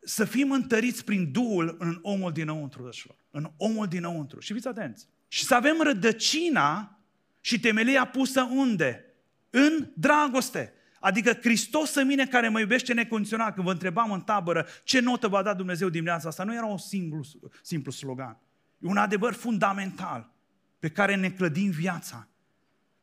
să 0.00 0.24
fim 0.24 0.50
întăriți 0.50 1.04
prin 1.04 1.32
Duhul 1.32 1.76
în 1.78 1.98
omul 2.02 2.32
dinăuntru, 2.32 2.82
dășilor. 2.82 3.16
În 3.30 3.50
omul 3.56 3.86
dinăuntru. 3.86 4.40
Și 4.40 4.52
fiți 4.52 4.68
atenți. 4.68 5.08
Și 5.28 5.44
să 5.44 5.54
avem 5.54 5.80
rădăcina 5.82 6.98
și 7.40 7.60
temelia 7.60 8.04
pusă 8.04 8.42
unde? 8.42 9.04
În 9.50 9.90
dragoste. 9.94 10.72
Adică 11.00 11.32
Hristos 11.32 11.94
în 11.94 12.06
mine 12.06 12.26
care 12.26 12.48
mă 12.48 12.60
iubește 12.60 12.92
necondiționat. 12.92 13.54
Când 13.54 13.66
vă 13.66 13.72
întrebam 13.72 14.10
în 14.10 14.20
tabără 14.20 14.66
ce 14.84 15.00
notă 15.00 15.28
va 15.28 15.42
da 15.42 15.54
Dumnezeu 15.54 15.88
dimineața 15.88 16.28
asta, 16.28 16.44
nu 16.44 16.54
era 16.54 16.66
un 16.66 16.78
simplu, 16.78 17.24
simplu 17.62 17.90
slogan. 17.90 18.38
E 18.78 18.86
un 18.88 18.96
adevăr 18.96 19.32
fundamental 19.32 20.32
pe 20.78 20.88
care 20.88 21.16
ne 21.16 21.30
clădim 21.30 21.70
viața. 21.70 22.28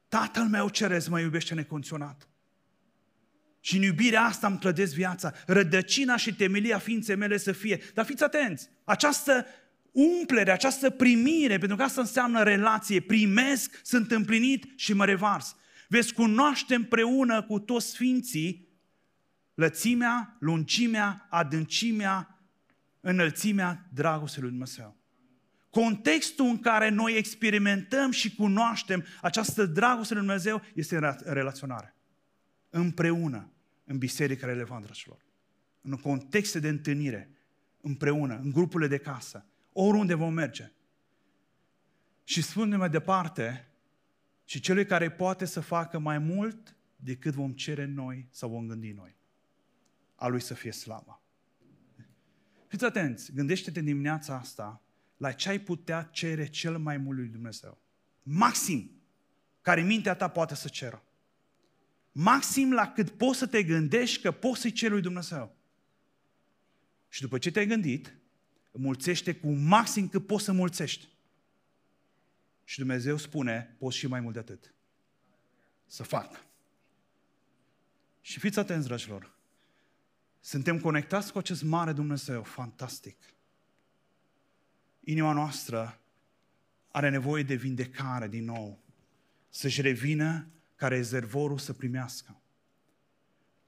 Tatăl 0.07 0.43
meu 0.43 0.69
ceresc 0.69 1.09
mă 1.09 1.19
iubește 1.19 1.53
necondiționat. 1.53 2.27
Și 3.65 3.77
în 3.77 3.81
iubirea 3.81 4.23
asta 4.23 4.47
îmi 4.47 4.59
clădesc 4.59 4.93
viața. 4.93 5.33
Rădăcina 5.45 6.15
și 6.15 6.35
temelia 6.35 6.77
ființei 6.77 7.15
mele 7.15 7.37
să 7.37 7.51
fie. 7.51 7.81
Dar 7.93 8.05
fiți 8.05 8.23
atenți, 8.23 8.69
această 8.83 9.45
umplere, 9.91 10.51
această 10.51 10.89
primire, 10.89 11.57
pentru 11.57 11.77
că 11.77 11.83
asta 11.83 12.01
înseamnă 12.01 12.43
relație, 12.43 12.99
primesc, 12.99 13.79
sunt 13.83 14.11
împlinit 14.11 14.65
și 14.75 14.93
mă 14.93 15.05
revars. 15.05 15.55
Veți 15.87 16.13
cunoaște 16.13 16.75
împreună 16.75 17.43
cu 17.43 17.59
toți 17.59 17.89
sfinții 17.89 18.67
lățimea, 19.53 20.37
lungimea, 20.39 21.27
adâncimea, 21.29 22.39
înălțimea 22.99 23.87
dragostei 23.93 24.41
lui 24.41 24.51
Dumnezeu. 24.51 24.97
Contextul 25.69 26.45
în 26.45 26.59
care 26.59 26.89
noi 26.89 27.17
experimentăm 27.17 28.11
și 28.11 28.35
cunoaștem 28.35 29.05
această 29.21 29.65
dragoste 29.65 30.13
lui 30.13 30.23
Dumnezeu 30.23 30.61
este 30.73 30.95
în 30.95 31.15
relaționare. 31.33 31.95
Împreună, 32.69 33.52
în 33.93 33.99
biserică 33.99 34.45
relevant, 34.45 34.83
dragilor. 34.83 35.25
În 35.81 35.95
contexte 35.95 36.59
de 36.59 36.67
întâlnire, 36.67 37.29
împreună, 37.81 38.39
în 38.43 38.51
grupurile 38.51 38.89
de 38.89 38.97
casă, 38.97 39.45
oriunde 39.73 40.13
vom 40.13 40.33
merge. 40.33 40.71
Și 42.23 42.41
spune 42.41 42.75
mai 42.75 42.89
departe, 42.89 43.67
și 44.45 44.59
celui 44.59 44.85
care 44.85 45.11
poate 45.11 45.45
să 45.45 45.59
facă 45.59 45.99
mai 45.99 46.17
mult 46.17 46.75
decât 46.95 47.33
vom 47.33 47.51
cere 47.51 47.85
noi 47.85 48.27
sau 48.29 48.49
vom 48.49 48.67
gândi 48.67 48.91
noi. 48.91 49.15
A 50.15 50.27
lui 50.27 50.41
să 50.41 50.53
fie 50.53 50.71
slava. 50.71 51.21
Fiți 52.67 52.85
atenți, 52.85 53.33
gândește-te 53.33 53.81
dimineața 53.81 54.35
asta 54.35 54.81
la 55.17 55.31
ce 55.31 55.49
ai 55.49 55.59
putea 55.59 56.03
cere 56.03 56.45
cel 56.45 56.77
mai 56.77 56.97
mult 56.97 57.17
lui 57.17 57.27
Dumnezeu. 57.27 57.81
Maxim, 58.23 58.91
care 59.61 59.81
mintea 59.81 60.15
ta 60.15 60.27
poate 60.27 60.55
să 60.55 60.67
ceră. 60.67 61.03
Maxim 62.15 62.73
la 62.73 62.91
cât 62.91 63.09
poți 63.09 63.37
să 63.37 63.47
te 63.47 63.63
gândești 63.63 64.21
că 64.21 64.31
poți 64.31 64.61
să-i 64.61 64.71
ceri 64.71 64.91
lui 64.91 65.01
Dumnezeu. 65.01 65.55
Și 67.09 67.21
după 67.21 67.37
ce 67.37 67.51
te-ai 67.51 67.67
gândit, 67.67 68.15
mulțește 68.71 69.35
cu 69.35 69.51
maxim 69.51 70.09
cât 70.09 70.27
poți 70.27 70.43
să 70.43 70.51
mulțești. 70.51 71.07
Și 72.63 72.77
Dumnezeu 72.77 73.17
spune, 73.17 73.75
poți 73.77 73.97
și 73.97 74.07
mai 74.07 74.19
mult 74.19 74.33
de 74.33 74.39
atât. 74.39 74.73
Să 75.85 76.03
fac. 76.03 76.45
Și 78.21 78.39
fiți 78.39 78.59
atenți, 78.59 78.87
dragilor. 78.87 79.37
Suntem 80.39 80.79
conectați 80.79 81.31
cu 81.31 81.37
acest 81.37 81.63
mare 81.63 81.93
Dumnezeu, 81.93 82.43
fantastic. 82.43 83.17
Inima 84.99 85.33
noastră 85.33 85.99
are 86.87 87.09
nevoie 87.09 87.43
de 87.43 87.55
vindecare 87.55 88.27
din 88.27 88.43
nou. 88.43 88.79
Să-și 89.49 89.81
revină 89.81 90.47
ca 90.75 90.87
rezervorul 90.87 91.57
să 91.57 91.73
primească. 91.73 92.41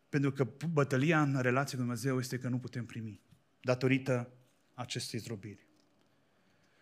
Pentru 0.09 0.31
că 0.31 0.47
bătălia 0.71 1.21
în 1.21 1.39
relație 1.39 1.77
cu 1.77 1.83
Dumnezeu 1.83 2.19
este 2.19 2.37
că 2.37 2.49
nu 2.49 2.59
putem 2.59 2.85
primi, 2.85 3.21
datorită 3.61 4.33
acestei 4.73 5.19
zdrobiri. 5.19 5.67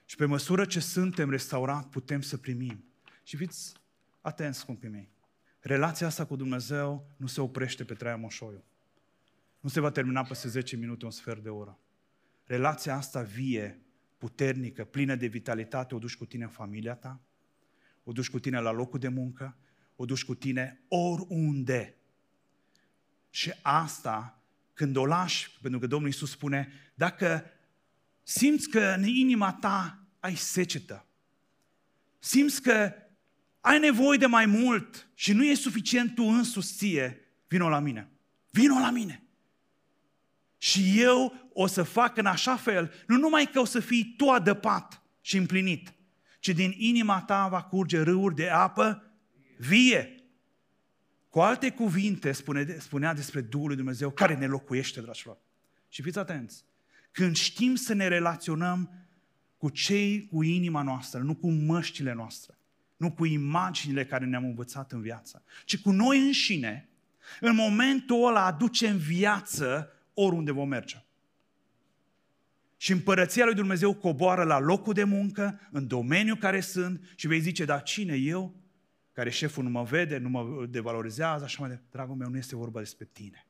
Și 0.05 0.15
pe 0.15 0.25
măsură 0.25 0.65
ce 0.65 0.79
suntem 0.79 1.29
restaurat, 1.29 1.89
putem 1.89 2.21
să 2.21 2.37
primim. 2.37 2.85
Și 3.23 3.35
fiți 3.35 3.73
atenți, 4.21 4.59
scumpii 4.59 4.89
mei. 4.89 5.11
Relația 5.59 6.07
asta 6.07 6.25
cu 6.25 6.35
Dumnezeu 6.35 7.15
nu 7.17 7.27
se 7.27 7.41
oprește 7.41 7.83
pe 7.83 7.93
Traia 7.93 8.15
Moșoiu. 8.15 8.63
Nu 9.59 9.69
se 9.69 9.79
va 9.79 9.91
termina 9.91 10.23
peste 10.23 10.47
10 10.47 10.75
minute, 10.75 11.05
un 11.05 11.11
sfert 11.11 11.43
de 11.43 11.49
oră. 11.49 11.79
Relația 12.43 12.95
asta 12.95 13.21
vie, 13.21 13.81
puternică, 14.17 14.83
plină 14.83 15.15
de 15.15 15.27
vitalitate, 15.27 15.95
o 15.95 15.99
duci 15.99 16.15
cu 16.15 16.25
tine 16.25 16.43
în 16.43 16.49
familia 16.49 16.95
ta, 16.95 17.21
o 18.03 18.11
duci 18.11 18.29
cu 18.29 18.39
tine 18.39 18.59
la 18.59 18.71
locul 18.71 18.99
de 18.99 19.07
muncă, 19.07 19.57
o 19.95 20.05
duci 20.05 20.23
cu 20.23 20.35
tine 20.35 20.83
oriunde. 20.87 21.95
Și 23.29 23.53
asta, 23.61 24.41
când 24.73 24.95
o 24.95 25.05
lași, 25.05 25.51
pentru 25.61 25.79
că 25.79 25.87
Domnul 25.87 26.07
Iisus 26.07 26.29
spune, 26.29 26.71
dacă 26.95 27.45
simți 28.23 28.69
că 28.69 28.93
în 28.97 29.03
inima 29.03 29.53
ta 29.53 29.99
ai 30.19 30.35
secetă, 30.35 31.05
simți 32.19 32.61
că 32.61 32.93
ai 33.61 33.79
nevoie 33.79 34.17
de 34.17 34.25
mai 34.25 34.45
mult 34.45 35.07
și 35.13 35.33
nu 35.33 35.43
e 35.43 35.53
suficient 35.53 36.15
tu 36.15 36.23
însuți 36.23 36.75
ție, 36.75 37.19
vino 37.47 37.69
la 37.69 37.79
mine. 37.79 38.11
Vino 38.49 38.79
la 38.79 38.89
mine. 38.89 39.23
Și 40.57 41.01
eu 41.01 41.49
o 41.53 41.67
să 41.67 41.83
fac 41.83 42.17
în 42.17 42.25
așa 42.25 42.55
fel, 42.55 42.91
nu 43.07 43.17
numai 43.17 43.49
că 43.49 43.59
o 43.59 43.65
să 43.65 43.79
fii 43.79 44.13
tu 44.17 44.29
adăpat 44.29 45.01
și 45.21 45.37
împlinit, 45.37 45.93
ci 46.39 46.49
din 46.49 46.73
inima 46.77 47.21
ta 47.21 47.47
va 47.47 47.63
curge 47.63 48.01
râuri 48.01 48.35
de 48.35 48.49
apă 48.49 49.12
vie. 49.57 50.23
Cu 51.29 51.39
alte 51.39 51.71
cuvinte 51.71 52.31
spune, 52.31 52.77
spunea 52.79 53.13
despre 53.13 53.41
Duhul 53.41 53.67
lui 53.67 53.75
Dumnezeu 53.75 54.09
care 54.09 54.35
ne 54.35 54.47
locuiește, 54.47 55.01
dragilor. 55.01 55.37
Și 55.89 56.01
fiți 56.01 56.19
atenți, 56.19 56.65
când 57.11 57.35
știm 57.35 57.75
să 57.75 57.93
ne 57.93 58.07
relaționăm 58.07 59.07
cu 59.57 59.69
cei 59.69 60.27
cu 60.31 60.43
inima 60.43 60.81
noastră, 60.81 61.19
nu 61.19 61.35
cu 61.35 61.51
măștile 61.51 62.13
noastre, 62.13 62.57
nu 62.97 63.11
cu 63.11 63.25
imaginile 63.25 64.05
care 64.05 64.25
ne-am 64.25 64.43
învățat 64.43 64.91
în 64.91 65.01
viață, 65.01 65.43
ci 65.65 65.81
cu 65.81 65.91
noi 65.91 66.19
înșine, 66.19 66.89
în 67.39 67.55
momentul 67.55 68.27
ăla 68.27 68.45
aducem 68.45 68.97
viață 68.97 69.91
oriunde 70.13 70.51
vom 70.51 70.67
merge. 70.67 71.03
Și 72.77 72.91
împărăția 72.91 73.45
lui 73.45 73.53
Dumnezeu 73.53 73.93
coboară 73.93 74.43
la 74.43 74.59
locul 74.59 74.93
de 74.93 75.03
muncă, 75.03 75.59
în 75.71 75.87
domeniul 75.87 76.37
care 76.37 76.59
sunt 76.59 77.13
și 77.15 77.27
vei 77.27 77.39
zice, 77.39 77.65
dar 77.65 77.83
cine 77.83 78.15
eu? 78.15 78.62
Care 79.13 79.29
șeful 79.29 79.63
nu 79.63 79.69
mă 79.69 79.83
vede, 79.83 80.17
nu 80.17 80.29
mă 80.29 80.65
devalorizează, 80.69 81.43
așa 81.43 81.57
mai 81.59 81.69
de. 81.69 81.79
Dragul 81.91 82.15
meu, 82.15 82.29
nu 82.29 82.37
este 82.37 82.55
vorba 82.55 82.79
despre 82.79 83.09
tine, 83.11 83.47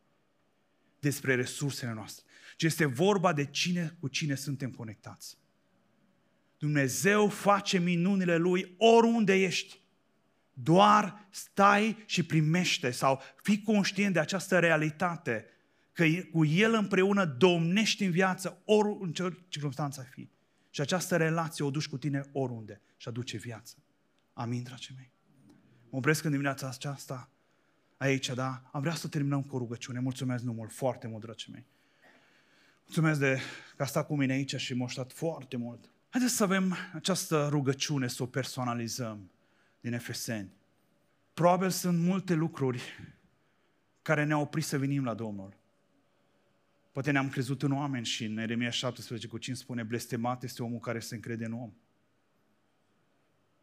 despre 0.99 1.35
resursele 1.35 1.93
noastre, 1.93 2.25
ci 2.55 2.63
este 2.63 2.85
vorba 2.85 3.33
de 3.33 3.45
cine 3.45 3.95
cu 3.99 4.07
cine 4.07 4.35
suntem 4.35 4.71
conectați. 4.71 5.37
Dumnezeu 6.57 7.29
face 7.29 7.79
minunile 7.79 8.37
Lui 8.37 8.75
oriunde 8.77 9.33
ești. 9.33 9.81
Doar 10.53 11.27
stai 11.29 12.03
și 12.05 12.23
primește 12.25 12.91
sau 12.91 13.21
fii 13.41 13.61
conștient 13.61 14.13
de 14.13 14.19
această 14.19 14.59
realitate 14.59 15.45
că 15.93 16.05
cu 16.31 16.45
El 16.45 16.73
împreună 16.73 17.25
domnești 17.25 18.03
în 18.03 18.11
viață 18.11 18.61
ori 18.65 18.97
în 19.01 19.13
ce 19.13 19.37
circunstanță 19.47 19.99
ai 19.99 20.07
fi. 20.09 20.29
Și 20.69 20.81
această 20.81 21.17
relație 21.17 21.65
o 21.65 21.69
duci 21.69 21.87
cu 21.87 21.97
tine 21.97 22.29
oriunde 22.31 22.81
și 22.97 23.07
aduce 23.07 23.37
viață. 23.37 23.75
Amin, 24.33 24.63
dragii 24.63 24.95
mei? 24.97 25.12
Mă 25.93 25.99
opresc 25.99 26.23
în 26.23 26.31
dimineața 26.31 26.67
aceasta 26.67 27.29
aici, 27.97 28.29
da? 28.29 28.69
Am 28.71 28.81
vrea 28.81 28.93
să 28.93 29.07
terminăm 29.07 29.43
cu 29.43 29.55
o 29.55 29.57
rugăciune. 29.57 29.99
Mulțumesc 29.99 30.43
nu 30.43 30.53
mult, 30.53 30.71
foarte 30.71 31.07
mult, 31.07 31.23
dragii 31.23 31.51
mei. 31.51 31.65
Mulțumesc 32.85 33.19
de 33.19 33.39
că 33.75 33.83
a 33.83 33.85
stat 33.85 34.07
cu 34.07 34.15
mine 34.15 34.33
aici 34.33 34.55
și 34.55 34.73
m-a 34.73 34.87
foarte 35.07 35.57
mult. 35.57 35.89
Haideți 36.09 36.35
să 36.35 36.43
avem 36.43 36.75
această 36.93 37.47
rugăciune, 37.51 38.07
să 38.07 38.23
o 38.23 38.25
personalizăm 38.25 39.31
din 39.81 39.93
Efeseni. 39.93 40.51
Probabil 41.33 41.69
sunt 41.69 41.99
multe 41.99 42.33
lucruri 42.33 42.81
care 44.01 44.23
ne-au 44.23 44.41
oprit 44.41 44.63
să 44.63 44.77
venim 44.77 45.03
la 45.03 45.13
Domnul. 45.13 45.57
Poate 46.91 47.11
ne-am 47.11 47.29
crezut 47.29 47.61
în 47.61 47.71
oameni 47.71 48.05
și 48.05 48.25
în 48.25 48.37
Eremia 48.37 48.69
17 48.69 49.27
cu 49.27 49.37
5 49.37 49.57
spune 49.57 49.83
blestemat 49.83 50.43
este 50.43 50.63
omul 50.63 50.79
care 50.79 50.99
se 50.99 51.15
încrede 51.15 51.45
în 51.45 51.53
om. 51.53 51.73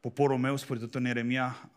Poporul 0.00 0.38
meu, 0.38 0.56
spune 0.56 0.78
tot 0.78 0.94
în 0.94 1.04
Eremia, 1.04 1.70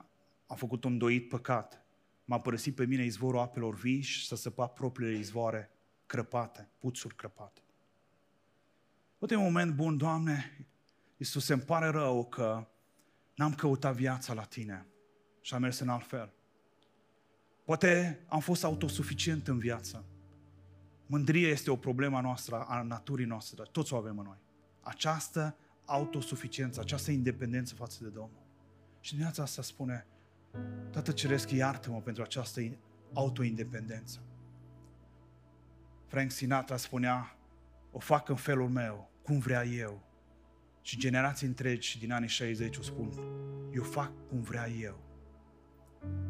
a 0.53 0.55
făcut 0.55 0.83
un 0.83 0.97
doit 0.97 1.29
păcat. 1.29 1.85
M-a 2.25 2.39
părăsit 2.39 2.75
pe 2.75 2.85
mine 2.85 3.03
izvorul 3.03 3.39
apelor 3.39 3.75
vii 3.75 4.01
și 4.01 4.25
s-a 4.25 4.35
săpat 4.35 4.73
propriile 4.73 5.17
izvoare 5.17 5.71
crăpate, 6.05 6.69
puțuri 6.79 7.15
crăpate. 7.15 7.61
Poate 9.17 9.33
e 9.33 9.37
un 9.37 9.43
moment 9.43 9.75
bun, 9.75 9.97
Doamne, 9.97 10.67
Iisus, 11.17 11.47
îmi 11.47 11.61
pare 11.61 11.87
rău 11.87 12.25
că 12.25 12.67
n-am 13.35 13.53
căutat 13.53 13.95
viața 13.95 14.33
la 14.33 14.43
Tine 14.43 14.87
și 15.41 15.53
am 15.53 15.61
mers 15.61 15.79
în 15.79 15.89
alt 15.89 16.07
fel. 16.07 16.33
Poate 17.63 18.23
am 18.27 18.39
fost 18.39 18.63
autosuficient 18.63 19.47
în 19.47 19.57
viață. 19.57 20.05
Mândria 21.05 21.49
este 21.49 21.71
o 21.71 21.75
problemă 21.75 22.21
noastră, 22.21 22.55
a 22.55 22.81
naturii 22.81 23.25
noastre, 23.25 23.55
dar 23.57 23.67
toți 23.67 23.93
o 23.93 23.97
avem 23.97 24.17
în 24.17 24.25
noi. 24.25 24.41
Această 24.81 25.57
autosuficiență, 25.85 26.79
această 26.79 27.11
independență 27.11 27.75
față 27.75 28.03
de 28.03 28.09
Domnul. 28.09 28.41
Și 28.99 29.11
dimineața 29.11 29.43
asta 29.43 29.61
spune, 29.61 30.07
Tată 30.91 31.11
Ceresc, 31.11 31.51
iartă-mă 31.51 32.01
pentru 32.01 32.23
această 32.23 32.61
autoindependență. 33.13 34.19
Frank 36.07 36.31
Sinatra 36.31 36.77
spunea, 36.77 37.37
o 37.91 37.99
fac 37.99 38.29
în 38.29 38.35
felul 38.35 38.69
meu, 38.69 39.11
cum 39.23 39.39
vrea 39.39 39.65
eu. 39.65 40.03
Și 40.81 40.97
generații 40.97 41.47
întregi 41.47 41.99
din 41.99 42.11
anii 42.11 42.27
60 42.27 42.77
o 42.77 42.81
spun, 42.81 43.11
eu 43.73 43.83
fac 43.83 44.11
cum 44.27 44.41
vrea 44.41 44.69
eu. 44.69 45.03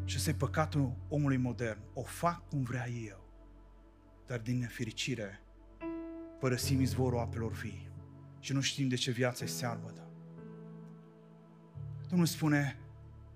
Și 0.04 0.16
ăsta 0.16 0.30
e 0.30 0.34
păcatul 0.34 0.96
omului 1.08 1.36
modern. 1.36 1.78
O 1.94 2.02
fac 2.02 2.48
cum 2.48 2.62
vrea 2.62 2.88
eu. 2.88 3.28
Dar 4.26 4.38
din 4.38 4.58
nefericire, 4.58 5.40
părăsim 6.40 6.80
izvorul 6.80 7.18
apelor 7.18 7.52
vii 7.52 7.90
și 8.38 8.52
nu 8.52 8.60
știm 8.60 8.88
de 8.88 8.94
ce 8.94 9.10
viața 9.10 9.44
e 9.44 9.48
searbădă. 9.48 10.08
Domnul 12.08 12.26
spune, 12.26 12.78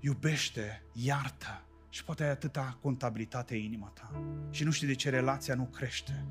iubește, 0.01 0.83
iartă 0.93 1.63
și 1.89 2.05
poate 2.05 2.23
ai 2.25 2.31
atâta 2.31 2.79
contabilitate 2.81 3.55
în 3.55 3.61
inima 3.61 3.89
ta 3.89 4.11
și 4.51 4.65
nu 4.65 4.71
știi 4.71 4.87
de 4.87 4.95
ce 4.95 5.11
relația 5.11 5.55
nu 5.55 5.65
crește. 5.65 6.25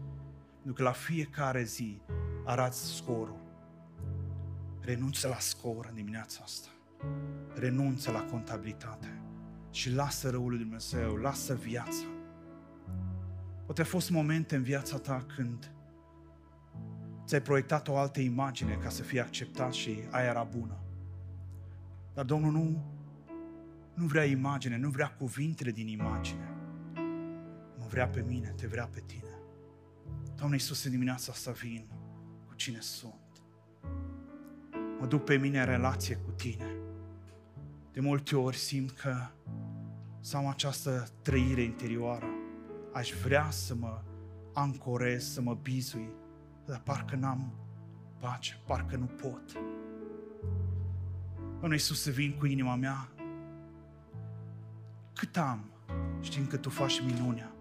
Pentru 0.54 0.74
că 0.74 0.84
la 0.84 0.92
fiecare 0.92 1.64
zi 1.64 2.02
arați 2.46 2.96
scorul. 2.96 3.46
Renunță 4.82 5.28
la 5.28 5.40
scor 5.40 5.86
în 5.90 5.96
dimineața 5.96 6.40
asta. 6.44 6.68
Renunță 7.54 8.12
la 8.12 8.24
contabilitate 8.24 9.22
și 9.72 9.92
lasă 9.92 10.30
răul 10.30 10.50
lui 10.50 10.60
Dumnezeu, 10.60 11.16
lasă 11.16 11.56
viața. 11.56 12.06
Poate 13.66 13.82
a 13.82 13.86
fost 13.86 14.10
momente 14.10 14.56
în 14.56 14.64
viața 14.64 14.98
ta 14.98 15.26
când 15.36 15.72
ți-ai 17.26 17.42
proiectat 17.42 17.88
o 17.88 17.98
altă 17.98 18.20
imagine 18.20 18.74
ca 18.74 18.90
să 18.90 19.04
fii 19.04 19.20
acceptat 19.20 19.74
și 19.74 20.00
aia 20.10 20.30
era 20.30 20.44
bună. 20.44 20.78
Dar 22.14 22.26
Domnul 22.26 22.52
nu, 22.52 22.84
nu 23.98 24.06
vrea 24.06 24.24
imagine, 24.24 24.78
nu 24.78 24.90
vrea 24.90 25.08
cuvintele 25.08 25.72
din 25.72 25.88
imagine. 25.88 26.56
Mă 27.78 27.86
vrea 27.90 28.08
pe 28.08 28.22
mine, 28.28 28.54
te 28.58 28.68
vrea 28.68 28.86
pe 28.86 29.04
tine. 29.06 29.40
Doamne 30.36 30.56
Iisus, 30.56 30.84
în 30.84 30.92
dimineața 30.92 31.32
asta 31.32 31.52
vin 31.52 31.88
cu 32.48 32.56
cine 32.56 32.80
sunt. 32.80 33.44
Mă 35.00 35.06
duc 35.06 35.24
pe 35.24 35.38
mine 35.38 35.60
în 35.60 35.66
relație 35.66 36.16
cu 36.16 36.32
tine. 36.32 36.76
De 37.92 38.00
multe 38.00 38.36
ori 38.36 38.58
simt 38.58 38.92
că 38.92 39.16
să 40.20 40.38
am 40.38 40.48
această 40.48 41.08
trăire 41.22 41.62
interioară. 41.62 42.28
Aș 42.94 43.12
vrea 43.24 43.50
să 43.50 43.76
mă 43.76 44.02
ancorez, 44.54 45.24
să 45.24 45.42
mă 45.42 45.54
bizui, 45.62 46.10
dar 46.66 46.82
parcă 46.84 47.16
n-am 47.16 47.54
pace, 48.20 48.58
parcă 48.66 48.96
nu 48.96 49.06
pot. 49.06 49.52
Doamne 51.60 51.76
Iisus, 51.76 52.02
să 52.02 52.12
vin 52.12 52.36
cu 52.38 52.46
inima 52.46 52.76
mea. 52.76 53.10
Cât 55.18 55.38
am, 55.38 55.66
știm 56.20 56.46
că 56.46 56.58
Tu 56.58 56.70
faci 56.70 57.02
minunea. 57.02 57.52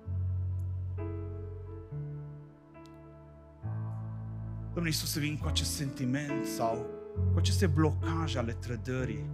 Domnul 4.65 4.87
Iisus, 4.87 5.11
să 5.11 5.19
vin 5.19 5.39
cu 5.39 5.47
acest 5.47 5.75
sentiment 5.75 6.45
sau 6.45 6.87
cu 7.33 7.39
aceste 7.39 7.67
blocaje 7.67 8.39
ale 8.39 8.53
trădării, 8.53 9.31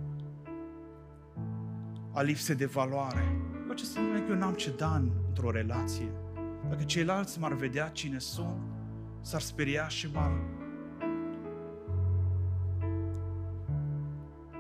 a 2.12 2.22
lipsei 2.22 2.54
de 2.54 2.66
valoare, 2.66 3.40
cu 3.66 3.72
acest 3.72 3.92
sentiment 3.92 4.26
că 4.26 4.32
eu 4.32 4.38
n-am 4.38 4.54
ce 4.54 4.74
da 4.76 4.94
într-o 5.28 5.50
relație. 5.50 6.12
Dacă 6.68 6.82
ceilalți 6.82 7.38
m-ar 7.38 7.52
vedea 7.52 7.88
cine 7.88 8.18
sunt, 8.18 8.60
s-ar 9.20 9.40
speria 9.40 9.88
și 9.88 10.08
m-ar 10.12 10.32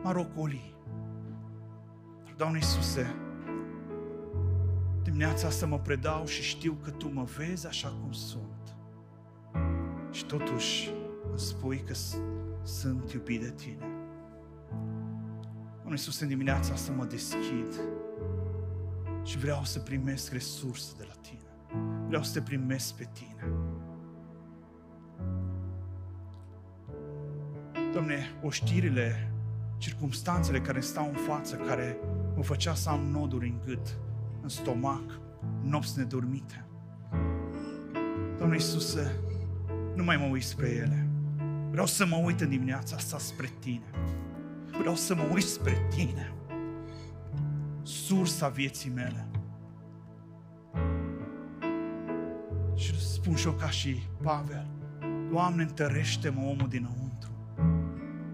m-ar 0.02 0.16
ocoli. 0.16 0.74
Doamne 2.36 2.58
Iisuse, 2.58 3.14
dimineața 5.12 5.46
asta 5.46 5.66
mă 5.66 5.78
predau 5.78 6.26
și 6.26 6.42
știu 6.42 6.78
că 6.82 6.90
Tu 6.90 7.08
mă 7.12 7.22
vezi 7.36 7.66
așa 7.66 7.88
cum 7.88 8.12
sunt. 8.12 8.76
Și 10.10 10.24
totuși 10.24 10.90
îmi 11.30 11.38
spui 11.38 11.84
că 11.86 11.94
sunt 12.62 13.12
iubit 13.12 13.40
de 13.40 13.50
Tine. 13.50 13.86
Doamne 15.74 15.90
Iisus, 15.90 16.20
în 16.20 16.28
dimineața 16.28 16.72
asta 16.72 16.92
mă 16.92 17.04
deschid 17.04 17.80
și 19.22 19.38
vreau 19.38 19.64
să 19.64 19.78
primesc 19.78 20.32
resurse 20.32 20.92
de 20.98 21.04
la 21.08 21.14
Tine. 21.20 21.82
Vreau 22.06 22.22
să 22.22 22.32
Te 22.32 22.42
primesc 22.42 22.94
pe 22.94 23.08
Tine. 23.12 23.52
Doamne, 27.92 28.18
oștirile, 28.42 29.32
circumstanțele 29.78 30.60
care 30.60 30.80
stau 30.80 31.08
în 31.08 31.16
față, 31.16 31.56
care 31.56 31.96
mă 32.36 32.42
făcea 32.42 32.74
să 32.74 32.88
am 32.88 33.00
noduri 33.00 33.48
în 33.48 33.60
gât, 33.66 33.96
în 34.42 34.48
stomac, 34.48 35.20
nopți 35.62 35.98
nedormite. 35.98 36.66
Doamne 38.38 38.56
Iisuse, 38.56 39.20
nu 39.94 40.04
mai 40.04 40.16
mă 40.16 40.24
uit 40.24 40.42
spre 40.42 40.68
ele. 40.68 41.08
Vreau 41.70 41.86
să 41.86 42.06
mă 42.06 42.16
uit 42.16 42.40
în 42.40 42.48
dimineața 42.48 42.96
asta 42.96 43.18
spre 43.18 43.50
Tine. 43.58 43.90
Vreau 44.78 44.94
să 44.94 45.14
mă 45.14 45.28
uit 45.32 45.44
spre 45.44 45.88
Tine. 45.90 46.32
Sursa 47.82 48.48
vieții 48.48 48.90
mele. 48.90 49.26
Și 52.74 53.12
spun 53.12 53.34
și 53.34 53.46
eu 53.46 53.52
ca 53.52 53.70
și 53.70 54.02
Pavel, 54.22 54.66
Doamne, 55.30 55.62
întărește-mă 55.62 56.40
omul 56.40 56.68
dinăuntru. 56.68 57.30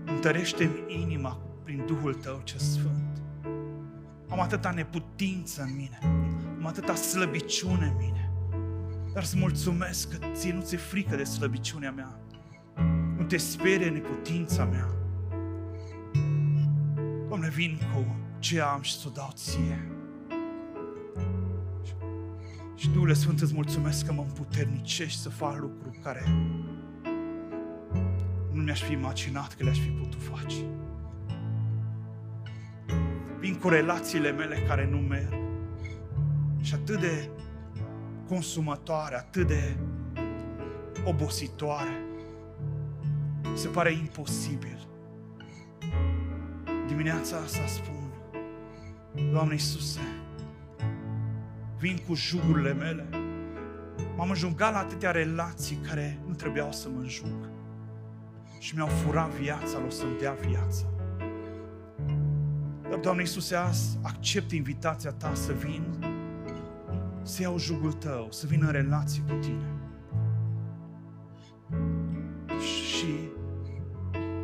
Întărește-mi 0.04 1.02
inima 1.02 1.38
prin 1.64 1.84
Duhul 1.86 2.14
Tău 2.14 2.40
ce 2.44 2.58
Sfânt. 2.58 3.07
Am 4.28 4.40
atâta 4.40 4.70
neputință 4.70 5.62
în 5.62 5.76
mine, 5.76 5.98
am 6.58 6.66
atâta 6.66 6.94
slăbiciune 6.94 7.86
în 7.86 7.96
mine, 7.98 8.32
dar 9.14 9.24
să 9.24 9.36
mulțumesc 9.38 10.18
că 10.18 10.26
ție 10.32 10.52
nu 10.52 10.60
ți-e 10.60 10.76
frică 10.76 11.16
de 11.16 11.24
slăbiciunea 11.24 11.90
mea. 11.90 12.20
Nu 13.16 13.24
te 13.24 13.36
sperie 13.36 13.88
neputința 13.88 14.64
mea. 14.64 14.88
Doamne, 17.28 17.48
vin 17.48 17.78
cu 17.94 18.16
ce 18.38 18.60
am 18.60 18.82
și 18.82 18.98
să 18.98 19.04
o 19.08 19.10
dau 19.10 19.30
ție. 19.34 19.92
Și 22.74 22.88
Duhul 22.88 23.14
Sfânt 23.14 23.40
îți 23.40 23.54
mulțumesc 23.54 24.06
că 24.06 24.12
mă 24.12 24.22
împuternicești 24.22 25.20
să 25.20 25.28
fac 25.28 25.58
lucruri 25.58 25.98
care 26.02 26.24
nu 28.52 28.62
mi-aș 28.62 28.82
fi 28.82 28.92
imaginat 28.92 29.54
că 29.54 29.64
le-aș 29.64 29.78
fi 29.78 29.88
putut 29.88 30.22
face. 30.22 30.54
Vin 33.38 33.54
cu 33.54 33.68
relațiile 33.68 34.32
mele 34.32 34.56
care 34.66 34.88
nu 34.90 34.96
merg 34.96 35.34
și 36.60 36.74
atât 36.74 37.00
de 37.00 37.30
consumatoare, 38.28 39.16
atât 39.16 39.46
de 39.46 39.76
obositoare. 41.04 42.02
Se 43.54 43.68
pare 43.68 43.92
imposibil. 43.92 44.86
Dimineața 46.86 47.36
asta 47.36 47.66
spun, 47.66 48.12
Doamne 49.32 49.52
Iisuse, 49.52 50.00
vin 51.78 51.98
cu 52.06 52.14
jugurile 52.14 52.72
mele. 52.72 53.08
M-am 54.16 54.28
înjungat 54.28 54.72
la 54.72 54.78
atâtea 54.78 55.10
relații 55.10 55.76
care 55.76 56.18
nu 56.26 56.34
trebuiau 56.34 56.72
să 56.72 56.88
mă 56.88 57.00
înjung. 57.00 57.50
Și 58.58 58.74
mi-au 58.74 58.88
furat 58.88 59.30
viața, 59.30 59.78
o 59.86 59.90
să-mi 59.90 60.18
dea 60.18 60.32
viața. 60.32 60.97
Dar, 62.98 63.06
Doamne 63.06 63.22
Iisuse, 63.22 63.54
azi 63.54 63.98
accept 64.02 64.52
invitația 64.52 65.10
Ta 65.10 65.34
să 65.34 65.52
vin, 65.52 65.82
să 67.22 67.42
iau 67.42 67.58
jugul 67.58 67.92
Tău, 67.92 68.28
să 68.30 68.46
vin 68.46 68.62
în 68.64 68.70
relație 68.70 69.22
cu 69.22 69.34
Tine. 69.34 69.72
Și 72.60 73.28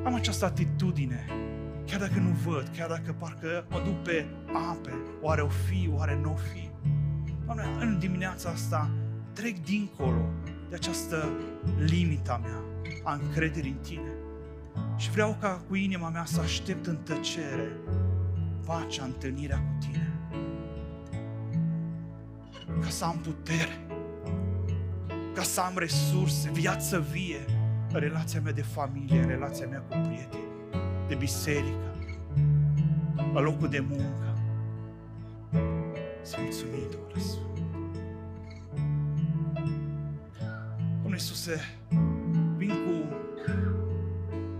am 0.04 0.14
această 0.14 0.44
atitudine, 0.44 1.26
chiar 1.86 2.00
dacă 2.00 2.18
nu 2.18 2.28
văd, 2.28 2.70
chiar 2.76 2.88
dacă 2.88 3.14
parcă 3.18 3.66
mă 3.70 3.82
duc 3.84 4.02
pe 4.02 4.26
ape, 4.70 4.92
oare 5.22 5.40
o 5.40 5.48
fi, 5.48 5.90
oare 5.94 6.18
nu 6.22 6.32
o 6.32 6.36
fi. 6.36 6.70
Doamne, 7.44 7.64
în 7.80 7.98
dimineața 7.98 8.50
asta 8.50 8.90
trec 9.32 9.64
dincolo 9.64 10.30
de 10.68 10.74
această 10.74 11.28
limita 11.78 12.40
mea 12.42 12.62
a 13.02 13.12
încrederii 13.22 13.70
în 13.70 13.82
Tine. 13.82 14.12
Și 14.96 15.10
vreau 15.10 15.36
ca 15.40 15.62
cu 15.68 15.74
inima 15.74 16.08
mea 16.08 16.24
să 16.24 16.40
aștept 16.40 16.86
în 16.86 16.96
tăcere 16.96 17.72
pacea, 18.64 19.04
întâlnirea 19.04 19.58
cu 19.58 19.76
Tine. 19.78 20.08
Ca 22.80 22.88
să 22.88 23.04
am 23.04 23.18
putere, 23.18 23.86
ca 25.34 25.42
să 25.42 25.60
am 25.60 25.72
resurse, 25.76 26.50
viață 26.50 27.00
vie, 27.00 27.44
în 27.92 28.00
relația 28.00 28.40
mea 28.40 28.52
de 28.52 28.62
familie, 28.62 29.20
în 29.20 29.28
relația 29.28 29.66
mea 29.66 29.80
cu 29.80 29.96
prieteni, 30.02 30.42
de 31.08 31.14
biserică, 31.14 31.94
la 33.32 33.40
locul 33.40 33.68
de 33.68 33.84
muncă. 33.88 34.38
Să 36.22 36.36
mulțumim, 36.40 36.90
Doamne 36.90 37.20
Sfânt. 37.20 37.62
Domnule 40.92 41.14
Iisuse, 41.14 41.60
vin 42.56 42.68
cu 42.68 43.16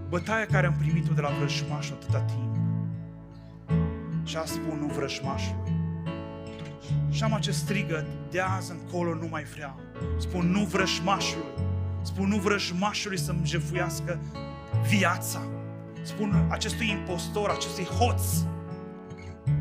bătaia 0.09 0.47
care 0.47 0.67
am 0.67 0.75
primit-o 0.75 1.13
de 1.13 1.21
la 1.21 1.29
vrăjmașul 1.39 1.97
atâta 2.01 2.21
timp. 2.21 2.64
Și 4.25 4.37
a 4.37 4.45
spun 4.45 4.79
nu 4.79 4.87
vrăjmașului. 4.87 5.73
Și 7.11 7.23
am 7.23 7.33
acest 7.33 7.59
strigăt, 7.59 8.07
de 8.31 8.41
azi 8.41 8.71
încolo 8.71 9.15
nu 9.15 9.27
mai 9.31 9.43
vreau. 9.43 9.81
Spun 10.19 10.51
nu 10.51 10.65
vrăjmașului. 10.65 11.53
Spun 12.03 12.29
nu 12.29 12.37
vrăjmașului 12.37 13.19
să-mi 13.19 13.41
jefuiască 13.45 14.19
viața. 14.89 15.41
Spun 16.03 16.47
acestui 16.51 16.91
impostor, 16.91 17.51
acestui 17.51 17.85
hoț. 17.85 18.23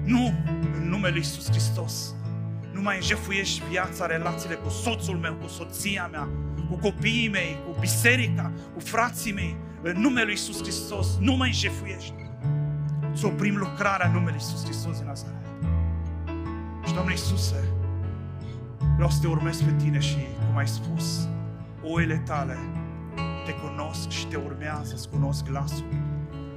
Nu, 0.03 0.33
în 0.75 0.89
numele 0.89 1.17
Iisus 1.17 1.49
Hristos. 1.49 2.15
Nu 2.73 2.81
mai 2.81 2.99
jefuiești 3.01 3.61
viața, 3.69 4.05
relațiile 4.05 4.55
cu 4.55 4.69
soțul 4.69 5.17
meu, 5.17 5.33
cu 5.33 5.47
soția 5.47 6.07
mea, 6.11 6.27
cu 6.69 6.75
copiii 6.75 7.29
mei, 7.29 7.57
cu 7.65 7.79
biserica, 7.79 8.51
cu 8.73 8.79
frații 8.79 9.33
mei. 9.33 9.55
În 9.81 10.01
numele 10.01 10.31
Iisus 10.31 10.61
Hristos, 10.61 11.17
nu 11.19 11.35
mai 11.35 11.51
jefuiești. 11.51 12.22
Să 13.13 13.27
oprim 13.27 13.55
lucrarea 13.55 14.07
în 14.07 14.13
numele 14.13 14.35
Iisus 14.35 14.63
Hristos 14.63 14.97
din 14.97 15.05
Nazaret. 15.05 15.45
Și 16.85 16.93
Doamne 16.93 17.11
Iisuse, 17.11 17.63
vreau 18.95 19.09
să 19.09 19.19
te 19.21 19.27
urmez 19.27 19.61
pe 19.61 19.71
tine 19.71 19.99
și, 19.99 20.17
cum 20.47 20.57
ai 20.57 20.67
spus, 20.67 21.27
oile 21.83 22.17
tale 22.17 22.57
te 23.45 23.53
cunosc 23.53 24.09
și 24.09 24.27
te 24.27 24.35
urmează, 24.35 24.95
să 24.95 25.07
cunosc 25.11 25.45
glasul. 25.45 25.85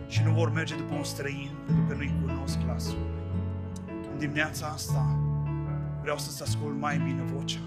Și 0.09 0.23
nu 0.23 0.31
vor 0.33 0.53
merge 0.53 0.75
după 0.77 0.95
un 0.95 1.05
străin, 1.05 1.51
pentru 1.67 1.85
că 1.89 1.95
nu-i 1.95 2.15
cunosc 2.25 2.59
glasul. 2.65 2.99
În 4.13 4.19
dimineața 4.19 4.67
asta 4.67 5.19
vreau 6.03 6.19
să-ți 6.19 6.43
ascult 6.43 6.81
mai 6.81 6.99
bine 6.99 7.23
vocea 7.23 7.61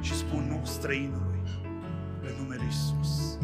și 0.00 0.14
spun 0.14 0.46
nu 0.48 0.60
străinului 0.64 1.42
în 2.20 2.32
numele 2.42 2.62
Iisus. 2.64 3.38